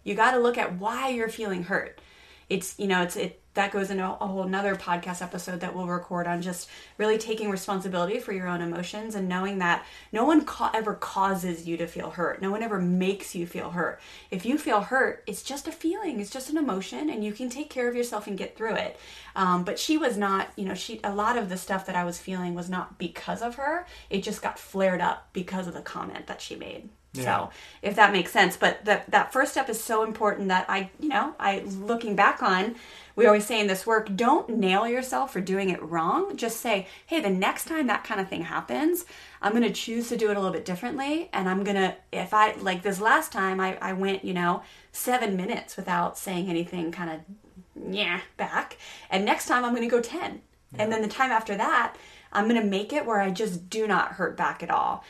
You 0.04 0.14
got 0.14 0.32
to 0.32 0.38
look 0.38 0.58
at 0.58 0.78
why 0.78 1.08
you're 1.08 1.28
feeling 1.28 1.64
hurt. 1.64 2.00
It's 2.48 2.78
you 2.78 2.86
know 2.86 3.02
it's 3.02 3.16
it 3.16 3.41
that 3.54 3.70
goes 3.70 3.90
into 3.90 4.04
a 4.04 4.26
whole 4.26 4.44
another 4.44 4.74
podcast 4.74 5.20
episode 5.20 5.60
that 5.60 5.74
we'll 5.74 5.86
record 5.86 6.26
on 6.26 6.40
just 6.40 6.68
really 6.96 7.18
taking 7.18 7.50
responsibility 7.50 8.18
for 8.18 8.32
your 8.32 8.48
own 8.48 8.62
emotions 8.62 9.14
and 9.14 9.28
knowing 9.28 9.58
that 9.58 9.84
no 10.10 10.24
one 10.24 10.44
ca- 10.44 10.70
ever 10.72 10.94
causes 10.94 11.66
you 11.66 11.76
to 11.76 11.86
feel 11.86 12.10
hurt. 12.10 12.40
No 12.40 12.50
one 12.50 12.62
ever 12.62 12.80
makes 12.80 13.34
you 13.34 13.46
feel 13.46 13.70
hurt. 13.70 14.00
If 14.30 14.46
you 14.46 14.56
feel 14.56 14.80
hurt, 14.80 15.22
it's 15.26 15.42
just 15.42 15.68
a 15.68 15.72
feeling. 15.72 16.18
It's 16.18 16.30
just 16.30 16.50
an 16.50 16.56
emotion, 16.56 17.10
and 17.10 17.22
you 17.22 17.32
can 17.32 17.50
take 17.50 17.68
care 17.68 17.88
of 17.88 17.94
yourself 17.94 18.26
and 18.26 18.38
get 18.38 18.56
through 18.56 18.76
it. 18.76 18.98
Um, 19.36 19.64
but 19.64 19.78
she 19.78 19.98
was 19.98 20.16
not. 20.16 20.48
You 20.56 20.64
know, 20.64 20.74
she 20.74 21.00
a 21.04 21.14
lot 21.14 21.36
of 21.36 21.48
the 21.48 21.56
stuff 21.56 21.86
that 21.86 21.96
I 21.96 22.04
was 22.04 22.18
feeling 22.18 22.54
was 22.54 22.70
not 22.70 22.98
because 22.98 23.42
of 23.42 23.56
her. 23.56 23.86
It 24.08 24.22
just 24.22 24.40
got 24.40 24.58
flared 24.58 25.00
up 25.00 25.28
because 25.32 25.66
of 25.66 25.74
the 25.74 25.82
comment 25.82 26.26
that 26.26 26.40
she 26.40 26.56
made. 26.56 26.88
So, 27.14 27.50
if 27.82 27.96
that 27.96 28.12
makes 28.12 28.32
sense, 28.32 28.56
but 28.56 28.86
that 28.86 29.10
that 29.10 29.34
first 29.34 29.52
step 29.52 29.68
is 29.68 29.82
so 29.82 30.02
important 30.02 30.48
that 30.48 30.64
I, 30.70 30.90
you 30.98 31.10
know, 31.10 31.34
I 31.38 31.60
looking 31.60 32.16
back 32.16 32.42
on, 32.42 32.74
we 33.14 33.26
always 33.26 33.46
say 33.46 33.60
in 33.60 33.66
this 33.66 33.86
work, 33.86 34.14
don't 34.16 34.48
nail 34.48 34.86
yourself 34.86 35.32
for 35.32 35.40
doing 35.40 35.70
it 35.70 35.82
wrong. 35.82 36.36
Just 36.36 36.60
say, 36.60 36.86
hey, 37.06 37.20
the 37.20 37.30
next 37.30 37.66
time 37.66 37.86
that 37.86 38.04
kind 38.04 38.20
of 38.20 38.28
thing 38.28 38.42
happens, 38.42 39.04
I'm 39.40 39.52
going 39.52 39.62
to 39.64 39.72
choose 39.72 40.08
to 40.08 40.16
do 40.16 40.30
it 40.30 40.36
a 40.36 40.40
little 40.40 40.52
bit 40.52 40.64
differently. 40.64 41.28
And 41.32 41.48
I'm 41.48 41.64
going 41.64 41.76
to, 41.76 41.96
if 42.12 42.32
I, 42.32 42.54
like 42.54 42.82
this 42.82 43.00
last 43.00 43.32
time, 43.32 43.60
I, 43.60 43.76
I 43.80 43.92
went, 43.92 44.24
you 44.24 44.34
know, 44.34 44.62
seven 44.92 45.36
minutes 45.36 45.76
without 45.76 46.18
saying 46.18 46.48
anything 46.48 46.92
kind 46.92 47.10
of, 47.10 47.94
yeah, 47.94 48.20
back. 48.36 48.78
And 49.10 49.24
next 49.24 49.46
time 49.46 49.64
I'm 49.64 49.74
going 49.74 49.88
to 49.88 49.94
go 49.94 50.00
10. 50.00 50.40
And 50.78 50.90
then 50.90 51.02
the 51.02 51.08
time 51.08 51.30
after 51.30 51.54
that, 51.56 51.96
I'm 52.32 52.48
going 52.48 52.60
to 52.60 52.66
make 52.66 52.92
it 52.92 53.04
where 53.04 53.20
I 53.20 53.30
just 53.30 53.68
do 53.68 53.86
not 53.86 54.12
hurt 54.12 54.36
back 54.36 54.62
at 54.62 54.70
all. 54.70 55.04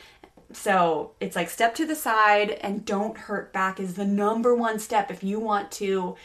So 0.53 1.11
it's 1.19 1.35
like 1.35 1.49
step 1.49 1.75
to 1.75 1.85
the 1.85 1.95
side 1.95 2.51
and 2.51 2.85
don't 2.85 3.17
hurt 3.17 3.51
back 3.53 3.79
is 3.79 3.95
the 3.95 4.05
number 4.05 4.55
one 4.55 4.79
step 4.79 5.11
if 5.11 5.23
you 5.23 5.39
want 5.39 5.71
to 5.73 6.15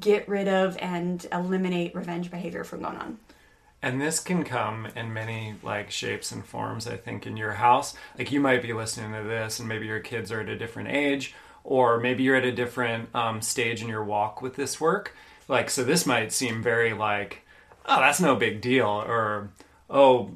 get 0.00 0.28
rid 0.28 0.48
of 0.48 0.76
and 0.78 1.26
eliminate 1.32 1.94
revenge 1.94 2.30
behavior 2.30 2.64
from 2.64 2.82
going 2.82 2.96
on. 2.96 3.18
and 3.82 4.00
this 4.00 4.18
can 4.20 4.42
come 4.42 4.86
in 4.96 5.12
many 5.12 5.54
like 5.62 5.90
shapes 5.90 6.32
and 6.32 6.44
forms 6.44 6.88
i 6.88 6.96
think 6.96 7.26
in 7.26 7.36
your 7.36 7.52
house 7.52 7.94
like 8.18 8.32
you 8.32 8.40
might 8.40 8.62
be 8.62 8.72
listening 8.72 9.12
to 9.12 9.28
this 9.28 9.60
and 9.60 9.68
maybe 9.68 9.86
your 9.86 10.00
kids 10.00 10.32
are 10.32 10.40
at 10.40 10.48
a 10.48 10.58
different 10.58 10.88
age 10.88 11.34
or 11.62 12.00
maybe 12.00 12.22
you're 12.22 12.36
at 12.36 12.44
a 12.44 12.52
different 12.52 13.14
um, 13.14 13.40
stage 13.40 13.82
in 13.82 13.88
your 13.88 14.02
walk 14.02 14.42
with 14.42 14.56
this 14.56 14.80
work 14.80 15.14
like 15.46 15.70
so 15.70 15.84
this 15.84 16.06
might 16.06 16.32
seem 16.32 16.62
very 16.62 16.92
like 16.92 17.42
oh 17.84 18.00
that's 18.00 18.20
no 18.20 18.34
big 18.34 18.60
deal 18.60 18.88
or 19.06 19.50
oh 19.88 20.30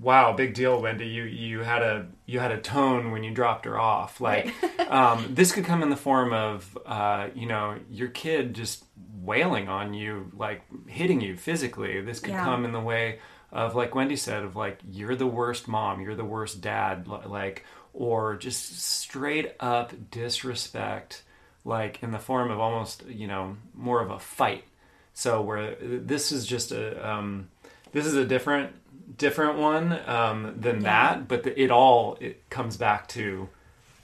wow 0.00 0.32
big 0.32 0.54
deal 0.54 0.80
wendy. 0.80 1.06
You 1.06 1.24
you 1.24 1.60
had 1.60 1.82
a 1.82 2.06
you 2.26 2.38
had 2.40 2.52
a 2.52 2.58
tone 2.60 3.10
when 3.10 3.22
you 3.24 3.32
dropped 3.32 3.64
her 3.64 3.78
off. 3.78 4.20
Like 4.20 4.52
um, 4.90 5.26
this 5.30 5.52
could 5.52 5.64
come 5.64 5.82
in 5.82 5.90
the 5.90 5.96
form 5.96 6.32
of 6.32 6.76
uh, 6.86 7.28
you 7.34 7.46
know 7.46 7.78
your 7.90 8.08
kid 8.08 8.54
just 8.54 8.84
wailing 9.22 9.68
on 9.68 9.94
you 9.94 10.30
like 10.36 10.62
hitting 10.86 11.20
you 11.20 11.36
physically. 11.36 12.00
This 12.00 12.20
could 12.20 12.30
Yeah. 12.32 12.44
come 12.44 12.64
in 12.64 12.72
the 12.72 12.80
way 12.80 13.18
of 13.52 13.74
like 13.74 13.94
wendy 13.94 14.16
said 14.16 14.42
of 14.42 14.56
like 14.56 14.78
you're 14.90 15.16
the 15.16 15.26
worst 15.26 15.68
mom. 15.68 16.00
You're 16.00 16.14
the 16.16 16.24
worst 16.24 16.60
dad. 16.60 17.06
Like 17.08 17.64
or 17.92 18.36
just 18.36 18.80
straight 18.80 19.54
up 19.60 19.92
disrespect 20.10 21.22
like 21.64 22.02
in 22.02 22.10
the 22.10 22.18
form 22.18 22.50
of 22.50 22.58
almost 22.60 23.04
you 23.06 23.26
know 23.26 23.56
more 23.74 24.00
of 24.02 24.10
a 24.10 24.18
fight. 24.18 24.64
So 25.14 25.40
where 25.42 25.76
this 25.80 26.32
is 26.32 26.44
just 26.46 26.72
a 26.72 27.08
um, 27.08 27.48
this 27.92 28.04
is 28.04 28.14
a 28.14 28.26
different 28.26 28.72
different 29.16 29.58
one 29.58 29.98
um, 30.06 30.54
than 30.58 30.80
that 30.80 31.28
but 31.28 31.42
the, 31.42 31.60
it 31.60 31.70
all 31.70 32.16
it 32.20 32.48
comes 32.50 32.76
back 32.76 33.06
to 33.08 33.48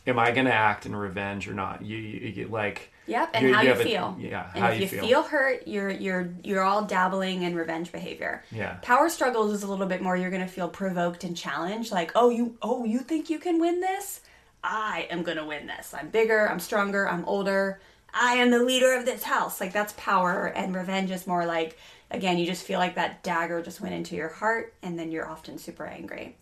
am 0.06 0.18
i 0.18 0.30
going 0.30 0.46
to 0.46 0.52
act 0.52 0.86
in 0.86 0.94
revenge 0.94 1.48
or 1.48 1.54
not 1.54 1.82
you, 1.84 1.96
you, 1.96 2.28
you 2.28 2.46
like 2.48 2.92
Yep, 3.06 3.30
and 3.34 3.52
how 3.54 3.62
you 3.62 3.68
have 3.70 3.80
a- 3.80 3.84
feel. 3.84 4.16
yeah 4.20 4.50
and 4.54 4.82
if 4.82 4.92
you, 4.92 4.98
you 5.00 5.06
feel. 5.08 5.22
hurt, 5.22 5.66
you're 5.66 5.90
you're 5.90 6.28
you're 6.44 6.62
all 6.62 6.84
dabbling 6.84 7.42
in 7.42 7.56
revenge 7.56 7.90
behavior. 7.90 8.44
Yeah. 8.52 8.74
Power 8.82 9.08
struggles 9.08 9.52
is 9.52 9.64
a 9.64 9.66
little 9.66 9.86
bit 9.86 10.00
more. 10.00 10.16
You're 10.16 10.30
gonna 10.30 10.46
feel 10.46 10.68
provoked 10.68 11.24
and 11.24 11.36
challenged. 11.36 11.90
Like, 11.90 12.12
oh, 12.14 12.30
you 12.30 12.56
oh 12.62 12.84
you 12.84 13.00
think 13.00 13.28
you 13.28 13.40
can 13.40 13.58
win 13.58 13.80
this? 13.80 14.20
I 14.62 15.08
am 15.10 15.24
gonna 15.24 15.44
win 15.44 15.66
this. 15.66 15.92
I'm 15.92 16.10
bigger. 16.10 16.48
I'm 16.48 16.60
stronger. 16.60 17.08
I'm 17.08 17.24
older. 17.24 17.80
I 18.14 18.34
am 18.34 18.52
the 18.52 18.62
leader 18.62 18.92
of 18.92 19.06
this 19.06 19.24
house. 19.24 19.60
Like 19.60 19.72
that's 19.72 19.94
power, 19.96 20.46
and 20.46 20.72
revenge 20.72 21.10
is 21.10 21.26
more 21.26 21.46
like 21.46 21.76
again, 22.10 22.38
you 22.38 22.46
just 22.46 22.64
feel 22.64 22.78
like 22.78 22.94
that 22.96 23.22
dagger 23.22 23.62
just 23.62 23.80
went 23.80 23.94
into 23.94 24.16
your 24.16 24.28
heart, 24.28 24.74
and 24.82 24.98
then 24.98 25.10
you're 25.10 25.28
often 25.28 25.58
super 25.58 25.86
angry. 25.86 26.36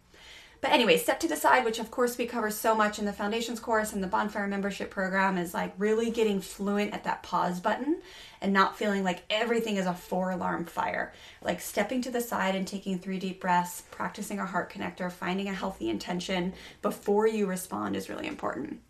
but 0.60 0.72
anyway, 0.72 0.96
step 0.96 1.20
to 1.20 1.28
the 1.28 1.36
side, 1.36 1.64
which 1.64 1.78
of 1.78 1.90
course 1.90 2.18
we 2.18 2.26
cover 2.26 2.50
so 2.50 2.74
much 2.74 2.98
in 2.98 3.04
the 3.04 3.12
foundations 3.12 3.60
course 3.60 3.92
and 3.92 4.02
the 4.02 4.08
bonfire 4.08 4.48
membership 4.48 4.90
program, 4.90 5.38
is 5.38 5.54
like 5.54 5.72
really 5.78 6.10
getting 6.10 6.40
fluent 6.40 6.92
at 6.92 7.04
that 7.04 7.22
pause 7.22 7.60
button 7.60 8.00
and 8.40 8.52
not 8.52 8.76
feeling 8.76 9.04
like 9.04 9.22
everything 9.30 9.76
is 9.76 9.86
a 9.86 9.94
four 9.94 10.30
alarm 10.30 10.64
fire. 10.64 11.12
Like 11.42 11.60
stepping 11.60 12.02
to 12.02 12.10
the 12.10 12.20
side 12.20 12.54
and 12.54 12.66
taking 12.66 12.98
three 12.98 13.18
deep 13.18 13.40
breaths, 13.40 13.82
practicing 13.90 14.38
a 14.38 14.46
heart 14.46 14.72
connector, 14.72 15.10
finding 15.10 15.48
a 15.48 15.54
healthy 15.54 15.88
intention 15.88 16.54
before 16.82 17.26
you 17.26 17.46
respond 17.46 17.96
is 17.96 18.08
really 18.08 18.26
important. 18.26 18.80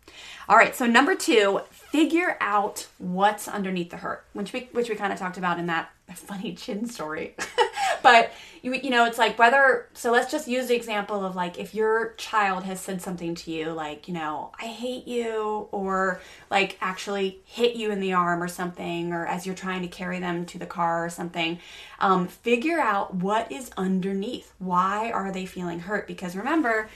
All 0.47 0.57
right, 0.57 0.75
so 0.75 0.85
number 0.85 1.15
two, 1.15 1.61
figure 1.69 2.37
out 2.41 2.87
what's 2.97 3.47
underneath 3.47 3.91
the 3.91 3.97
hurt, 3.97 4.25
which 4.33 4.53
we 4.53 4.69
which 4.71 4.89
we 4.89 4.95
kind 4.95 5.13
of 5.13 5.19
talked 5.19 5.37
about 5.37 5.59
in 5.59 5.67
that 5.67 5.91
funny 6.15 6.53
chin 6.55 6.87
story. 6.87 7.35
but 8.03 8.31
you 8.61 8.73
you 8.73 8.89
know, 8.89 9.05
it's 9.05 9.17
like 9.17 9.37
whether 9.37 9.87
so 9.93 10.11
let's 10.11 10.31
just 10.31 10.47
use 10.47 10.67
the 10.67 10.75
example 10.75 11.23
of 11.23 11.35
like 11.35 11.59
if 11.59 11.75
your 11.75 12.13
child 12.13 12.63
has 12.63 12.79
said 12.79 13.01
something 13.01 13.35
to 13.35 13.51
you 13.51 13.71
like, 13.71 14.07
you 14.07 14.13
know, 14.13 14.51
I 14.59 14.65
hate 14.65 15.07
you 15.07 15.67
or 15.71 16.19
like 16.49 16.77
actually 16.81 17.41
hit 17.45 17.75
you 17.75 17.91
in 17.91 17.99
the 17.99 18.13
arm 18.13 18.41
or 18.41 18.47
something 18.47 19.13
or 19.13 19.27
as 19.39 19.45
you're 19.45 19.55
trying 19.55 19.81
to 19.81 19.87
carry 19.87 20.19
them 20.19 20.45
to 20.45 20.59
the 20.59 20.65
car 20.65 21.05
or 21.05 21.09
something, 21.09 21.59
um, 21.99 22.27
figure 22.27 22.79
out 22.79 23.15
what 23.15 23.49
is 23.49 23.71
underneath. 23.77 24.51
Why 24.59 25.11
are 25.11 25.31
they 25.31 25.45
feeling 25.45 25.79
hurt? 25.79 26.07
Because 26.07 26.35
remember, 26.35 26.89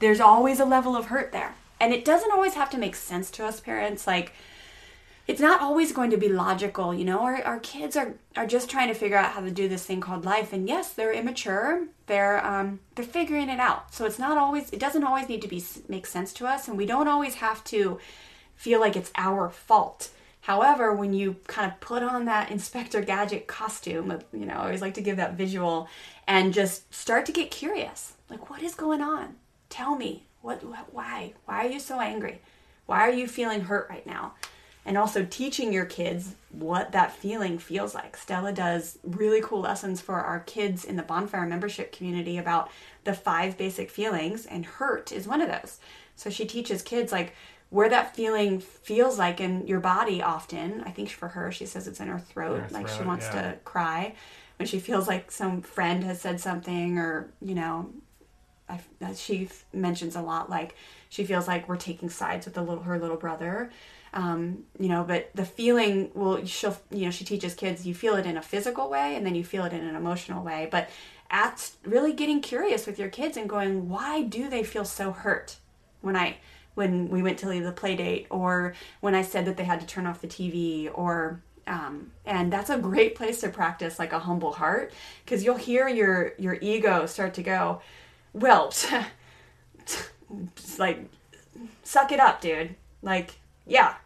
there's 0.00 0.20
always 0.20 0.60
a 0.60 0.66
level 0.66 0.94
of 0.94 1.06
hurt 1.06 1.32
there. 1.32 1.54
And 1.80 1.94
it 1.94 2.04
doesn't 2.04 2.30
always 2.30 2.52
have 2.52 2.68
to 2.70 2.78
make 2.78 2.94
sense 2.94 3.30
to 3.32 3.46
us 3.46 3.60
parents. 3.60 4.06
Like 4.06 4.34
it's 5.26 5.40
not 5.40 5.62
always 5.62 5.90
going 5.92 6.10
to 6.10 6.18
be 6.18 6.28
logical 6.28 6.94
you 6.94 7.04
know? 7.06 7.20
Our, 7.20 7.42
our 7.42 7.60
kids 7.60 7.96
are, 7.96 8.12
are 8.36 8.46
just 8.46 8.68
trying 8.68 8.88
to 8.88 8.94
figure 8.94 9.16
out 9.16 9.32
how 9.32 9.40
to 9.40 9.50
do 9.50 9.66
this 9.66 9.86
thing 9.86 10.02
called 10.02 10.26
life. 10.26 10.52
And 10.52 10.68
yes 10.68 10.92
they're 10.92 11.14
immature. 11.14 11.86
They're 12.08 12.44
um, 12.44 12.80
they're 12.94 13.06
figuring 13.06 13.48
it 13.48 13.58
out. 13.58 13.94
So 13.94 14.04
it's 14.04 14.18
not 14.18 14.36
always 14.36 14.70
it 14.70 14.80
doesn't 14.80 15.04
always 15.04 15.30
need 15.30 15.40
to 15.40 15.48
be 15.48 15.64
make 15.88 16.06
sense 16.06 16.34
to 16.34 16.46
us. 16.46 16.68
And 16.68 16.76
we 16.76 16.84
don't 16.84 17.08
always 17.08 17.36
have 17.36 17.64
to 17.64 17.98
feel 18.54 18.80
like 18.80 18.96
it's 18.96 19.12
our 19.16 19.48
fault 19.48 20.10
however 20.46 20.92
when 20.92 21.12
you 21.12 21.36
kind 21.46 21.70
of 21.70 21.78
put 21.80 22.02
on 22.02 22.24
that 22.24 22.50
inspector 22.50 23.00
gadget 23.00 23.46
costume 23.46 24.10
uh, 24.10 24.18
you 24.32 24.46
know 24.46 24.54
i 24.54 24.64
always 24.64 24.82
like 24.82 24.94
to 24.94 25.00
give 25.00 25.16
that 25.16 25.34
visual 25.34 25.88
and 26.26 26.52
just 26.52 26.92
start 26.92 27.26
to 27.26 27.32
get 27.32 27.50
curious. 27.50 28.14
Like 28.28 28.50
what 28.50 28.62
is 28.62 28.74
going 28.74 29.00
on? 29.00 29.36
Tell 29.68 29.96
me. 29.96 30.24
What 30.42 30.62
why? 30.92 31.32
Why 31.44 31.66
are 31.66 31.68
you 31.68 31.80
so 31.80 32.00
angry? 32.00 32.40
Why 32.86 33.00
are 33.00 33.12
you 33.12 33.26
feeling 33.26 33.62
hurt 33.62 33.88
right 33.90 34.06
now? 34.06 34.34
And 34.84 34.96
also 34.96 35.24
teaching 35.24 35.72
your 35.72 35.86
kids 35.86 36.36
what 36.50 36.92
that 36.92 37.12
feeling 37.12 37.58
feels 37.58 37.94
like. 37.94 38.16
Stella 38.16 38.52
does 38.52 38.98
really 39.02 39.40
cool 39.40 39.60
lessons 39.60 40.00
for 40.00 40.14
our 40.14 40.40
kids 40.40 40.84
in 40.84 40.94
the 40.94 41.02
Bonfire 41.02 41.46
membership 41.46 41.90
community 41.90 42.38
about 42.38 42.70
the 43.02 43.12
five 43.12 43.58
basic 43.58 43.90
feelings, 43.90 44.46
and 44.46 44.64
hurt 44.64 45.10
is 45.10 45.26
one 45.26 45.40
of 45.40 45.48
those. 45.48 45.80
So 46.14 46.30
she 46.30 46.46
teaches 46.46 46.82
kids 46.82 47.10
like 47.10 47.34
where 47.70 47.88
that 47.88 48.14
feeling 48.14 48.60
feels 48.60 49.18
like 49.18 49.40
in 49.40 49.66
your 49.66 49.80
body 49.80 50.22
often. 50.22 50.82
I 50.84 50.90
think 50.90 51.10
for 51.10 51.28
her, 51.28 51.50
she 51.50 51.66
says 51.66 51.88
it's 51.88 52.00
in 52.00 52.08
her 52.08 52.18
throat, 52.18 52.60
her 52.60 52.68
like 52.70 52.88
throat, 52.88 52.98
she 52.98 53.04
wants 53.04 53.26
yeah. 53.26 53.52
to 53.52 53.58
cry 53.64 54.14
when 54.58 54.66
she 54.66 54.78
feels 54.78 55.06
like 55.06 55.30
some 55.30 55.60
friend 55.60 56.02
has 56.04 56.20
said 56.20 56.40
something 56.40 56.98
or, 56.98 57.30
you 57.42 57.54
know, 57.54 57.90
I, 58.68 58.80
she 59.14 59.48
mentions 59.72 60.16
a 60.16 60.20
lot 60.20 60.50
like 60.50 60.74
she 61.08 61.24
feels 61.24 61.46
like 61.46 61.68
we're 61.68 61.76
taking 61.76 62.08
sides 62.08 62.46
with 62.46 62.54
the 62.54 62.62
little 62.62 62.82
her 62.82 62.98
little 62.98 63.16
brother 63.16 63.70
um, 64.12 64.64
you 64.78 64.88
know 64.88 65.04
but 65.04 65.30
the 65.34 65.44
feeling 65.44 66.10
will 66.14 66.44
she'll 66.44 66.76
you 66.90 67.04
know 67.04 67.10
she 67.10 67.24
teaches 67.24 67.54
kids 67.54 67.86
you 67.86 67.94
feel 67.94 68.16
it 68.16 68.26
in 68.26 68.36
a 68.36 68.42
physical 68.42 68.90
way 68.90 69.14
and 69.14 69.24
then 69.24 69.34
you 69.34 69.44
feel 69.44 69.64
it 69.64 69.72
in 69.72 69.86
an 69.86 69.94
emotional 69.94 70.42
way 70.42 70.68
but 70.70 70.90
at 71.30 71.70
really 71.84 72.12
getting 72.12 72.40
curious 72.40 72.86
with 72.86 72.98
your 72.98 73.08
kids 73.08 73.36
and 73.36 73.48
going 73.48 73.88
why 73.88 74.22
do 74.22 74.48
they 74.48 74.64
feel 74.64 74.84
so 74.84 75.12
hurt 75.12 75.56
when 76.00 76.16
i 76.16 76.36
when 76.76 77.08
we 77.08 77.22
went 77.22 77.38
to 77.38 77.48
leave 77.48 77.64
the 77.64 77.72
play 77.72 77.96
date 77.96 78.26
or 78.30 78.74
when 79.00 79.14
i 79.14 79.22
said 79.22 79.44
that 79.44 79.56
they 79.56 79.64
had 79.64 79.80
to 79.80 79.86
turn 79.86 80.06
off 80.06 80.20
the 80.20 80.28
tv 80.28 80.88
or 80.94 81.40
um, 81.68 82.12
and 82.24 82.52
that's 82.52 82.70
a 82.70 82.78
great 82.78 83.16
place 83.16 83.40
to 83.40 83.48
practice 83.48 83.98
like 83.98 84.12
a 84.12 84.20
humble 84.20 84.52
heart 84.52 84.92
because 85.24 85.42
you'll 85.44 85.56
hear 85.56 85.88
your 85.88 86.32
your 86.38 86.56
ego 86.60 87.06
start 87.06 87.34
to 87.34 87.42
go 87.42 87.80
well 88.32 88.72
like 90.78 91.08
suck 91.82 92.12
it 92.12 92.20
up 92.20 92.40
dude 92.40 92.76
like 93.02 93.40
yeah 93.66 93.96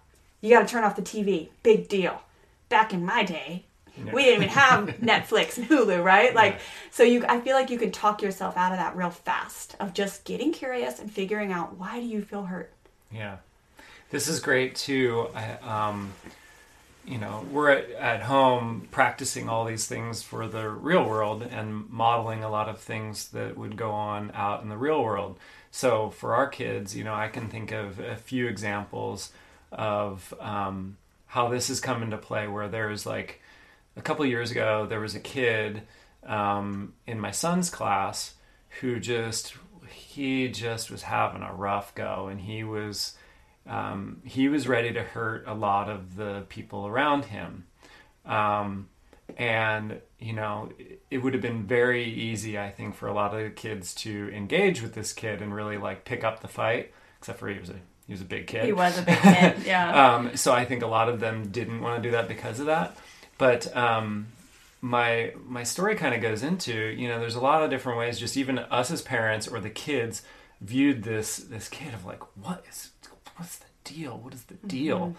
you 0.41 0.51
got 0.51 0.67
to 0.67 0.67
turn 0.67 0.85
off 0.85 0.97
the 0.97 1.03
TV. 1.03 1.49
Big 1.63 1.89
deal. 1.89 2.23
Back 2.69 2.93
in 2.93 3.05
my 3.05 3.25
day, 3.25 3.65
yeah. 4.07 4.13
we 4.13 4.25
didn't 4.25 4.43
even 4.43 4.49
have 4.55 4.89
Netflix 5.01 5.59
and 5.59 5.69
Hulu, 5.69 6.03
right? 6.03 6.35
Like, 6.35 6.55
yeah. 6.55 6.61
so 6.91 7.03
you, 7.03 7.25
I 7.29 7.41
feel 7.41 7.55
like 7.55 7.71
you 7.71 7.79
can 7.79 7.93
talk 7.93 8.23
yourself 8.23 8.57
out 8.57 8.73
of 8.73 8.79
that 8.79 8.97
real 8.97 9.11
fast 9.11 9.77
of 9.81 9.95
just 9.95 10.25
getting 10.25 10.53
curious 10.53 10.99
and 10.99 11.11
figuring 11.11 11.53
out 11.53 11.77
why 11.77 12.01
do 12.01 12.07
you 12.07 12.23
feel 12.23 12.45
hurt. 12.45 12.73
Yeah, 13.13 13.37
this 14.11 14.29
is 14.29 14.41
great 14.41 14.77
too. 14.77 15.29
I, 15.35 15.89
um, 15.89 16.13
you 17.05 17.19
know, 17.19 17.45
we're 17.51 17.71
at, 17.71 17.91
at 17.93 18.23
home 18.23 18.87
practicing 18.91 19.49
all 19.49 19.65
these 19.65 19.87
things 19.87 20.23
for 20.23 20.47
the 20.47 20.69
real 20.69 21.05
world 21.05 21.43
and 21.43 21.89
modeling 21.91 22.45
a 22.45 22.51
lot 22.51 22.69
of 22.69 22.79
things 22.79 23.29
that 23.31 23.57
would 23.57 23.77
go 23.77 23.91
on 23.91 24.31
out 24.35 24.63
in 24.63 24.69
the 24.69 24.77
real 24.77 25.03
world. 25.03 25.39
So 25.71 26.11
for 26.11 26.35
our 26.35 26.49
kids, 26.49 26.97
you 26.97 27.05
know, 27.05 27.15
I 27.15 27.29
can 27.29 27.49
think 27.49 27.73
of 27.73 28.01
a 28.01 28.17
few 28.17 28.47
examples 28.49 29.33
of 29.73 30.35
um, 30.41 30.97
how 31.27 31.49
this 31.49 31.69
has 31.69 31.81
come 31.81 32.03
into 32.03 32.17
play. 32.17 32.49
Where 32.49 32.69
there's 32.69 33.07
like 33.07 33.40
a 34.01 34.03
couple 34.03 34.25
years 34.25 34.51
ago, 34.51 34.87
there 34.89 34.99
was 34.99 35.15
a 35.15 35.21
kid 35.21 35.83
um, 36.27 36.95
in 37.07 37.21
my 37.21 37.31
son's 37.31 37.69
class 37.69 38.35
who 38.81 38.99
just 38.99 39.55
he 39.89 40.49
just 40.49 40.91
was 40.91 41.03
having 41.03 41.43
a 41.43 41.53
rough 41.53 41.95
go, 41.95 42.29
and 42.29 42.41
he 42.41 42.65
was 42.65 43.15
um, 43.67 44.23
he 44.25 44.49
was 44.49 44.67
ready 44.67 44.93
to 44.95 45.03
hurt 45.03 45.45
a 45.47 45.55
lot 45.55 45.91
of 45.91 46.17
the 46.17 46.47
people 46.49 46.87
around 46.87 47.27
him. 47.27 47.67
Um, 48.25 48.89
and 49.37 50.01
you 50.19 50.33
know 50.33 50.71
it 51.11 51.19
would 51.19 51.35
have 51.35 51.41
been 51.41 51.63
very 51.63 52.03
easy 52.03 52.59
i 52.59 52.69
think 52.69 52.97
for 52.97 53.07
a 53.07 53.13
lot 53.13 53.33
of 53.33 53.41
the 53.41 53.49
kids 53.49 53.95
to 53.95 54.29
engage 54.35 54.83
with 54.83 54.93
this 54.93 55.13
kid 55.13 55.41
and 55.41 55.55
really 55.55 55.79
like 55.79 56.05
pick 56.05 56.25
up 56.25 56.41
the 56.41 56.49
fight 56.49 56.93
except 57.21 57.39
for 57.39 57.49
he 57.49 57.57
was 57.57 57.71
a 57.71 57.77
he 58.11 58.15
was 58.15 58.23
a 58.23 58.25
big 58.25 58.49
kid. 58.49 58.65
He 58.65 58.73
was 58.73 58.99
a 58.99 59.03
big 59.03 59.19
kid, 59.19 59.57
yeah. 59.65 60.15
um, 60.15 60.37
so 60.37 60.53
I 60.53 60.65
think 60.65 60.83
a 60.83 60.89
lot 60.89 61.09
of 61.09 61.21
them 61.21 61.53
didn't 61.53 61.81
want 61.81 62.03
to 62.03 62.09
do 62.09 62.11
that 62.11 62.27
because 62.27 62.59
of 62.59 62.67
that. 62.67 62.97
But 63.41 63.75
um, 63.75 64.27
my 64.83 65.33
my 65.47 65.63
story 65.63 65.97
kind 65.97 66.15
of 66.15 66.21
goes 66.21 66.43
into 66.43 66.75
you 66.75 67.09
know 67.09 67.19
there's 67.19 67.37
a 67.37 67.41
lot 67.41 67.63
of 67.63 67.71
different 67.71 67.99
ways. 67.99 68.21
Just 68.21 68.37
even 68.37 68.59
us 68.59 68.91
as 68.91 69.01
parents 69.01 69.49
or 69.49 69.61
the 69.61 69.71
kids 69.71 70.21
viewed 70.61 71.05
this 71.05 71.39
this 71.39 71.71
kid 71.71 71.95
of 71.95 72.05
like 72.05 72.21
what 72.37 72.63
is 72.69 72.91
what's 73.37 73.57
the 73.57 73.65
deal? 73.85 74.19
What 74.19 74.35
is 74.35 74.45
the 74.45 74.57
deal? 74.67 74.99
Mm-hmm. 74.99 75.13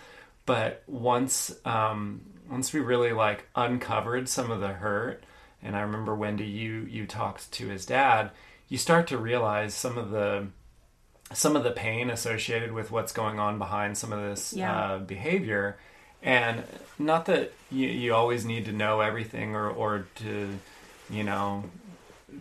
But 0.46 0.84
once 0.86 1.52
um, 1.66 2.22
once 2.48 2.72
we 2.74 2.80
really 2.80 3.12
like 3.12 3.48
uncovered 3.56 4.30
some 4.30 4.52
of 4.52 4.60
the 4.60 4.68
hurt, 4.68 5.24
and 5.64 5.76
I 5.76 5.82
remember 5.82 6.14
Wendy, 6.14 6.46
you 6.46 6.86
you 6.88 7.08
talked 7.08 7.52
to 7.54 7.70
his 7.70 7.88
dad. 7.88 8.30
You 8.68 8.78
start 8.78 9.08
to 9.08 9.18
realize 9.18 9.74
some 9.74 9.98
of 9.98 10.12
the 10.12 10.46
some 11.34 11.56
of 11.56 11.64
the 11.64 11.72
pain 11.72 12.12
associated 12.12 12.72
with 12.72 12.92
what's 12.92 13.14
going 13.14 13.40
on 13.40 13.58
behind 13.58 13.98
some 13.98 14.14
of 14.14 14.22
this 14.22 14.54
yeah. 14.54 14.80
uh, 14.80 15.00
behavior. 15.00 15.80
And 16.22 16.64
not 17.00 17.26
that 17.26 17.52
you, 17.72 17.88
you 17.88 18.14
always 18.14 18.46
need 18.46 18.66
to 18.66 18.72
know 18.72 19.02
everything 19.02 19.56
or, 19.56 19.70
or 19.70 20.08
to, 20.16 20.50
you 21.10 21.24
know, 21.24 21.66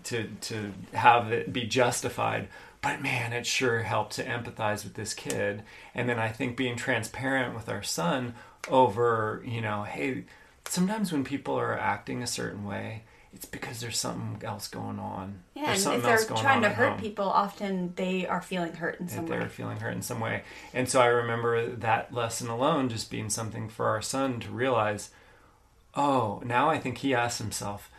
to, 0.04 0.28
to 0.42 0.72
have 0.92 1.32
it 1.32 1.52
be 1.52 1.64
justified. 1.66 2.48
But 2.82 3.02
man, 3.02 3.32
it 3.32 3.46
sure 3.46 3.80
helped 3.82 4.14
to 4.14 4.24
empathize 4.24 4.84
with 4.84 4.94
this 4.94 5.12
kid. 5.12 5.62
And 5.94 6.08
then 6.08 6.18
I 6.18 6.28
think 6.28 6.56
being 6.56 6.76
transparent 6.76 7.54
with 7.54 7.68
our 7.68 7.82
son 7.82 8.34
over, 8.68 9.42
you 9.44 9.60
know, 9.60 9.82
hey, 9.82 10.24
sometimes 10.66 11.12
when 11.12 11.24
people 11.24 11.54
are 11.54 11.78
acting 11.78 12.22
a 12.22 12.26
certain 12.26 12.64
way, 12.64 13.02
it's 13.32 13.44
because 13.44 13.80
there's 13.80 13.98
something 13.98 14.42
else 14.44 14.66
going 14.66 14.98
on. 14.98 15.40
Yeah, 15.54 15.66
there's 15.66 15.86
and 15.86 15.96
if 15.96 16.02
they're 16.02 16.36
trying 16.36 16.62
to 16.62 16.70
hurt 16.70 16.92
home. 16.92 17.00
people, 17.00 17.26
often 17.26 17.92
they 17.94 18.26
are 18.26 18.42
feeling 18.42 18.72
hurt 18.72 18.98
in 18.98 19.08
some 19.08 19.24
if 19.24 19.30
way. 19.30 19.38
They're 19.38 19.48
feeling 19.48 19.76
hurt 19.76 19.94
in 19.94 20.02
some 20.02 20.18
way. 20.18 20.42
And 20.74 20.88
so 20.88 21.00
I 21.00 21.06
remember 21.06 21.68
that 21.76 22.12
lesson 22.12 22.48
alone 22.48 22.88
just 22.88 23.08
being 23.10 23.30
something 23.30 23.68
for 23.68 23.86
our 23.86 24.02
son 24.02 24.40
to 24.40 24.50
realize, 24.50 25.10
oh, 25.94 26.42
now 26.44 26.70
I 26.70 26.78
think 26.78 26.98
he 26.98 27.14
asks 27.14 27.38
himself, 27.38 27.90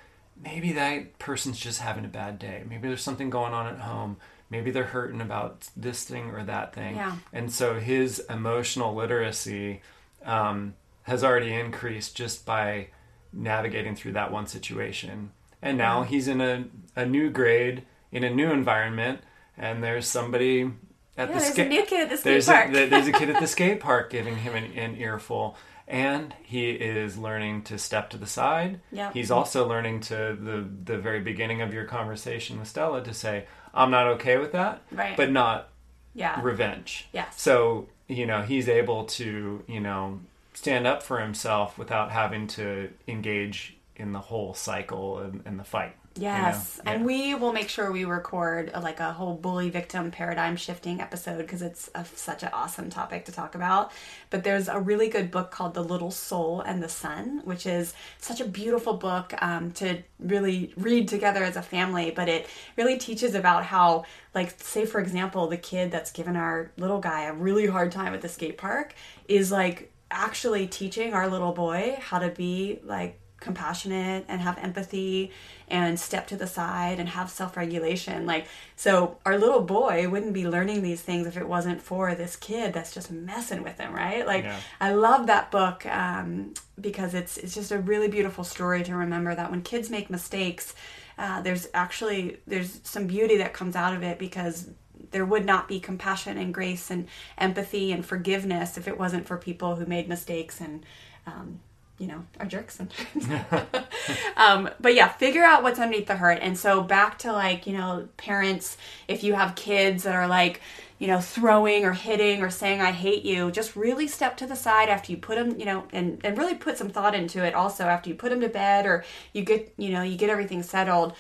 maybe 0.42 0.72
that 0.74 1.20
person's 1.20 1.60
just 1.60 1.82
having 1.82 2.06
a 2.06 2.10
bad 2.10 2.40
day. 2.40 2.64
Maybe 2.68 2.88
there's 2.88 3.04
something 3.04 3.30
going 3.30 3.54
on 3.54 3.68
at 3.68 3.80
home. 3.80 4.18
Maybe 4.50 4.72
they're 4.72 4.84
hurting 4.84 5.22
about 5.22 5.70
this 5.76 6.04
thing 6.04 6.32
or 6.32 6.44
that 6.44 6.74
thing. 6.74 6.96
Yeah. 6.96 7.18
And 7.32 7.52
so 7.52 7.80
his 7.80 8.20
emotional 8.30 8.94
literacy 8.94 9.82
um, 10.26 10.76
has 11.04 11.24
already 11.24 11.54
increased 11.54 12.16
just 12.16 12.46
by 12.46 12.88
navigating 13.32 13.96
through 13.96 14.14
that 14.14 14.32
one 14.32 14.48
situation. 14.48 15.32
And 15.62 15.78
now 15.78 16.04
he's 16.04 16.28
in 16.28 16.42
a, 16.42 16.66
a 16.96 17.06
new 17.06 17.30
grade 17.30 17.84
in 18.12 18.24
a 18.24 18.30
new 18.30 18.52
environment, 18.52 19.22
and 19.58 19.84
there's 19.84 20.08
somebody 20.08 20.70
at 21.18 21.30
yeah, 21.30 21.36
the 21.36 21.40
skate. 21.40 21.68
a 21.68 21.70
new 21.70 21.86
kid 21.86 22.02
at 22.02 22.10
the 22.10 22.18
skate 22.18 22.32
there's 22.32 22.46
park. 22.46 22.70
A, 22.70 22.90
there's 22.90 23.08
a 23.08 23.12
kid 23.12 23.30
at 23.30 23.40
the 23.40 23.48
skate 23.56 23.80
park 23.80 24.10
giving 24.10 24.38
him 24.38 24.56
an, 24.56 24.66
an 24.74 24.96
earful, 24.98 25.56
and 25.92 26.34
he 26.44 26.72
is 26.72 27.18
learning 27.18 27.62
to 27.64 27.78
step 27.78 28.10
to 28.12 28.18
the 28.18 28.26
side. 28.26 28.80
Yep. 28.92 29.14
He's 29.14 29.30
also 29.30 29.68
learning 29.68 30.00
to 30.02 30.16
the 30.40 30.66
the 30.86 30.98
very 30.98 31.20
beginning 31.20 31.62
of 31.62 31.74
your 31.74 31.86
conversation 31.86 32.58
with 32.58 32.68
Stella 32.70 33.04
to 33.04 33.14
say, 33.14 33.46
"I'm 33.74 33.92
not 33.92 34.08
okay 34.16 34.38
with 34.38 34.54
that," 34.54 34.82
Right. 34.92 35.16
but 35.18 35.30
not 35.32 35.70
Yeah. 36.16 36.40
revenge. 36.42 37.08
Yes. 37.14 37.40
So 37.40 37.88
you 38.08 38.26
know 38.26 38.42
he's 38.42 38.68
able 38.68 39.06
to 39.06 39.64
you 39.68 39.80
know 39.80 40.22
stand 40.54 40.88
up 40.88 41.04
for 41.04 41.20
himself 41.20 41.78
without 41.78 42.12
having 42.12 42.48
to 42.48 42.90
engage 43.08 43.78
in 43.96 44.12
the 44.14 44.20
whole 44.20 44.54
cycle 44.54 45.20
and, 45.20 45.42
and 45.46 45.60
the 45.60 45.64
fight. 45.64 45.96
You 46.16 46.24
know? 46.24 46.28
Yes, 46.28 46.80
and 46.86 47.06
we 47.06 47.36
will 47.36 47.54
make 47.54 47.70
sure 47.70 47.92
we 47.92 48.06
record 48.06 48.72
a, 48.74 48.82
like 48.82 49.00
a 49.00 49.14
whole 49.14 49.34
bully 49.34 49.70
victim 49.70 50.12
paradigm 50.12 50.56
shifting 50.56 51.00
episode 51.00 51.38
because 51.38 51.62
it's 51.62 51.90
a, 51.96 52.04
such 52.04 52.44
an 52.44 52.50
awesome 52.54 52.90
topic 52.90 53.26
to 53.26 53.32
talk 53.32 53.56
about. 53.56 53.92
But 54.30 54.44
there's 54.44 54.68
a 54.68 54.80
really 54.80 55.08
good 55.08 55.32
book 55.32 55.52
called 55.52 55.74
The 55.74 55.84
Little 55.84 56.12
Soul 56.12 56.62
and 56.62 56.84
the 56.84 56.90
Sun, 56.90 57.42
which 57.46 57.66
is 57.66 57.94
such 58.18 58.42
a 58.42 58.46
beautiful 58.46 58.94
book 58.94 59.34
um, 59.42 59.72
to 59.74 60.04
really 60.20 60.74
read 60.76 61.08
together 61.08 61.44
as 61.44 61.56
a 61.56 61.62
family. 61.62 62.12
But 62.12 62.28
it 62.28 62.48
really 62.76 62.98
teaches 62.98 63.34
about 63.34 63.66
how, 63.66 64.06
like, 64.36 64.62
say 64.62 64.86
for 64.86 65.00
example, 65.00 65.48
the 65.48 65.58
kid 65.58 65.92
that's 65.92 66.12
given 66.12 66.36
our 66.36 66.72
little 66.78 67.00
guy 67.00 67.24
a 67.24 67.34
really 67.34 67.68
hard 67.68 67.92
time 67.92 68.14
at 68.14 68.22
the 68.22 68.30
skate 68.30 68.58
park 68.58 68.96
is 69.28 69.52
like 69.52 69.92
actually 70.12 70.68
teaching 70.68 71.14
our 71.14 71.30
little 71.30 71.54
boy 71.54 71.98
how 72.00 72.20
to 72.20 72.30
be 72.30 72.80
like 72.84 73.18
compassionate 73.40 74.24
and 74.28 74.40
have 74.40 74.58
empathy 74.60 75.32
and 75.72 75.98
step 76.00 76.28
to 76.28 76.36
the 76.36 76.46
side 76.46 77.00
and 77.00 77.08
have 77.10 77.30
self-regulation 77.30 78.26
like 78.26 78.46
so 78.76 79.18
our 79.26 79.38
little 79.38 79.62
boy 79.62 80.08
wouldn't 80.10 80.34
be 80.34 80.46
learning 80.48 80.82
these 80.84 81.02
things 81.02 81.26
if 81.26 81.38
it 81.38 81.48
wasn't 81.48 81.82
for 81.82 82.14
this 82.14 82.36
kid 82.36 82.74
that's 82.74 82.94
just 82.94 83.10
messing 83.10 83.64
with 83.64 83.80
him 83.80 83.94
right 83.94 84.28
like 84.28 84.44
Yeah. 84.44 84.60
i 84.82 84.92
love 84.94 85.28
that 85.28 85.50
book 85.50 85.86
um, 85.86 86.54
because 86.80 87.14
it's 87.14 87.38
it's 87.38 87.56
just 87.56 87.72
a 87.72 87.80
really 87.80 88.10
beautiful 88.10 88.44
story 88.44 88.84
to 88.84 88.96
remember 88.96 89.34
that 89.34 89.50
when 89.50 89.62
kids 89.62 89.90
make 89.90 90.10
mistakes 90.10 90.76
uh, 91.18 91.42
there's 91.42 91.68
actually 91.74 92.38
there's 92.48 92.80
some 92.84 93.08
beauty 93.08 93.38
that 93.38 93.54
comes 93.54 93.76
out 93.76 93.94
of 93.96 94.04
it 94.04 94.20
because 94.20 94.70
there 95.12 95.26
would 95.26 95.46
not 95.46 95.68
be 95.68 95.80
compassion 95.80 96.38
and 96.38 96.54
grace 96.54 96.90
and 96.92 97.08
empathy 97.38 97.92
and 97.92 98.06
forgiveness 98.06 98.78
if 98.78 98.88
it 98.88 98.98
wasn't 98.98 99.26
for 99.28 99.38
people 99.38 99.76
who 99.76 99.86
made 99.86 100.08
mistakes 100.08 100.60
and 100.62 100.84
um, 101.28 101.60
you 102.02 102.08
know 102.08 102.26
are 102.40 102.46
jerks 102.46 102.76
sometimes. 102.76 103.28
Um, 104.36 104.70
but 104.80 104.96
yeah 104.96 105.08
figure 105.08 105.44
out 105.44 105.62
what's 105.62 105.80
underneath 105.80 106.08
the 106.08 106.16
hurt. 106.16 106.40
And 106.42 106.58
so 106.58 106.82
back 106.82 107.20
to 107.20 107.32
like 107.32 107.68
you 107.68 107.74
know 107.74 108.08
parents 108.18 108.78
if 109.08 109.24
you 109.24 109.34
have 109.36 109.56
kids 109.56 110.04
that 110.04 110.16
are 110.16 110.28
like 110.28 110.62
you 110.98 111.08
know 111.08 111.20
throwing 111.20 111.84
or 111.84 111.94
hitting 111.94 112.44
or 112.44 112.52
saying 112.52 112.80
i 112.80 112.92
hate 112.92 113.26
you 113.26 113.50
just 113.50 113.76
really 113.76 114.08
step 114.08 114.38
to 114.38 114.46
the 114.46 114.56
side 114.56 114.88
after 114.88 115.12
you 115.12 115.18
put 115.18 115.36
them 115.36 115.60
you 115.60 115.66
know 115.66 115.84
and, 115.92 116.22
and 116.24 116.38
really 116.38 116.54
put 116.54 116.78
some 116.78 116.90
thought 116.90 117.16
into 117.16 117.44
it 117.44 117.56
also 117.56 117.86
after 117.86 118.08
you 118.08 118.16
put 118.16 118.30
them 118.30 118.40
to 118.40 118.48
bed 118.48 118.86
or 118.86 119.04
you 119.34 119.44
get 119.44 119.74
you 119.78 119.90
know 119.90 120.04
you 120.04 120.16
get 120.16 120.30
everything 120.30 120.62
settled 120.62 121.14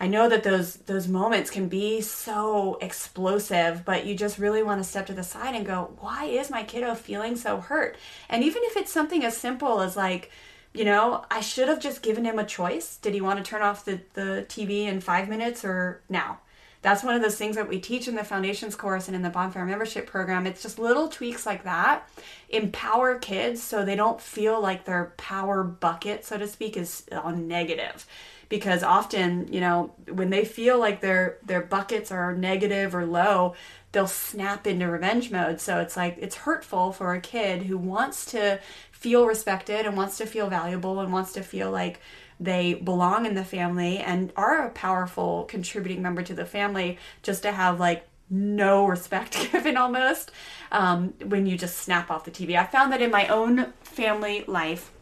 I 0.00 0.06
know 0.06 0.28
that 0.28 0.44
those 0.44 0.76
those 0.76 1.08
moments 1.08 1.50
can 1.50 1.68
be 1.68 2.00
so 2.00 2.78
explosive, 2.80 3.84
but 3.84 4.06
you 4.06 4.14
just 4.14 4.38
really 4.38 4.62
want 4.62 4.80
to 4.80 4.88
step 4.88 5.06
to 5.06 5.12
the 5.12 5.24
side 5.24 5.54
and 5.54 5.66
go, 5.66 5.96
why 6.00 6.26
is 6.26 6.50
my 6.50 6.62
kiddo 6.62 6.94
feeling 6.94 7.36
so 7.36 7.60
hurt? 7.60 7.96
And 8.28 8.44
even 8.44 8.62
if 8.64 8.76
it's 8.76 8.92
something 8.92 9.24
as 9.24 9.36
simple 9.36 9.80
as 9.80 9.96
like, 9.96 10.30
you 10.72 10.84
know, 10.84 11.24
I 11.30 11.40
should 11.40 11.68
have 11.68 11.80
just 11.80 12.02
given 12.02 12.24
him 12.24 12.38
a 12.38 12.44
choice. 12.44 12.96
Did 12.96 13.14
he 13.14 13.20
want 13.20 13.44
to 13.44 13.48
turn 13.48 13.62
off 13.62 13.84
the, 13.84 14.00
the 14.14 14.46
TV 14.48 14.84
in 14.84 15.00
five 15.00 15.28
minutes 15.28 15.64
or 15.64 16.02
now? 16.08 16.38
That's 16.80 17.02
one 17.02 17.16
of 17.16 17.22
those 17.22 17.36
things 17.36 17.56
that 17.56 17.68
we 17.68 17.80
teach 17.80 18.06
in 18.06 18.14
the 18.14 18.22
foundations 18.22 18.76
course 18.76 19.08
and 19.08 19.16
in 19.16 19.22
the 19.22 19.30
bonfire 19.30 19.64
membership 19.64 20.06
program. 20.06 20.46
It's 20.46 20.62
just 20.62 20.78
little 20.78 21.08
tweaks 21.08 21.44
like 21.44 21.64
that. 21.64 22.08
Empower 22.50 23.18
kids 23.18 23.60
so 23.60 23.84
they 23.84 23.96
don't 23.96 24.20
feel 24.20 24.60
like 24.60 24.84
their 24.84 25.12
power 25.16 25.64
bucket, 25.64 26.24
so 26.24 26.38
to 26.38 26.46
speak, 26.46 26.76
is 26.76 27.04
on 27.10 27.48
negative 27.48 28.06
because 28.48 28.82
often 28.82 29.52
you 29.52 29.60
know 29.60 29.92
when 30.10 30.30
they 30.30 30.44
feel 30.44 30.78
like 30.78 31.00
their 31.00 31.38
their 31.44 31.62
buckets 31.62 32.10
are 32.10 32.34
negative 32.34 32.94
or 32.94 33.04
low 33.04 33.54
they'll 33.92 34.06
snap 34.06 34.66
into 34.66 34.88
revenge 34.88 35.30
mode. 35.30 35.60
So 35.60 35.80
it's 35.80 35.96
like 35.96 36.16
it's 36.18 36.36
hurtful 36.36 36.92
for 36.92 37.14
a 37.14 37.20
kid 37.20 37.62
who 37.62 37.78
wants 37.78 38.26
to 38.32 38.60
feel 38.92 39.26
respected 39.26 39.86
and 39.86 39.96
wants 39.96 40.18
to 40.18 40.26
feel 40.26 40.48
valuable 40.48 41.00
and 41.00 41.12
wants 41.12 41.32
to 41.32 41.42
feel 41.42 41.70
like 41.70 42.00
they 42.40 42.74
belong 42.74 43.26
in 43.26 43.34
the 43.34 43.44
family 43.44 43.98
and 43.98 44.32
are 44.36 44.66
a 44.66 44.70
powerful 44.70 45.44
contributing 45.44 46.02
member 46.02 46.22
to 46.22 46.34
the 46.34 46.44
family 46.44 46.98
just 47.22 47.42
to 47.42 47.52
have 47.52 47.80
like 47.80 48.06
no 48.30 48.86
respect 48.86 49.48
given 49.52 49.76
almost 49.76 50.30
um, 50.70 51.14
when 51.24 51.46
you 51.46 51.56
just 51.56 51.78
snap 51.78 52.10
off 52.10 52.24
the 52.24 52.30
tv 52.30 52.56
i 52.56 52.64
found 52.64 52.92
that 52.92 53.02
in 53.02 53.10
my 53.10 53.26
own 53.28 53.72
family 53.80 54.44
life 54.46 54.92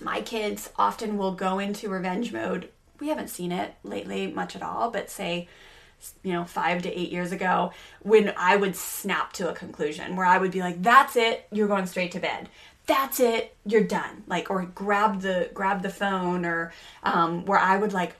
my 0.00 0.20
kids 0.20 0.70
often 0.76 1.16
will 1.16 1.32
go 1.32 1.58
into 1.58 1.88
revenge 1.88 2.32
mode. 2.32 2.68
We 2.98 3.08
haven't 3.08 3.28
seen 3.28 3.52
it 3.52 3.74
lately 3.82 4.26
much 4.26 4.54
at 4.54 4.62
all, 4.62 4.90
but 4.90 5.10
say, 5.10 5.48
you 6.22 6.32
know, 6.32 6.44
five 6.44 6.82
to 6.82 6.98
eight 6.98 7.10
years 7.10 7.32
ago, 7.32 7.72
when 8.02 8.32
I 8.36 8.56
would 8.56 8.76
snap 8.76 9.32
to 9.34 9.50
a 9.50 9.54
conclusion 9.54 10.16
where 10.16 10.26
I 10.26 10.38
would 10.38 10.50
be 10.50 10.60
like, 10.60 10.82
"That's 10.82 11.16
it, 11.16 11.46
you're 11.52 11.68
going 11.68 11.86
straight 11.86 12.12
to 12.12 12.20
bed. 12.20 12.48
That's 12.86 13.20
it, 13.20 13.56
you're 13.66 13.84
done." 13.84 14.24
Like, 14.26 14.50
or 14.50 14.64
grab 14.64 15.20
the 15.20 15.50
grab 15.54 15.82
the 15.82 15.90
phone, 15.90 16.44
or 16.44 16.72
um, 17.02 17.44
where 17.46 17.58
I 17.58 17.76
would 17.76 17.92
like 17.92 18.14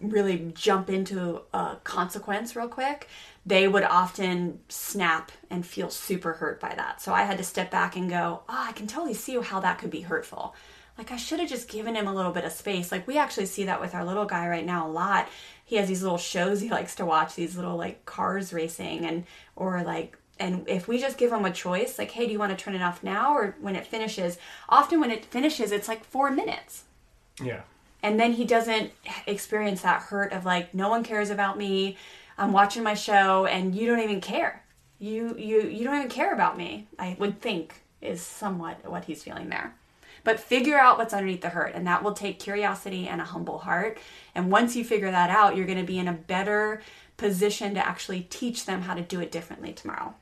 really 0.00 0.52
jump 0.54 0.90
into 0.90 1.42
a 1.52 1.76
consequence 1.84 2.54
real 2.54 2.68
quick, 2.68 3.08
they 3.46 3.66
would 3.68 3.84
often 3.84 4.60
snap 4.68 5.32
and 5.48 5.64
feel 5.64 5.88
super 5.88 6.34
hurt 6.34 6.60
by 6.60 6.74
that. 6.74 7.00
So 7.00 7.14
I 7.14 7.22
had 7.22 7.38
to 7.38 7.44
step 7.44 7.70
back 7.70 7.96
and 7.96 8.10
go, 8.10 8.42
oh, 8.48 8.64
I 8.68 8.72
can 8.72 8.86
totally 8.86 9.14
see 9.14 9.40
how 9.40 9.60
that 9.60 9.78
could 9.78 9.90
be 9.90 10.02
hurtful. 10.02 10.54
Like 10.98 11.12
I 11.12 11.16
should 11.16 11.40
have 11.40 11.48
just 11.48 11.68
given 11.68 11.94
him 11.94 12.06
a 12.06 12.14
little 12.14 12.32
bit 12.32 12.44
of 12.44 12.52
space. 12.52 12.90
Like 12.90 13.06
we 13.06 13.18
actually 13.18 13.46
see 13.46 13.64
that 13.64 13.80
with 13.80 13.94
our 13.94 14.04
little 14.04 14.24
guy 14.24 14.48
right 14.48 14.64
now 14.64 14.86
a 14.86 14.90
lot. 14.90 15.28
He 15.64 15.76
has 15.76 15.88
these 15.88 16.02
little 16.02 16.18
shows 16.18 16.60
he 16.60 16.70
likes 16.70 16.94
to 16.96 17.04
watch, 17.06 17.34
these 17.34 17.56
little 17.56 17.76
like 17.76 18.04
cars 18.06 18.52
racing 18.52 19.04
and 19.04 19.24
or 19.56 19.82
like 19.82 20.16
and 20.38 20.68
if 20.68 20.86
we 20.86 20.98
just 20.98 21.16
give 21.16 21.32
him 21.32 21.46
a 21.46 21.50
choice, 21.50 21.98
like, 21.98 22.10
hey, 22.10 22.26
do 22.26 22.32
you 22.32 22.38
want 22.38 22.56
to 22.56 22.62
turn 22.62 22.74
it 22.74 22.82
off 22.82 23.02
now 23.02 23.34
or 23.34 23.56
when 23.58 23.74
it 23.74 23.86
finishes? 23.86 24.36
Often 24.68 25.00
when 25.00 25.10
it 25.10 25.24
finishes, 25.24 25.72
it's 25.72 25.88
like 25.88 26.04
four 26.04 26.30
minutes 26.30 26.84
Yeah. 27.42 27.62
and 28.02 28.20
then 28.20 28.32
he 28.32 28.44
doesn't 28.44 28.92
experience 29.26 29.80
that 29.82 30.02
hurt 30.02 30.32
of 30.32 30.44
like 30.44 30.74
no 30.74 30.88
one 30.90 31.02
cares 31.02 31.30
about 31.30 31.56
me 31.58 31.96
i'm 32.38 32.52
watching 32.52 32.82
my 32.82 32.92
show 32.94 33.46
and 33.46 33.74
you 33.74 33.86
don't 33.86 34.00
even 34.00 34.20
care 34.20 34.62
you 34.98 35.34
you 35.38 35.62
you 35.62 35.84
don't 35.84 35.96
even 35.96 36.10
care 36.10 36.32
about 36.34 36.56
me 36.58 36.86
i 36.98 37.16
would 37.18 37.40
think 37.40 37.80
is 38.02 38.20
somewhat 38.20 38.76
what 38.88 39.04
he's 39.06 39.22
feeling 39.22 39.48
there 39.48 39.74
but 40.26 40.40
figure 40.40 40.76
out 40.76 40.98
what's 40.98 41.14
underneath 41.14 41.40
the 41.40 41.48
hurt 41.48 41.72
and 41.74 41.86
that 41.86 42.02
will 42.02 42.12
take 42.12 42.40
curiosity 42.40 43.06
and 43.06 43.20
a 43.20 43.24
humble 43.24 43.58
heart 43.58 43.96
and 44.34 44.50
once 44.50 44.74
you 44.74 44.84
figure 44.84 45.10
that 45.10 45.30
out 45.30 45.56
you're 45.56 45.64
going 45.64 45.78
to 45.78 45.84
be 45.84 45.98
in 45.98 46.08
a 46.08 46.12
better 46.12 46.82
position 47.16 47.74
to 47.74 47.86
actually 47.86 48.22
teach 48.22 48.66
them 48.66 48.82
how 48.82 48.92
to 48.92 49.02
do 49.02 49.20
it 49.20 49.32
differently 49.32 49.72
tomorrow 49.72 50.14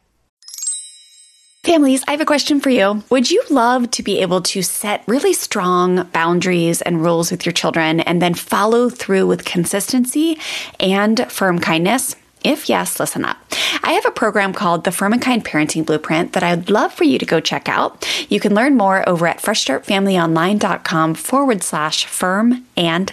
Families, 1.64 2.04
I 2.06 2.10
have 2.10 2.20
a 2.20 2.26
question 2.26 2.60
for 2.60 2.68
you. 2.68 3.02
Would 3.08 3.30
you 3.30 3.42
love 3.48 3.90
to 3.92 4.02
be 4.02 4.18
able 4.18 4.42
to 4.42 4.60
set 4.60 5.02
really 5.06 5.32
strong 5.32 6.04
boundaries 6.12 6.82
and 6.82 7.02
rules 7.02 7.30
with 7.30 7.46
your 7.46 7.54
children 7.54 8.00
and 8.00 8.20
then 8.20 8.34
follow 8.34 8.90
through 8.90 9.26
with 9.26 9.46
consistency 9.46 10.38
and 10.78 11.32
firm 11.32 11.58
kindness? 11.58 12.16
If 12.44 12.68
yes, 12.68 13.00
listen 13.00 13.24
up. 13.24 13.38
I 13.82 13.92
have 13.92 14.04
a 14.04 14.10
program 14.10 14.52
called 14.52 14.84
the 14.84 14.92
Firm 14.92 15.14
and 15.14 15.22
Kind 15.22 15.44
Parenting 15.46 15.86
Blueprint 15.86 16.34
that 16.34 16.42
I'd 16.42 16.68
love 16.68 16.92
for 16.92 17.04
you 17.04 17.18
to 17.18 17.24
go 17.24 17.40
check 17.40 17.70
out. 17.70 18.06
You 18.28 18.38
can 18.38 18.54
learn 18.54 18.76
more 18.76 19.08
over 19.08 19.26
at 19.26 19.38
freshstartfamilyonline.com 19.38 21.14
forward 21.14 21.62
slash 21.62 22.04
firm 22.04 22.66
and 22.76 23.12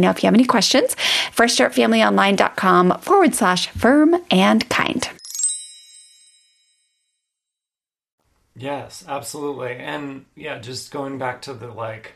know 0.00 0.10
if 0.10 0.22
you 0.22 0.26
have 0.26 0.34
any 0.34 0.44
questions. 0.44 0.94
FreshStartFamilyOnline.com 1.34 2.98
forward 3.00 3.34
slash 3.34 3.68
firm 3.68 4.16
and 4.30 4.68
kind. 4.68 5.08
Yes, 8.58 9.04
absolutely. 9.06 9.76
And 9.76 10.24
yeah, 10.34 10.58
just 10.58 10.90
going 10.90 11.18
back 11.18 11.42
to 11.42 11.54
the 11.54 11.68
like, 11.68 12.14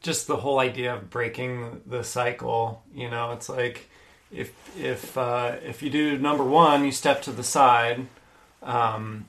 just 0.00 0.26
the 0.26 0.38
whole 0.38 0.58
idea 0.58 0.94
of 0.94 1.10
breaking 1.10 1.82
the 1.86 2.02
cycle, 2.02 2.82
you 2.94 3.10
know, 3.10 3.32
it's 3.32 3.48
like 3.50 3.90
if, 4.32 4.52
if, 4.78 5.18
uh, 5.18 5.56
if 5.62 5.82
you 5.82 5.90
do 5.90 6.16
number 6.16 6.44
one, 6.44 6.84
you 6.84 6.92
step 6.92 7.20
to 7.22 7.32
the 7.32 7.42
side, 7.42 8.06
um, 8.62 9.26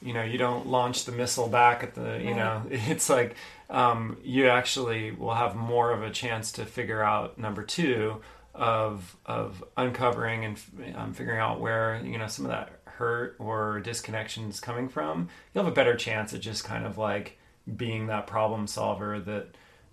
you 0.00 0.14
know, 0.14 0.22
you 0.22 0.38
don't 0.38 0.66
launch 0.66 1.04
the 1.04 1.12
missile 1.12 1.48
back 1.48 1.82
at 1.82 1.94
the, 1.94 2.20
you 2.22 2.30
right. 2.30 2.36
know, 2.36 2.62
it's 2.70 3.10
like, 3.10 3.36
um, 3.68 4.18
you 4.22 4.48
actually 4.48 5.10
will 5.10 5.34
have 5.34 5.54
more 5.56 5.90
of 5.90 6.02
a 6.02 6.10
chance 6.10 6.52
to 6.52 6.64
figure 6.64 7.02
out 7.02 7.38
number 7.38 7.62
two 7.62 8.20
of 8.54 9.16
of 9.26 9.62
uncovering 9.76 10.44
and 10.44 10.58
um, 10.94 11.12
figuring 11.12 11.38
out 11.38 11.60
where 11.60 12.00
you 12.04 12.16
know 12.16 12.26
some 12.26 12.44
of 12.44 12.50
that 12.50 12.80
hurt 12.84 13.36
or 13.38 13.80
disconnection 13.80 14.48
is 14.48 14.60
coming 14.60 14.88
from. 14.88 15.28
You'll 15.52 15.64
have 15.64 15.72
a 15.72 15.74
better 15.74 15.96
chance 15.96 16.32
at 16.32 16.40
just 16.40 16.64
kind 16.64 16.86
of 16.86 16.96
like 16.96 17.38
being 17.76 18.06
that 18.06 18.26
problem 18.26 18.66
solver 18.66 19.20
that 19.20 19.48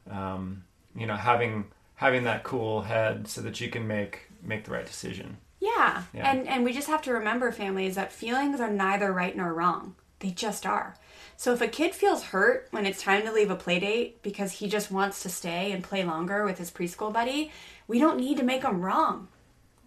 um, 0.10 0.64
you 0.96 1.06
know 1.06 1.16
having 1.16 1.66
having 1.96 2.24
that 2.24 2.44
cool 2.44 2.82
head 2.82 3.28
so 3.28 3.42
that 3.42 3.60
you 3.60 3.70
can 3.70 3.88
make 3.88 4.28
make 4.42 4.66
the 4.66 4.72
right 4.72 4.86
decision. 4.86 5.38
Yeah. 5.60 6.04
yeah. 6.14 6.30
And 6.30 6.48
and 6.48 6.64
we 6.64 6.74
just 6.74 6.88
have 6.88 7.02
to 7.04 7.14
remember 7.14 7.52
families 7.52 7.96
that 7.96 8.12
feelings 8.12 8.60
are 8.60 8.70
neither 8.70 9.12
right 9.12 9.36
nor 9.36 9.54
wrong. 9.54 9.96
They 10.20 10.32
just 10.32 10.66
are. 10.66 10.96
So 11.38 11.54
if 11.54 11.62
a 11.62 11.68
kid 11.68 11.94
feels 11.94 12.24
hurt 12.24 12.68
when 12.72 12.86
it's 12.86 13.02
time 13.02 13.24
to 13.24 13.32
leave 13.32 13.50
a 13.50 13.56
play 13.56 13.80
date 13.80 14.22
because 14.22 14.54
he 14.54 14.68
just 14.68 14.92
wants 14.92 15.24
to 15.24 15.30
stay 15.30 15.72
and 15.72 15.84
play 15.84 16.04
longer 16.04 16.46
with 16.46 16.58
his 16.58 16.72
preschool 16.72 17.12
buddy, 17.12 17.52
we 17.88 18.00
don't 18.00 18.20
need 18.20 18.38
to 18.38 18.44
make 18.44 18.64
him 18.64 18.82
wrong. 18.82 19.28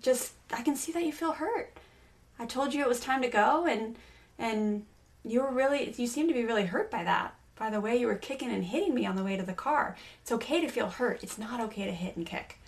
Just 0.03 0.33
I 0.53 0.63
can 0.63 0.77
see 0.77 0.93
that 0.93 1.05
you 1.05 1.13
feel 1.13 1.33
hurt. 1.33 1.77
I 2.39 2.47
told 2.47 2.75
you 2.75 2.83
it 2.83 2.89
was 2.89 3.01
time 3.01 3.23
to 3.23 3.29
go 3.29 3.67
and 3.67 3.97
and 4.39 4.85
you 5.25 5.43
were 5.43 5.51
really 5.51 5.95
you 5.97 6.07
seem 6.07 6.29
to 6.29 6.35
be 6.35 6.45
really 6.45 6.67
hurt 6.67 6.91
by 6.91 7.05
that. 7.05 7.35
By 7.57 7.71
the 7.71 7.81
way 7.81 7.97
you 7.97 8.07
were 8.07 8.17
kicking 8.17 8.51
and 8.51 8.65
hitting 8.65 8.95
me 8.95 9.07
on 9.07 9.17
the 9.17 9.25
way 9.25 9.37
to 9.37 9.43
the 9.43 9.55
car. 9.55 9.97
It's 10.23 10.33
okay 10.33 10.61
to 10.61 10.69
feel 10.69 10.91
hurt. 10.91 11.23
It's 11.23 11.39
not 11.39 11.61
okay 11.61 11.87
to 11.87 11.93
hit 11.93 12.17
and 12.17 12.27
kick. 12.27 12.59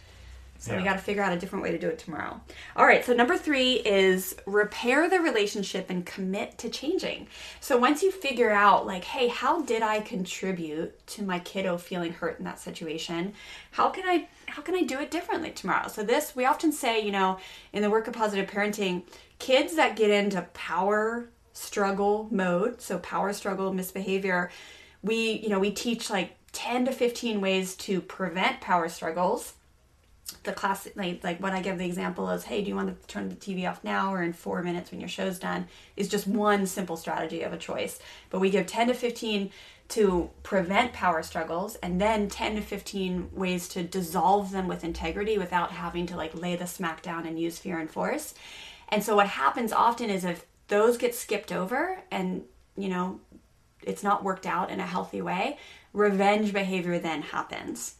So 0.60 0.72
yeah. 0.72 0.78
we 0.78 0.84
got 0.84 0.94
to 0.94 0.98
figure 0.98 1.22
out 1.22 1.32
a 1.32 1.38
different 1.38 1.62
way 1.62 1.70
to 1.70 1.78
do 1.78 1.88
it 1.88 2.00
tomorrow. 2.00 2.40
All 2.74 2.84
right, 2.84 3.04
so 3.04 3.12
number 3.12 3.36
three 3.36 3.74
is 3.74 4.34
repair 4.44 5.08
the 5.08 5.20
relationship 5.20 5.88
and 5.88 6.04
commit 6.04 6.58
to 6.58 6.68
changing. 6.68 7.28
So 7.60 7.78
once 7.78 8.02
you 8.02 8.10
figure 8.10 8.50
out, 8.50 8.84
like, 8.84 9.04
hey, 9.04 9.28
how 9.28 9.62
did 9.62 9.82
I 9.82 10.00
contribute 10.00 11.06
to 11.08 11.22
my 11.22 11.38
kiddo 11.38 11.78
feeling 11.78 12.12
hurt 12.12 12.40
in 12.40 12.44
that 12.44 12.58
situation? 12.58 13.34
How 13.70 13.88
can 13.90 14.04
I 14.06 14.28
how 14.46 14.62
can 14.62 14.74
I 14.74 14.82
do 14.82 14.98
it 14.98 15.12
differently 15.12 15.50
tomorrow? 15.50 15.86
So 15.88 16.02
this 16.02 16.34
we 16.34 16.44
often 16.44 16.72
say, 16.72 17.00
you 17.00 17.12
know, 17.12 17.38
in 17.72 17.82
the 17.82 17.90
work 17.90 18.08
of 18.08 18.14
positive 18.14 18.50
parenting, 18.50 19.04
kids 19.38 19.76
that 19.76 19.94
get 19.94 20.10
into 20.10 20.42
power 20.54 21.30
struggle 21.52 22.26
mode, 22.32 22.80
so 22.80 22.98
power 22.98 23.32
struggle 23.32 23.72
misbehavior, 23.72 24.50
we 25.02 25.32
you 25.38 25.50
know 25.50 25.60
we 25.60 25.70
teach 25.70 26.10
like 26.10 26.34
10 26.50 26.86
to 26.86 26.92
15 26.92 27.40
ways 27.40 27.76
to 27.76 28.00
prevent 28.00 28.60
power 28.60 28.88
struggles 28.88 29.52
the 30.42 30.52
classic 30.52 30.94
like, 30.96 31.24
like 31.24 31.40
what 31.40 31.52
i 31.52 31.60
give 31.60 31.78
the 31.78 31.84
example 31.86 32.28
is 32.30 32.44
hey 32.44 32.62
do 32.62 32.68
you 32.68 32.76
want 32.76 32.88
to 32.88 33.06
turn 33.06 33.28
the 33.28 33.34
tv 33.34 33.68
off 33.68 33.82
now 33.82 34.12
or 34.12 34.22
in 34.22 34.32
four 34.32 34.62
minutes 34.62 34.90
when 34.90 35.00
your 35.00 35.08
show's 35.08 35.38
done 35.38 35.66
is 35.96 36.08
just 36.08 36.26
one 36.26 36.66
simple 36.66 36.96
strategy 36.96 37.42
of 37.42 37.52
a 37.52 37.58
choice. 37.58 37.98
But 38.30 38.40
we 38.40 38.50
give 38.50 38.66
10 38.66 38.88
to 38.88 38.94
15 38.94 39.50
to 39.88 40.30
prevent 40.42 40.92
power 40.92 41.22
struggles 41.22 41.76
and 41.76 42.00
then 42.00 42.28
10 42.28 42.56
to 42.56 42.60
15 42.60 43.30
ways 43.32 43.68
to 43.68 43.82
dissolve 43.82 44.52
them 44.52 44.68
with 44.68 44.84
integrity 44.84 45.38
without 45.38 45.72
having 45.72 46.06
to 46.06 46.16
like 46.16 46.34
lay 46.34 46.56
the 46.56 46.66
smack 46.66 47.02
down 47.02 47.26
and 47.26 47.40
use 47.40 47.58
fear 47.58 47.78
and 47.78 47.90
force. 47.90 48.34
And 48.90 49.02
so 49.02 49.16
what 49.16 49.28
happens 49.28 49.72
often 49.72 50.10
is 50.10 50.24
if 50.24 50.46
those 50.68 50.98
get 50.98 51.14
skipped 51.14 51.52
over 51.52 51.98
and 52.10 52.44
you 52.76 52.88
know 52.88 53.20
it's 53.82 54.02
not 54.02 54.22
worked 54.22 54.46
out 54.46 54.70
in 54.70 54.80
a 54.80 54.86
healthy 54.86 55.22
way 55.22 55.58
revenge 55.94 56.52
behavior 56.52 56.98
then 56.98 57.22
happens. 57.22 57.94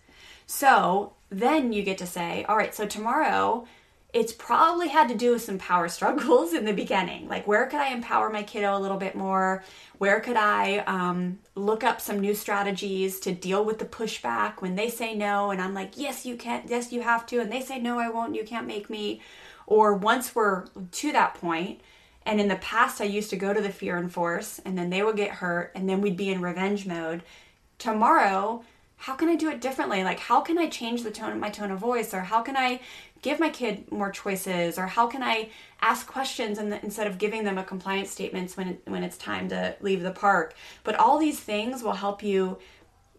So 0.47 1.15
then 1.31 1.73
you 1.73 1.83
get 1.83 1.99
to 1.99 2.07
say, 2.07 2.45
all 2.49 2.57
right, 2.57 2.75
so 2.75 2.87
tomorrow 2.87 3.67
it's 4.15 4.33
probably 4.33 4.89
had 4.89 5.09
to 5.09 5.15
do 5.15 5.33
with 5.33 5.43
some 5.43 5.59
power 5.59 5.89
struggles 5.89 6.55
in 6.55 6.65
the 6.65 6.73
beginning. 6.73 7.29
Like, 7.29 7.47
where 7.47 7.67
could 7.67 7.81
I 7.81 7.93
empower 7.93 8.31
my 8.31 8.43
kiddo 8.43 8.77
a 8.77 8.81
little 8.81 8.97
bit 8.97 9.15
more? 9.15 9.63
Where 9.99 10.21
could 10.21 10.37
I 10.37 10.79
um, 10.79 11.39
look 11.55 11.85
up 11.85 12.01
some 12.01 12.21
new 12.21 12.35
strategies 12.35 13.21
to 13.21 13.33
deal 13.33 13.65
with 13.65 13.79
the 13.79 13.85
pushback 13.85 14.63
when 14.63 14.77
they 14.77 14.89
say 14.89 15.15
no? 15.15 15.51
And 15.51 15.61
I'm 15.61 15.75
like, 15.75 15.93
yes, 15.97 16.25
you 16.25 16.37
can't, 16.37 16.69
yes, 16.69 16.93
you 16.93 17.03
have 17.03 17.27
to. 17.27 17.41
And 17.41 17.53
they 17.53 17.61
say, 17.61 17.79
no, 17.79 17.99
I 17.99 18.09
won't, 18.09 18.35
you 18.35 18.45
can't 18.45 18.67
make 18.67 18.89
me. 18.89 19.21
Or 19.67 19.95
once 19.95 20.35
we're 20.35 20.65
to 20.93 21.13
that 21.13 21.35
point, 21.35 21.81
and 22.25 22.41
in 22.41 22.49
the 22.49 22.57
past, 22.57 23.01
I 23.01 23.05
used 23.05 23.31
to 23.31 23.37
go 23.37 23.53
to 23.55 23.61
the 23.61 23.71
fear 23.71 23.97
and 23.97 24.13
force, 24.13 24.61
and 24.65 24.77
then 24.77 24.91
they 24.91 25.03
would 25.03 25.17
get 25.17 25.31
hurt, 25.31 25.73
and 25.75 25.89
then 25.89 26.03
we'd 26.03 26.17
be 26.17 26.31
in 26.31 26.43
revenge 26.43 26.87
mode. 26.87 27.23
Tomorrow, 27.79 28.65
how 28.99 29.15
can 29.15 29.29
I 29.29 29.37
do 29.37 29.49
it 29.49 29.61
differently? 29.61 30.03
Like, 30.03 30.19
how 30.19 30.41
can 30.41 30.59
I 30.59 30.69
change 30.69 31.03
the 31.03 31.11
tone 31.11 31.33
of 31.33 31.39
my 31.39 31.51
tone 31.51 31.71
of 31.71 31.79
voice? 31.79 32.13
Or 32.13 32.21
how 32.21 32.43
can 32.43 32.57
I 32.57 32.81
give 33.23 33.39
my 33.39 33.49
kid 33.49 33.91
more 33.93 34.11
choices? 34.11 34.77
Or 34.77 34.87
how 34.87 35.07
can 35.07 35.23
I 35.23 35.51
ask 35.81 36.07
questions 36.07 36.59
instead 36.59 37.07
of 37.07 37.17
giving 37.17 37.45
them 37.45 37.59
a 37.59 37.65
compliance 37.65 38.11
statements 38.11 38.57
when, 38.57 38.69
it, 38.69 38.83
when 38.87 39.05
it's 39.05 39.17
time 39.17 39.49
to 39.51 39.77
leave 39.81 40.03
the 40.03 40.11
park? 40.11 40.55
But 40.83 40.97
all 40.97 41.19
these 41.19 41.39
things 41.39 41.83
will 41.83 41.93
help 41.93 42.25
you 42.25 42.59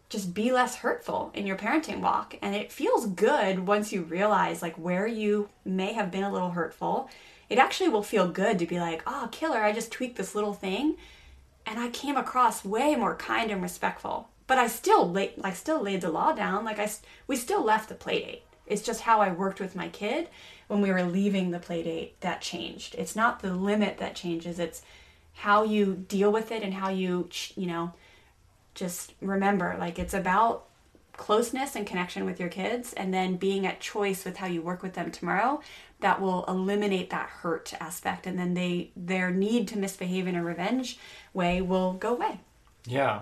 just 0.10 0.34
be 0.34 0.52
less 0.52 0.76
hurtful 0.76 1.32
in 1.34 1.48
your 1.48 1.56
parenting 1.56 2.02
walk. 2.02 2.36
And 2.42 2.56
it 2.56 2.74
feels 2.74 3.06
good 3.06 3.66
once 3.66 3.94
you 3.94 4.02
realize 4.02 4.62
like 4.62 4.76
where 4.76 5.08
you 5.08 5.48
may 5.64 5.94
have 5.94 6.12
been 6.12 6.24
a 6.24 6.32
little 6.32 6.52
hurtful. 6.52 7.10
It 7.50 7.58
actually 7.58 7.90
will 7.90 8.04
feel 8.04 8.28
good 8.28 8.60
to 8.60 8.66
be 8.66 8.80
like, 8.80 9.02
oh, 9.08 9.30
killer, 9.32 9.64
I 9.64 9.72
just 9.72 9.92
tweaked 9.94 10.18
this 10.18 10.36
little 10.36 10.54
thing. 10.54 10.98
And 11.66 11.80
I 11.80 11.90
came 11.90 12.18
across 12.18 12.66
way 12.66 12.96
more 12.96 13.16
kind 13.16 13.50
and 13.50 13.62
respectful 13.62 14.29
but 14.50 14.58
I 14.58 14.66
still 14.66 15.08
laid 15.10 15.38
like 15.38 15.56
still 15.56 15.80
laid 15.80 16.02
the 16.02 16.10
law 16.10 16.34
down. 16.34 16.66
Like 16.66 16.80
I 16.80 16.90
we 17.28 17.36
still 17.36 17.64
left 17.64 17.88
the 17.88 17.96
play 17.96 18.20
date. 18.20 18.44
It's 18.66 18.82
just 18.82 19.02
how 19.02 19.22
I 19.22 19.32
worked 19.32 19.60
with 19.60 19.76
my 19.76 19.90
kid 19.90 20.28
when 20.68 20.82
we 20.82 20.92
were 20.92 21.04
leaving 21.04 21.52
the 21.52 21.60
play 21.60 21.84
date 21.84 22.20
that 22.22 22.42
changed. 22.42 22.96
It's 22.96 23.16
not 23.16 23.42
the 23.42 23.54
limit 23.54 24.00
that 24.00 24.16
changes. 24.16 24.58
It's 24.58 24.82
how 25.36 25.64
you 25.64 26.04
deal 26.08 26.32
with 26.32 26.52
it 26.52 26.64
and 26.64 26.74
how 26.74 26.90
you 26.90 27.30
you 27.56 27.68
know 27.68 27.94
just 28.74 29.14
remember 29.22 29.76
like 29.80 30.00
it's 30.00 30.16
about 30.16 30.66
closeness 31.14 31.76
and 31.76 31.86
connection 31.86 32.26
with 32.26 32.40
your 32.40 32.50
kids 32.50 32.94
and 32.94 33.14
then 33.14 33.36
being 33.36 33.68
at 33.68 33.80
choice 33.80 34.26
with 34.26 34.38
how 34.38 34.48
you 34.48 34.64
work 34.64 34.82
with 34.82 34.94
them 34.94 35.12
tomorrow 35.12 35.62
that 36.00 36.20
will 36.20 36.44
eliminate 36.46 37.12
that 37.12 37.30
hurt 37.30 37.72
aspect 37.80 38.26
and 38.26 38.40
then 38.40 38.56
they 38.56 38.90
their 38.96 39.30
need 39.30 39.68
to 39.68 39.78
misbehave 39.78 40.26
in 40.26 40.36
a 40.36 40.44
revenge 40.44 40.98
way 41.36 41.62
will 41.62 41.94
go 41.94 42.16
away 42.16 42.40
yeah 42.88 43.22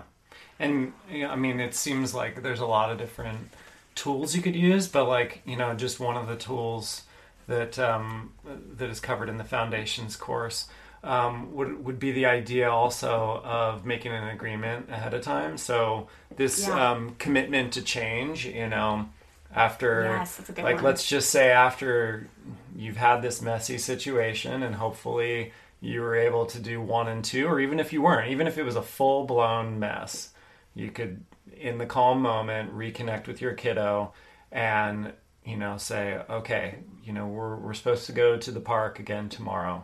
and 0.58 0.92
you 1.10 1.24
know, 1.24 1.30
I 1.30 1.36
mean, 1.36 1.60
it 1.60 1.74
seems 1.74 2.14
like 2.14 2.42
there's 2.42 2.60
a 2.60 2.66
lot 2.66 2.90
of 2.90 2.98
different 2.98 3.50
tools 3.94 4.34
you 4.34 4.42
could 4.42 4.56
use, 4.56 4.88
but 4.88 5.06
like 5.06 5.42
you 5.44 5.56
know, 5.56 5.74
just 5.74 6.00
one 6.00 6.16
of 6.16 6.26
the 6.26 6.36
tools 6.36 7.02
that 7.46 7.78
um, 7.78 8.32
that 8.76 8.90
is 8.90 9.00
covered 9.00 9.28
in 9.28 9.38
the 9.38 9.44
foundations 9.44 10.16
course 10.16 10.68
um, 11.02 11.54
would 11.54 11.84
would 11.84 11.98
be 11.98 12.12
the 12.12 12.26
idea 12.26 12.70
also 12.70 13.40
of 13.44 13.84
making 13.84 14.12
an 14.12 14.28
agreement 14.28 14.90
ahead 14.90 15.14
of 15.14 15.22
time. 15.22 15.56
So 15.56 16.08
this 16.36 16.66
yeah. 16.66 16.90
um, 16.90 17.14
commitment 17.18 17.72
to 17.74 17.82
change, 17.82 18.46
you 18.46 18.68
know, 18.68 19.08
after 19.54 20.02
Yes, 20.04 20.36
that's 20.36 20.50
a 20.50 20.52
good 20.52 20.64
like 20.64 20.76
one. 20.76 20.84
let's 20.84 21.08
just 21.08 21.30
say 21.30 21.50
after 21.50 22.28
you've 22.76 22.96
had 22.96 23.22
this 23.22 23.42
messy 23.42 23.78
situation 23.78 24.62
and 24.62 24.74
hopefully 24.74 25.52
you 25.80 26.00
were 26.00 26.16
able 26.16 26.46
to 26.46 26.58
do 26.58 26.80
one 26.80 27.08
and 27.08 27.24
two 27.24 27.46
or 27.46 27.60
even 27.60 27.80
if 27.80 27.92
you 27.92 28.02
weren't 28.02 28.30
even 28.30 28.46
if 28.46 28.58
it 28.58 28.62
was 28.62 28.76
a 28.76 28.82
full 28.82 29.24
blown 29.24 29.78
mess 29.78 30.30
you 30.78 30.90
could 30.90 31.24
in 31.56 31.78
the 31.78 31.86
calm 31.86 32.22
moment 32.22 32.72
reconnect 32.74 33.26
with 33.26 33.40
your 33.40 33.52
kiddo 33.52 34.12
and 34.52 35.12
you 35.44 35.56
know 35.56 35.76
say 35.76 36.20
okay 36.30 36.76
you 37.08 37.14
know 37.14 37.26
we're, 37.26 37.56
we're 37.56 37.74
supposed 37.74 38.04
to 38.04 38.12
go 38.12 38.36
to 38.36 38.50
the 38.50 38.60
park 38.60 38.98
again 38.98 39.30
tomorrow. 39.30 39.82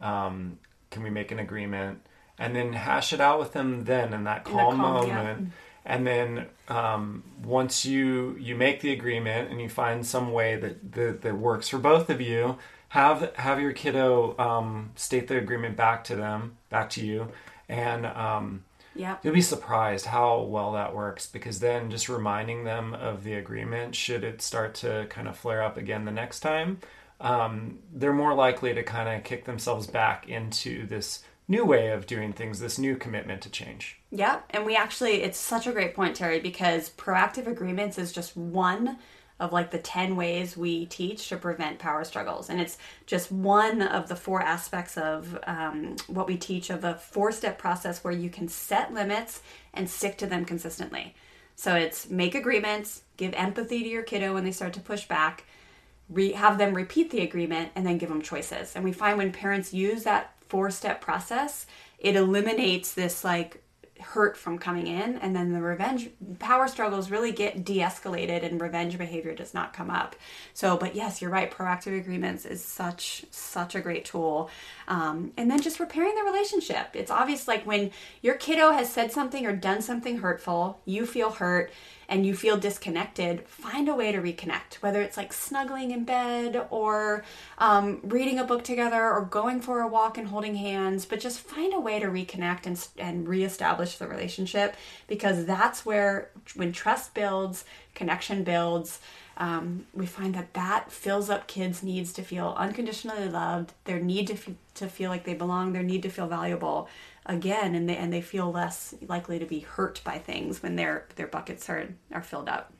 Um, 0.00 0.58
can 0.90 1.02
we 1.02 1.10
make 1.10 1.30
an 1.30 1.38
agreement? 1.38 2.06
And 2.38 2.56
then 2.56 2.72
hash 2.72 3.12
it 3.12 3.20
out 3.20 3.38
with 3.38 3.52
them 3.52 3.84
then 3.84 4.14
in 4.14 4.24
that 4.24 4.44
calm, 4.44 4.80
calm, 4.80 5.06
yeah. 5.06 5.14
moment. 5.14 5.52
And 5.84 6.06
then 6.06 6.46
um, 6.68 7.22
once 7.44 7.84
you 7.84 8.34
you 8.40 8.56
make 8.56 8.80
the 8.80 8.92
agreement 8.92 9.50
and 9.50 9.60
you 9.60 9.68
find 9.68 10.06
some 10.06 10.32
way 10.32 10.56
that 10.56 10.92
that, 10.92 11.20
that 11.20 11.36
works 11.36 11.68
for 11.68 11.78
both 11.78 12.08
of 12.08 12.22
you 12.22 12.56
have 12.88 13.34
have 13.36 13.60
your 13.60 13.72
kiddo 13.72 14.36
um, 14.38 14.92
state 14.96 15.28
the 15.28 15.36
agreement 15.36 15.76
back 15.76 16.04
to 16.04 16.16
them 16.16 16.56
back 16.70 16.88
to 16.90 17.04
you. 17.04 17.28
And 17.68 18.06
um, 18.06 18.64
Yep. 18.94 19.24
You'll 19.24 19.34
be 19.34 19.42
surprised 19.42 20.06
how 20.06 20.42
well 20.42 20.72
that 20.72 20.94
works 20.94 21.26
because 21.26 21.60
then 21.60 21.90
just 21.90 22.08
reminding 22.08 22.64
them 22.64 22.94
of 22.94 23.24
the 23.24 23.34
agreement, 23.34 23.94
should 23.94 24.24
it 24.24 24.40
start 24.40 24.74
to 24.76 25.06
kind 25.10 25.28
of 25.28 25.36
flare 25.36 25.62
up 25.62 25.76
again 25.76 26.04
the 26.04 26.12
next 26.12 26.40
time, 26.40 26.78
um, 27.20 27.78
they're 27.92 28.12
more 28.12 28.34
likely 28.34 28.74
to 28.74 28.82
kind 28.82 29.08
of 29.08 29.24
kick 29.24 29.44
themselves 29.44 29.86
back 29.86 30.28
into 30.28 30.86
this 30.86 31.24
new 31.46 31.64
way 31.64 31.90
of 31.90 32.06
doing 32.06 32.32
things, 32.32 32.60
this 32.60 32.78
new 32.78 32.96
commitment 32.96 33.42
to 33.42 33.50
change. 33.50 34.00
Yep. 34.10 34.44
And 34.50 34.64
we 34.64 34.76
actually, 34.76 35.22
it's 35.22 35.38
such 35.38 35.66
a 35.66 35.72
great 35.72 35.94
point, 35.94 36.16
Terry, 36.16 36.40
because 36.40 36.90
proactive 36.90 37.46
agreements 37.46 37.98
is 37.98 38.12
just 38.12 38.36
one 38.36 38.98
of 39.44 39.52
like 39.52 39.70
the 39.70 39.78
10 39.78 40.16
ways 40.16 40.56
we 40.56 40.86
teach 40.86 41.28
to 41.28 41.36
prevent 41.36 41.78
power 41.78 42.02
struggles. 42.02 42.48
And 42.48 42.60
it's 42.60 42.78
just 43.04 43.30
one 43.30 43.82
of 43.82 44.08
the 44.08 44.16
four 44.16 44.40
aspects 44.40 44.96
of 44.96 45.38
um, 45.46 45.96
what 46.06 46.26
we 46.26 46.38
teach 46.38 46.70
of 46.70 46.82
a 46.82 46.94
four 46.94 47.30
step 47.30 47.58
process 47.58 48.02
where 48.02 48.12
you 48.12 48.30
can 48.30 48.48
set 48.48 48.94
limits 48.94 49.42
and 49.74 49.88
stick 49.88 50.16
to 50.18 50.26
them 50.26 50.46
consistently. 50.46 51.14
So 51.56 51.74
it's 51.74 52.08
make 52.08 52.34
agreements, 52.34 53.02
give 53.18 53.34
empathy 53.34 53.82
to 53.82 53.88
your 53.88 54.02
kiddo 54.02 54.32
when 54.32 54.44
they 54.44 54.50
start 54.50 54.72
to 54.72 54.80
push 54.80 55.04
back, 55.04 55.44
re- 56.08 56.32
have 56.32 56.56
them 56.56 56.72
repeat 56.72 57.10
the 57.10 57.20
agreement, 57.20 57.70
and 57.76 57.86
then 57.86 57.98
give 57.98 58.08
them 58.08 58.22
choices. 58.22 58.74
And 58.74 58.82
we 58.82 58.92
find 58.92 59.18
when 59.18 59.30
parents 59.30 59.74
use 59.74 60.04
that 60.04 60.34
four 60.48 60.70
step 60.70 61.02
process, 61.02 61.66
it 61.98 62.16
eliminates 62.16 62.94
this 62.94 63.24
like 63.24 63.62
hurt 64.04 64.36
from 64.36 64.58
coming 64.58 64.86
in 64.86 65.16
and 65.18 65.34
then 65.34 65.52
the 65.52 65.60
revenge 65.60 66.08
power 66.38 66.68
struggles 66.68 67.10
really 67.10 67.32
get 67.32 67.64
de-escalated 67.64 68.44
and 68.44 68.60
revenge 68.60 68.96
behavior 68.96 69.34
does 69.34 69.54
not 69.54 69.72
come 69.72 69.90
up. 69.90 70.14
So 70.52 70.76
but 70.76 70.94
yes 70.94 71.20
you're 71.20 71.30
right 71.30 71.50
proactive 71.50 71.98
agreements 71.98 72.44
is 72.44 72.64
such 72.64 73.24
such 73.30 73.74
a 73.74 73.80
great 73.80 74.04
tool. 74.04 74.50
Um, 74.88 75.32
and 75.36 75.50
then 75.50 75.60
just 75.60 75.80
repairing 75.80 76.14
the 76.14 76.22
relationship. 76.22 76.88
It's 76.94 77.10
obvious 77.10 77.48
like 77.48 77.64
when 77.66 77.90
your 78.22 78.34
kiddo 78.34 78.70
has 78.72 78.90
said 78.90 79.12
something 79.12 79.46
or 79.46 79.54
done 79.54 79.82
something 79.82 80.18
hurtful 80.18 80.80
you 80.84 81.06
feel 81.06 81.30
hurt 81.30 81.72
and 82.08 82.26
you 82.26 82.34
feel 82.34 82.56
disconnected, 82.56 83.46
find 83.46 83.88
a 83.88 83.94
way 83.94 84.12
to 84.12 84.18
reconnect, 84.18 84.74
whether 84.80 85.00
it's 85.02 85.16
like 85.16 85.32
snuggling 85.32 85.90
in 85.90 86.04
bed 86.04 86.66
or 86.70 87.24
um, 87.58 88.00
reading 88.02 88.38
a 88.38 88.44
book 88.44 88.64
together 88.64 89.10
or 89.10 89.22
going 89.22 89.60
for 89.60 89.80
a 89.80 89.88
walk 89.88 90.18
and 90.18 90.28
holding 90.28 90.56
hands, 90.56 91.04
but 91.04 91.20
just 91.20 91.40
find 91.40 91.72
a 91.74 91.80
way 91.80 91.98
to 92.00 92.06
reconnect 92.06 92.66
and, 92.66 92.86
and 92.98 93.28
reestablish 93.28 93.96
the 93.96 94.06
relationship 94.06 94.76
because 95.06 95.46
that's 95.46 95.84
where, 95.86 96.30
when 96.54 96.72
trust 96.72 97.14
builds, 97.14 97.64
connection 97.94 98.44
builds. 98.44 99.00
Um, 99.36 99.86
we 99.92 100.06
find 100.06 100.34
that 100.34 100.54
that 100.54 100.92
fills 100.92 101.28
up 101.28 101.46
kids' 101.46 101.82
needs 101.82 102.12
to 102.14 102.22
feel 102.22 102.54
unconditionally 102.56 103.28
loved, 103.28 103.72
their 103.84 103.98
need 103.98 104.28
to, 104.28 104.34
f- 104.34 104.50
to 104.74 104.88
feel 104.88 105.10
like 105.10 105.24
they 105.24 105.34
belong, 105.34 105.72
their 105.72 105.82
need 105.82 106.02
to 106.04 106.08
feel 106.08 106.28
valuable 106.28 106.88
again 107.26 107.74
and 107.74 107.88
they 107.88 107.96
and 107.96 108.12
they 108.12 108.20
feel 108.20 108.50
less 108.50 108.94
likely 109.08 109.38
to 109.38 109.46
be 109.46 109.60
hurt 109.60 110.00
by 110.04 110.18
things 110.18 110.62
when 110.62 110.76
their 110.76 111.06
their 111.16 111.26
buckets 111.26 111.68
are 111.68 111.88
are 112.12 112.22
filled 112.22 112.48
up. 112.48 112.72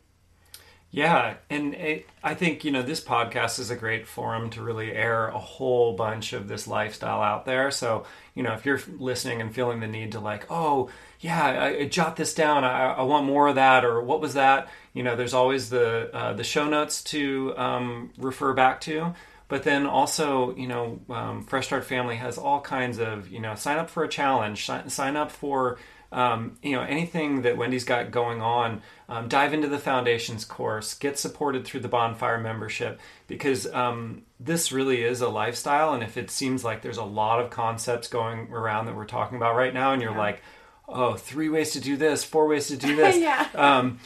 Yeah, 0.91 1.39
and 1.51 1.75
it, 1.75 2.07
I 2.23 2.35
think 2.35 2.65
you 2.65 2.71
know 2.71 2.83
this 2.83 3.03
podcast 3.03 3.59
is 3.59 3.71
a 3.71 3.77
great 3.77 4.07
forum 4.07 4.51
to 4.51 4.63
really 4.63 4.93
air 4.93 5.27
a 5.27 5.39
whole 5.39 5.95
bunch 5.95 6.33
of 6.33 6.47
this 6.47 6.69
lifestyle 6.69 7.21
out 7.21 7.47
there. 7.47 7.71
So 7.71 8.05
you 8.35 8.43
know 8.43 8.53
if 8.53 8.65
you're 8.65 8.81
listening 8.99 9.41
and 9.41 9.53
feeling 9.53 9.81
the 9.81 9.89
need 9.89 10.13
to 10.13 10.21
like, 10.21 10.47
oh 10.51 10.91
yeah, 11.19 11.45
I, 11.45 11.69
I 11.79 11.89
jot 11.89 12.17
this 12.17 12.35
down. 12.35 12.65
I, 12.65 12.93
I 12.93 13.03
want 13.03 13.27
more 13.27 13.49
of 13.49 13.57
that, 13.57 13.85
or 13.85 14.03
what 14.03 14.21
was 14.21 14.35
that? 14.35 14.69
You 14.95 15.03
know, 15.03 15.17
there's 15.17 15.35
always 15.35 15.69
the 15.71 16.11
uh, 16.15 16.33
the 16.33 16.45
show 16.45 16.67
notes 16.69 17.03
to 17.05 17.53
um, 17.59 18.13
refer 18.17 18.55
back 18.55 18.81
to. 18.83 19.15
But 19.47 19.63
then 19.63 19.85
also, 19.87 20.57
you 20.57 20.67
know, 20.67 21.01
um, 21.11 21.45
Fresh 21.45 21.67
Start 21.67 21.85
Family 21.85 22.17
has 22.17 22.39
all 22.39 22.61
kinds 22.63 22.99
of, 22.99 23.29
you 23.29 23.41
know, 23.41 23.55
sign 23.55 23.77
up 23.77 23.91
for 23.91 24.03
a 24.03 24.09
challenge, 24.09 24.65
sign, 24.65 25.17
up 25.17 25.31
for, 25.31 25.79
um, 26.11 26.57
you 26.63 26.73
know, 26.73 26.81
anything 26.81 27.43
that 27.43 27.59
Wendy's 27.59 27.85
got 27.85 28.11
going 28.11 28.41
on. 28.41 28.81
Um, 29.07 29.29
dive 29.29 29.53
into 29.53 29.69
the 29.69 29.79
foundations 29.79 30.47
course, 30.47 30.95
get 30.95 31.19
supported 31.19 31.67
through 31.67 31.81
the 31.81 31.89
bonfire 31.89 32.39
membership 32.41 32.99
because 33.27 33.71
um, 33.75 34.23
this 34.41 34.73
really 34.73 35.03
is 35.03 35.21
a 35.21 35.29
lifestyle. 35.29 35.93
And 35.93 36.03
if 36.03 36.17
it 36.17 36.31
seems 36.31 36.65
like 36.65 36.81
there's 36.81 36.97
a 36.97 37.05
lot 37.05 37.39
of 37.39 37.51
concepts 37.51 38.09
going 38.09 38.51
around 38.51 38.87
that 38.87 38.97
we're 38.97 39.05
talking 39.05 39.37
about 39.37 39.57
right 39.57 39.75
now, 39.75 39.93
and 39.93 40.01
you're 40.01 40.13
Yeah. 40.13 40.19
like, 40.19 40.43
oh, 40.89 41.15
three 41.17 41.51
ways 41.51 41.73
to 41.73 41.81
do 41.81 41.99
this, 41.99 42.25
four 42.25 42.47
ways 42.49 42.69
to 42.69 42.79
do 42.79 42.97
this. 43.03 43.19
Yeah. 43.19 43.47
Um, 43.55 43.99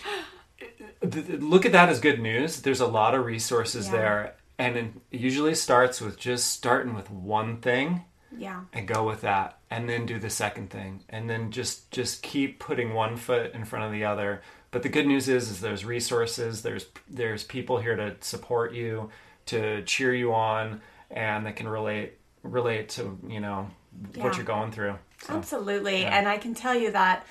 look 1.02 1.66
at 1.66 1.72
that 1.72 1.88
as 1.88 2.00
good 2.00 2.20
news. 2.20 2.62
There's 2.62 2.80
a 2.80 2.86
lot 2.86 3.14
of 3.14 3.24
resources 3.24 3.86
Yeah. 3.86 3.92
there, 3.92 4.34
and 4.59 4.76
it 4.76 4.92
usually 5.11 5.54
starts 5.54 6.00
with 6.00 6.18
just 6.18 6.48
starting 6.52 6.94
with 6.94 7.11
one 7.11 7.59
thing 7.59 8.02
Yeah. 8.36 8.62
and 8.72 8.86
go 8.86 9.04
with 9.06 9.20
that, 9.22 9.59
and 9.70 9.88
then 9.88 10.06
do 10.06 10.18
the 10.18 10.30
second 10.30 10.70
thing, 10.70 11.04
and 11.09 11.28
then 11.30 11.50
just 11.50 11.90
just 11.90 12.22
keep 12.22 12.59
putting 12.59 12.92
one 12.94 13.16
foot 13.16 13.52
in 13.54 13.64
front 13.64 13.84
of 13.84 13.92
the 13.92 14.04
other. 14.04 14.42
But 14.70 14.82
the 14.82 14.88
good 14.90 15.06
news 15.06 15.28
is, 15.28 15.50
is 15.50 15.61
there's 15.61 15.84
resources. 15.84 16.62
There's 16.62 16.86
there's 17.09 17.44
people 17.44 17.78
here 17.78 17.96
to 17.96 18.16
support 18.20 18.72
you, 18.74 19.11
to 19.46 19.82
cheer 19.84 20.14
you 20.14 20.34
on, 20.34 20.80
and 21.11 21.46
that 21.46 21.56
can 21.56 21.68
relate 21.68 22.14
relate 22.42 22.88
to 22.90 23.18
you 23.26 23.40
know 23.40 23.70
Yeah. 24.14 24.24
what 24.24 24.36
you're 24.36 24.44
going 24.44 24.72
through. 24.72 24.98
So, 25.22 25.34
Absolutely. 25.34 26.02
yeah. 26.02 26.16
And 26.18 26.28
I 26.28 26.38
can 26.38 26.54
tell 26.54 26.74
you 26.74 26.90
that 26.92 27.26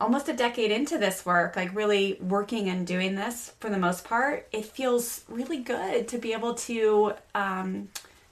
almost 0.00 0.28
a 0.28 0.32
decade 0.32 0.70
into 0.70 0.98
this 0.98 1.26
work, 1.26 1.56
like 1.56 1.74
really 1.74 2.18
working 2.20 2.68
and 2.68 2.86
doing 2.86 3.14
this 3.14 3.52
for 3.60 3.68
the 3.68 3.78
most 3.78 4.04
part, 4.04 4.48
it 4.52 4.64
feels 4.64 5.24
really 5.28 5.58
good 5.58 6.08
to 6.08 6.18
be 6.18 6.32
able 6.32 6.54
to 6.54 7.12
um, 7.34 7.88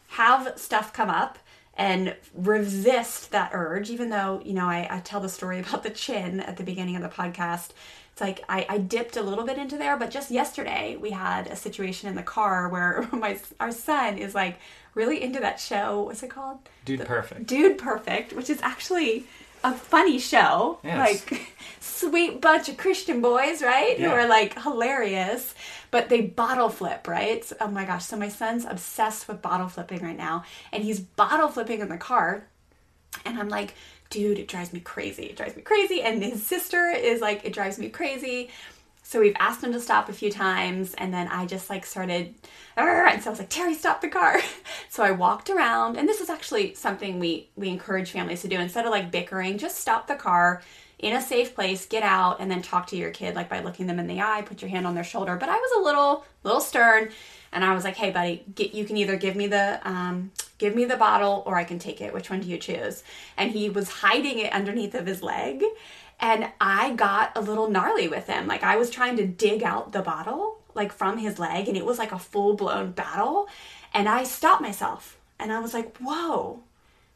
have 0.08 0.54
stuff 0.56 0.92
come 0.92 1.10
up 1.10 1.38
and 1.76 2.16
resist 2.34 3.30
that 3.30 3.50
urge, 3.52 3.88
even 3.90 4.10
though, 4.10 4.42
you 4.44 4.52
know, 4.52 4.66
I, 4.66 4.88
I 4.90 5.00
tell 5.00 5.20
the 5.20 5.28
story 5.28 5.58
about 5.60 5.82
the 5.82 5.90
chin 5.90 6.40
at 6.40 6.56
the 6.56 6.64
beginning 6.64 6.96
of 6.96 7.02
the 7.02 7.08
podcast. 7.08 7.70
It's 8.12 8.20
like 8.20 8.44
I, 8.48 8.66
I 8.68 8.78
dipped 8.78 9.16
a 9.16 9.22
little 9.22 9.44
bit 9.44 9.58
into 9.58 9.78
there, 9.78 9.96
but 9.96 10.10
just 10.10 10.30
yesterday 10.30 10.96
we 10.96 11.12
had 11.12 11.46
a 11.46 11.54
situation 11.54 12.08
in 12.08 12.16
the 12.16 12.22
car 12.22 12.68
where 12.68 13.08
my 13.12 13.38
our 13.60 13.70
son 13.70 14.18
is 14.18 14.34
like 14.34 14.58
really 14.94 15.22
into 15.22 15.38
that 15.38 15.60
show. 15.60 16.02
What's 16.02 16.24
it 16.24 16.30
called? 16.30 16.58
Dude, 16.84 17.04
perfect. 17.06 17.46
Dude 17.46 17.78
Perfect, 17.78 18.32
which 18.32 18.50
is 18.50 18.60
actually 18.60 19.26
a 19.64 19.72
funny 19.74 20.18
show. 20.18 20.78
Yes. 20.84 20.98
Like 21.30 21.54
sweet 21.80 22.40
bunch 22.40 22.68
of 22.68 22.76
Christian 22.76 23.20
boys, 23.20 23.62
right? 23.62 23.98
Who 23.98 24.06
are 24.10 24.26
like 24.28 24.60
hilarious. 24.62 25.54
But 25.90 26.08
they 26.10 26.20
bottle 26.20 26.68
flip, 26.68 27.08
right? 27.08 27.44
So- 27.44 27.56
oh 27.60 27.68
my 27.68 27.84
gosh. 27.84 28.04
So 28.04 28.16
my 28.16 28.28
son's 28.28 28.64
obsessed 28.64 29.26
with 29.28 29.40
bottle 29.42 29.68
flipping 29.68 30.02
right 30.02 30.16
now. 30.16 30.44
And 30.72 30.82
he's 30.84 31.00
bottle 31.00 31.48
flipping 31.48 31.80
in 31.80 31.88
the 31.88 31.96
car. 31.98 32.44
And 33.24 33.38
I'm 33.38 33.48
like, 33.48 33.74
dude, 34.10 34.38
it 34.38 34.48
drives 34.48 34.72
me 34.72 34.80
crazy. 34.80 35.24
It 35.24 35.36
drives 35.36 35.56
me 35.56 35.62
crazy. 35.62 36.02
And 36.02 36.22
his 36.22 36.44
sister 36.46 36.90
is 36.90 37.20
like, 37.20 37.44
it 37.44 37.52
drives 37.52 37.78
me 37.78 37.88
crazy. 37.88 38.50
So 39.08 39.20
we've 39.20 39.36
asked 39.38 39.64
him 39.64 39.72
to 39.72 39.80
stop 39.80 40.10
a 40.10 40.12
few 40.12 40.30
times, 40.30 40.92
and 40.98 41.14
then 41.14 41.28
I 41.28 41.46
just 41.46 41.70
like 41.70 41.86
started, 41.86 42.34
and 42.76 43.22
so 43.22 43.30
I 43.30 43.32
was 43.32 43.38
like, 43.38 43.48
Terry, 43.48 43.72
stop 43.72 44.02
the 44.02 44.08
car. 44.08 44.38
So 44.90 45.02
I 45.02 45.12
walked 45.12 45.48
around, 45.48 45.96
and 45.96 46.08
this 46.08 46.20
is 46.20 46.28
actually 46.28 46.74
something 46.74 47.18
we 47.18 47.48
we 47.56 47.68
encourage 47.68 48.10
families 48.10 48.42
to 48.42 48.48
do. 48.48 48.58
Instead 48.58 48.84
of 48.84 48.90
like 48.90 49.10
bickering, 49.10 49.56
just 49.56 49.78
stop 49.78 50.08
the 50.08 50.14
car 50.14 50.62
in 50.98 51.14
a 51.14 51.22
safe 51.22 51.54
place, 51.54 51.86
get 51.86 52.02
out, 52.02 52.40
and 52.40 52.50
then 52.50 52.60
talk 52.60 52.86
to 52.88 52.96
your 52.96 53.10
kid 53.10 53.34
like 53.34 53.48
by 53.48 53.60
looking 53.60 53.86
them 53.86 53.98
in 53.98 54.06
the 54.06 54.20
eye, 54.20 54.42
put 54.42 54.60
your 54.60 54.70
hand 54.70 54.86
on 54.86 54.94
their 54.94 55.04
shoulder. 55.04 55.36
But 55.36 55.48
I 55.48 55.56
was 55.56 55.70
a 55.78 55.84
little 55.84 56.26
little 56.44 56.60
stern, 56.60 57.10
and 57.52 57.64
I 57.64 57.72
was 57.72 57.84
like, 57.84 57.96
hey, 57.96 58.10
buddy, 58.10 58.44
get 58.54 58.74
you 58.74 58.84
can 58.84 58.98
either 58.98 59.16
give 59.16 59.36
me 59.36 59.46
the 59.46 59.80
um, 59.88 60.32
give 60.58 60.74
me 60.74 60.84
the 60.84 60.96
bottle 60.96 61.42
or 61.46 61.56
I 61.56 61.64
can 61.64 61.78
take 61.78 62.00
it. 62.02 62.12
Which 62.12 62.28
one 62.28 62.40
do 62.40 62.48
you 62.48 62.58
choose? 62.58 63.04
And 63.38 63.52
he 63.52 63.70
was 63.70 63.88
hiding 63.88 64.38
it 64.40 64.52
underneath 64.52 64.94
of 64.94 65.06
his 65.06 65.22
leg. 65.22 65.62
And 66.20 66.50
I 66.60 66.92
got 66.94 67.36
a 67.36 67.40
little 67.40 67.70
gnarly 67.70 68.08
with 68.08 68.26
him. 68.26 68.46
Like 68.46 68.62
I 68.62 68.76
was 68.76 68.90
trying 68.90 69.16
to 69.18 69.26
dig 69.26 69.62
out 69.62 69.92
the 69.92 70.02
bottle 70.02 70.58
like 70.74 70.92
from 70.92 71.18
his 71.18 71.38
leg 71.38 71.68
and 71.68 71.76
it 71.76 71.84
was 71.84 71.98
like 71.98 72.12
a 72.12 72.18
full-blown 72.18 72.92
battle. 72.92 73.48
And 73.94 74.08
I 74.08 74.24
stopped 74.24 74.62
myself 74.62 75.18
and 75.38 75.52
I 75.52 75.60
was 75.60 75.74
like, 75.74 75.96
"Whoa. 75.98 76.60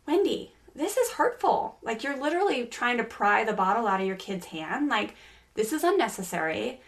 Wendy, 0.06 0.52
this 0.74 0.96
is 0.96 1.12
hurtful. 1.12 1.76
Like 1.82 2.02
you're 2.02 2.16
literally 2.20 2.66
trying 2.66 2.96
to 2.98 3.04
pry 3.04 3.44
the 3.44 3.52
bottle 3.52 3.86
out 3.86 4.00
of 4.00 4.06
your 4.06 4.16
kid's 4.16 4.46
hand. 4.46 4.88
Like 4.88 5.14
this 5.54 5.72
is 5.72 5.84
unnecessary. 5.84 6.80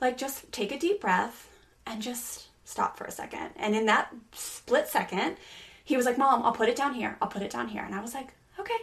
like 0.00 0.16
just 0.18 0.50
take 0.52 0.72
a 0.72 0.78
deep 0.78 1.00
breath 1.00 1.48
and 1.86 2.02
just 2.02 2.46
stop 2.64 2.96
for 2.98 3.04
a 3.04 3.10
second. 3.10 3.50
And 3.56 3.74
in 3.74 3.86
that 3.86 4.12
split 4.32 4.88
second, 4.88 5.36
he 5.84 5.96
was 5.96 6.04
like, 6.06 6.18
Mom, 6.18 6.42
I'll 6.42 6.52
put 6.52 6.68
it 6.68 6.76
down 6.76 6.94
here. 6.94 7.16
I'll 7.20 7.28
put 7.28 7.42
it 7.42 7.50
down 7.50 7.68
here. 7.68 7.82
And 7.84 7.94
I 7.94 8.00
was 8.00 8.14
like, 8.14 8.32
Okay, 8.58 8.78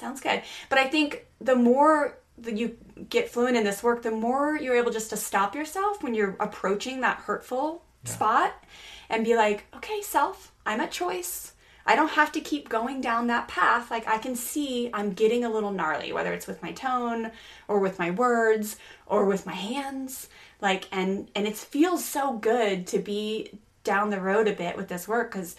sounds 0.00 0.20
good. 0.20 0.42
But 0.68 0.78
I 0.78 0.88
think 0.88 1.26
the 1.40 1.56
more 1.56 2.18
that 2.38 2.56
you 2.56 2.76
get 3.08 3.28
fluent 3.28 3.56
in 3.56 3.64
this 3.64 3.82
work, 3.82 4.02
the 4.02 4.10
more 4.10 4.56
you're 4.56 4.76
able 4.76 4.90
just 4.90 5.10
to 5.10 5.16
stop 5.16 5.54
yourself 5.54 6.02
when 6.02 6.14
you're 6.14 6.36
approaching 6.40 7.00
that 7.00 7.18
hurtful 7.18 7.84
yeah. 8.04 8.10
spot 8.10 8.64
and 9.08 9.24
be 9.24 9.36
like, 9.36 9.66
okay, 9.76 10.00
self, 10.02 10.52
I'm 10.64 10.80
at 10.80 10.90
choice. 10.90 11.52
I 11.86 11.96
don't 11.96 12.10
have 12.10 12.32
to 12.32 12.40
keep 12.40 12.68
going 12.68 13.00
down 13.00 13.26
that 13.28 13.48
path. 13.48 13.90
Like 13.90 14.06
I 14.06 14.18
can 14.18 14.36
see 14.36 14.90
I'm 14.92 15.12
getting 15.12 15.44
a 15.44 15.50
little 15.50 15.72
gnarly, 15.72 16.12
whether 16.12 16.32
it's 16.32 16.46
with 16.46 16.62
my 16.62 16.72
tone 16.72 17.32
or 17.68 17.80
with 17.80 17.98
my 17.98 18.10
words 18.10 18.76
or 19.06 19.24
with 19.24 19.46
my 19.46 19.54
hands. 19.54 20.28
Like 20.60 20.86
and 20.92 21.30
and 21.34 21.46
it 21.46 21.56
feels 21.56 22.04
so 22.04 22.34
good 22.34 22.86
to 22.88 22.98
be 22.98 23.58
down 23.82 24.10
the 24.10 24.20
road 24.20 24.46
a 24.46 24.52
bit 24.52 24.76
with 24.76 24.88
this 24.88 25.08
work 25.08 25.30
cuz 25.30 25.56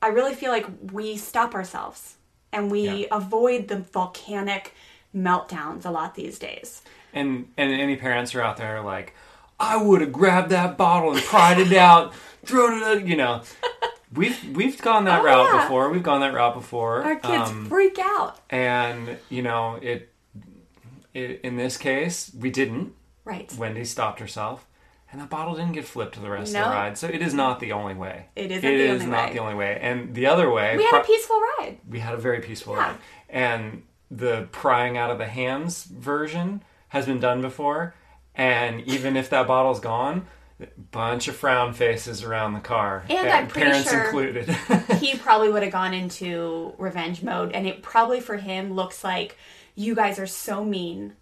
I 0.00 0.08
really 0.08 0.34
feel 0.34 0.50
like 0.50 0.66
we 0.92 1.16
stop 1.16 1.54
ourselves 1.54 2.16
and 2.54 2.70
we 2.70 3.02
yeah. 3.02 3.06
avoid 3.10 3.68
the 3.68 3.76
volcanic 3.76 4.74
meltdowns 5.14 5.84
a 5.84 5.90
lot 5.90 6.14
these 6.14 6.38
days. 6.38 6.82
And 7.12 7.48
and 7.56 7.72
any 7.72 7.96
parents 7.96 8.34
are 8.34 8.40
out 8.40 8.56
there 8.56 8.80
like, 8.80 9.14
I 9.60 9.76
would 9.76 10.00
have 10.00 10.12
grabbed 10.12 10.50
that 10.50 10.76
bottle 10.76 11.12
and 11.14 11.22
pried 11.22 11.58
it 11.58 11.72
out, 11.72 12.14
thrown 12.44 12.82
it, 12.82 13.06
you 13.06 13.16
know. 13.16 13.42
We've 14.12 14.56
we've 14.56 14.80
gone 14.80 15.06
that 15.06 15.22
oh, 15.22 15.24
route 15.24 15.48
yeah. 15.52 15.62
before. 15.64 15.90
We've 15.90 16.02
gone 16.02 16.20
that 16.20 16.32
route 16.32 16.54
before. 16.54 17.02
Our 17.02 17.16
kids 17.16 17.50
um, 17.50 17.66
freak 17.66 17.98
out. 17.98 18.38
And 18.48 19.18
you 19.28 19.42
know 19.42 19.80
it, 19.82 20.08
it. 21.12 21.40
In 21.42 21.56
this 21.56 21.76
case, 21.76 22.30
we 22.32 22.48
didn't. 22.48 22.94
Right. 23.24 23.52
Wendy 23.58 23.84
stopped 23.84 24.20
herself, 24.20 24.68
and 25.14 25.22
the 25.22 25.26
bottle 25.26 25.54
didn't 25.54 25.74
get 25.74 25.84
flipped 25.84 26.14
to 26.14 26.20
the 26.20 26.28
rest 26.28 26.52
no. 26.52 26.58
of 26.58 26.64
the 26.64 26.70
ride. 26.72 26.98
So 26.98 27.06
it 27.06 27.22
is 27.22 27.32
not 27.32 27.60
the 27.60 27.70
only 27.70 27.94
way. 27.94 28.26
It 28.34 28.50
isn't. 28.50 28.68
It 28.68 28.80
is 28.80 29.04
not 29.04 29.28
way. 29.28 29.34
the 29.34 29.38
only 29.38 29.54
way. 29.54 29.78
And 29.80 30.12
the 30.12 30.26
other 30.26 30.50
way, 30.50 30.76
we 30.76 30.82
had 30.82 31.02
a 31.02 31.04
peaceful 31.04 31.40
ride. 31.40 31.78
We 31.88 32.00
had 32.00 32.14
a 32.14 32.16
very 32.16 32.40
peaceful 32.40 32.74
yeah. 32.74 32.88
ride, 32.88 32.96
and 33.28 33.82
the 34.10 34.48
prying 34.50 34.98
out 34.98 35.12
of 35.12 35.18
the 35.18 35.28
hands 35.28 35.84
version 35.84 36.64
has 36.88 37.06
been 37.06 37.20
done 37.20 37.40
before. 37.40 37.94
And 38.34 38.80
even 38.88 39.16
if 39.16 39.30
that 39.30 39.46
bottle's 39.46 39.78
gone, 39.78 40.26
bunch 40.90 41.28
of 41.28 41.36
frown 41.36 41.74
faces 41.74 42.24
around 42.24 42.54
the 42.54 42.60
car, 42.60 43.04
and, 43.08 43.18
and 43.20 43.28
I'm 43.28 43.46
parents 43.46 43.88
sure 43.88 44.06
included. 44.06 44.48
he 44.98 45.16
probably 45.16 45.48
would 45.48 45.62
have 45.62 45.70
gone 45.70 45.94
into 45.94 46.74
revenge 46.76 47.22
mode, 47.22 47.52
and 47.52 47.68
it 47.68 47.84
probably 47.84 48.18
for 48.18 48.36
him 48.36 48.72
looks 48.72 49.04
like 49.04 49.38
you 49.76 49.94
guys 49.94 50.18
are 50.18 50.26
so 50.26 50.64
mean. 50.64 51.12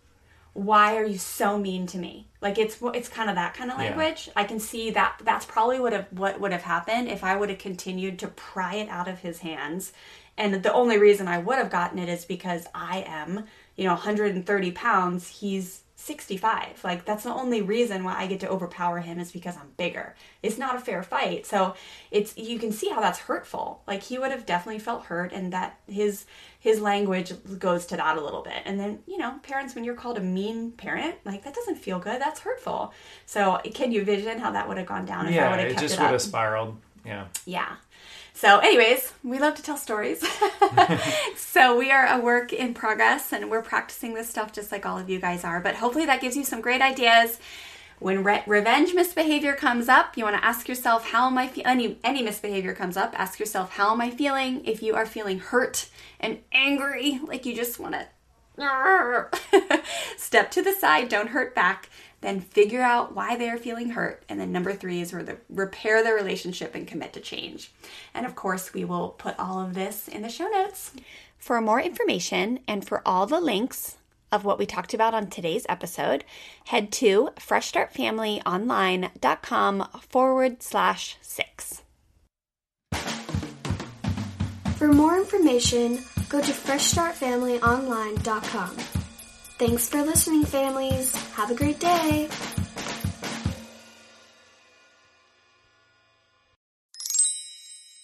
Why 0.55 0.97
are 0.97 1.05
you 1.05 1.19
so 1.19 1.59
mean 1.59 1.87
to 1.89 1.99
me? 1.99 2.29
Like 2.43 2.59
it's 2.59 2.79
it's 2.83 3.09
kind 3.09 3.31
of 3.31 3.37
that 3.37 3.55
kind 3.55 3.71
of 3.71 3.79
language. 3.79 4.27
Yeah. 4.27 4.33
I 4.37 4.45
can 4.45 4.61
see 4.61 4.91
that 4.91 5.21
that's 5.25 5.47
probably 5.47 5.81
would 5.81 5.93
have 5.93 6.07
what 6.11 6.41
would 6.41 6.53
have 6.53 6.63
happened 6.63 7.09
if 7.09 7.25
I 7.25 7.37
would 7.37 7.49
have 7.49 7.59
continued 7.59 8.19
to 8.19 8.29
pry 8.29 8.75
it 8.75 8.89
out 8.89 9.09
of 9.09 9.21
his 9.21 9.39
hands 9.39 9.93
and 10.37 10.63
the 10.63 10.73
only 10.73 10.99
reason 10.99 11.29
I 11.29 11.39
would 11.39 11.59
have 11.59 11.71
gotten 11.71 11.99
it 11.99 12.09
is 12.09 12.25
because 12.25 12.67
I 12.75 13.05
am, 13.07 13.45
you 13.77 13.85
know, 13.85 13.93
130 13.93 14.71
pounds. 14.73 15.29
He's 15.29 15.83
65. 16.03 16.83
Like, 16.83 17.05
that's 17.05 17.23
the 17.23 17.33
only 17.33 17.63
reason 17.63 18.03
why 18.03 18.17
I 18.17 18.27
get 18.27 18.41
to 18.41 18.49
overpower 18.49 18.99
him 18.99 19.21
is 19.21 19.31
because 19.31 19.57
I'm 19.57 19.71
bigger. 19.77 20.17
It's 20.43 20.59
not 20.59 20.75
a 20.75 20.81
fair 20.81 21.05
fight. 21.05 21.47
So 21.47 21.77
it's, 22.11 22.37
you 22.37 22.59
can 22.59 22.73
see 22.73 22.89
how 22.89 23.01
that's 23.01 23.21
hurtful. 23.21 23.83
Like, 23.87 24.03
he 24.03 24.19
would 24.19 24.33
have 24.33 24.45
definitely 24.45 24.81
felt 24.81 25.05
hurt, 25.05 25.33
and 25.33 25.53
that 25.53 25.79
his, 25.87 26.27
his 26.59 26.81
language 26.81 27.33
goes 27.59 27.87
to 27.87 27.97
that 27.97 28.19
a 28.19 28.21
little 28.21 28.43
bit. 28.43 28.63
And 28.65 28.81
then, 28.81 28.99
you 29.07 29.17
know, 29.17 29.39
parents, 29.45 29.77
when 29.77 29.85
you're 29.85 29.95
called 29.95 30.19
a 30.19 30.23
mean 30.23 30.73
parent, 30.73 31.15
like, 31.25 31.45
that 31.45 31.55
doesn't 31.55 31.77
feel 31.77 32.01
good. 32.01 32.21
That's 32.21 32.41
hurtful. 32.41 32.93
So, 33.25 33.61
can 33.73 33.93
you 33.93 34.05
vision 34.05 34.41
how 34.41 34.51
that 34.51 34.67
would 34.67 34.79
have 34.79 34.87
gone 34.87 35.07
down 35.07 35.29
if 35.29 35.35
yeah, 35.35 35.47
I 35.47 35.51
would 35.51 35.61
have 35.61 35.69
kept 35.69 35.85
it 35.85 35.89
just 35.89 36.01
would 36.01 36.11
have 36.11 36.23
spiraled. 36.23 36.77
Yeah. 37.07 37.27
Yeah. 37.47 37.77
So, 38.43 38.59
anyways, 38.59 39.13
we 39.23 39.39
love 39.39 39.55
to 39.55 39.63
tell 39.63 39.77
stories. 39.77 40.21
so, 41.37 41.79
we 41.79 41.93
are 41.93 42.09
a 42.09 42.21
work 42.21 42.53
in 42.53 42.75
progress 42.75 43.33
and 43.33 43.49
we're 43.49 43.63
practicing 43.63 44.15
this 44.15 44.29
stuff 44.29 44.53
just 44.53 44.73
like 44.73 44.85
all 44.85 44.99
of 44.99 45.09
you 45.09 45.21
guys 45.21 45.45
are. 45.45 45.61
But 45.61 45.77
hopefully, 45.77 46.07
that 46.07 46.21
gives 46.21 46.37
you 46.37 46.43
some 46.43 46.61
great 46.61 46.83
ideas. 46.83 47.39
When 48.01 48.25
re- 48.25 48.43
revenge 48.49 48.95
misbehavior 48.95 49.55
comes 49.55 49.89
up, 49.89 50.17
you 50.17 50.25
want 50.25 50.35
to 50.35 50.45
ask 50.45 50.69
yourself, 50.69 51.09
how 51.11 51.29
am 51.29 51.39
I 51.39 51.47
feeling? 51.47 51.67
Any, 51.69 51.99
any 52.03 52.23
misbehavior 52.25 52.75
comes 52.75 52.97
up, 52.97 53.15
ask 53.17 53.39
yourself, 53.39 53.71
how 53.75 53.93
am 53.93 54.01
I 54.01 54.11
feeling? 54.11 54.65
If 54.65 54.83
you 54.83 54.97
are 54.97 55.07
feeling 55.07 55.39
hurt 55.39 55.89
and 56.19 56.41
angry, 56.51 57.21
like 57.25 57.47
you 57.47 57.55
just 57.55 57.79
want 57.79 57.95
to 57.95 58.09
step 60.17 60.51
to 60.51 60.63
the 60.63 60.73
side, 60.73 61.09
don't 61.09 61.29
hurt 61.29 61.55
back 61.55 61.91
then 62.23 62.41
figure 62.41 62.81
out 62.81 63.15
why 63.15 63.37
they're 63.37 63.59
feeling 63.59 63.91
hurt. 63.91 64.25
And 64.29 64.41
then 64.41 64.53
number 64.53 64.73
three 64.73 65.03
is 65.03 65.11
the, 65.11 65.37
repair 65.51 66.03
the 66.03 66.13
relationship 66.13 66.75
and 66.75 66.87
commit 66.87 67.13
to 67.13 67.21
change. 67.21 67.71
And 68.15 68.25
of 68.25 68.35
course, 68.35 68.73
we 68.73 68.85
will 68.85 69.11
put 69.11 69.39
all 69.39 69.61
of 69.61 69.75
this 69.75 70.09
in 70.09 70.23
the 70.23 70.31
show 70.31 70.49
notes. 70.49 70.93
For 71.37 71.61
more 71.61 71.81
information 71.81 72.61
and 72.67 72.87
for 72.87 73.03
all 73.05 73.27
the 73.27 73.41
links 73.41 73.99
of 74.31 74.45
what 74.45 74.59
we 74.59 74.65
talked 74.65 74.95
about 74.95 75.13
on 75.15 75.29
today's 75.29 75.67
episode, 75.69 76.25
head 76.67 76.93
to 76.93 77.31
freshstartfamilyonline.com 77.37 79.89
forward 80.09 80.63
slash 80.63 81.17
six. 81.21 81.83
For 84.77 84.93
more 84.93 85.17
information, 85.17 85.99
go 86.29 86.41
to 86.41 86.53
freshstartfamilyonline.com. 86.53 89.02
Thanks 89.65 89.89
for 89.89 90.03
listening, 90.03 90.45
families. 90.45 91.15
Have 91.35 91.53
a 91.53 91.55
great 91.55 91.79
day. 91.79 92.29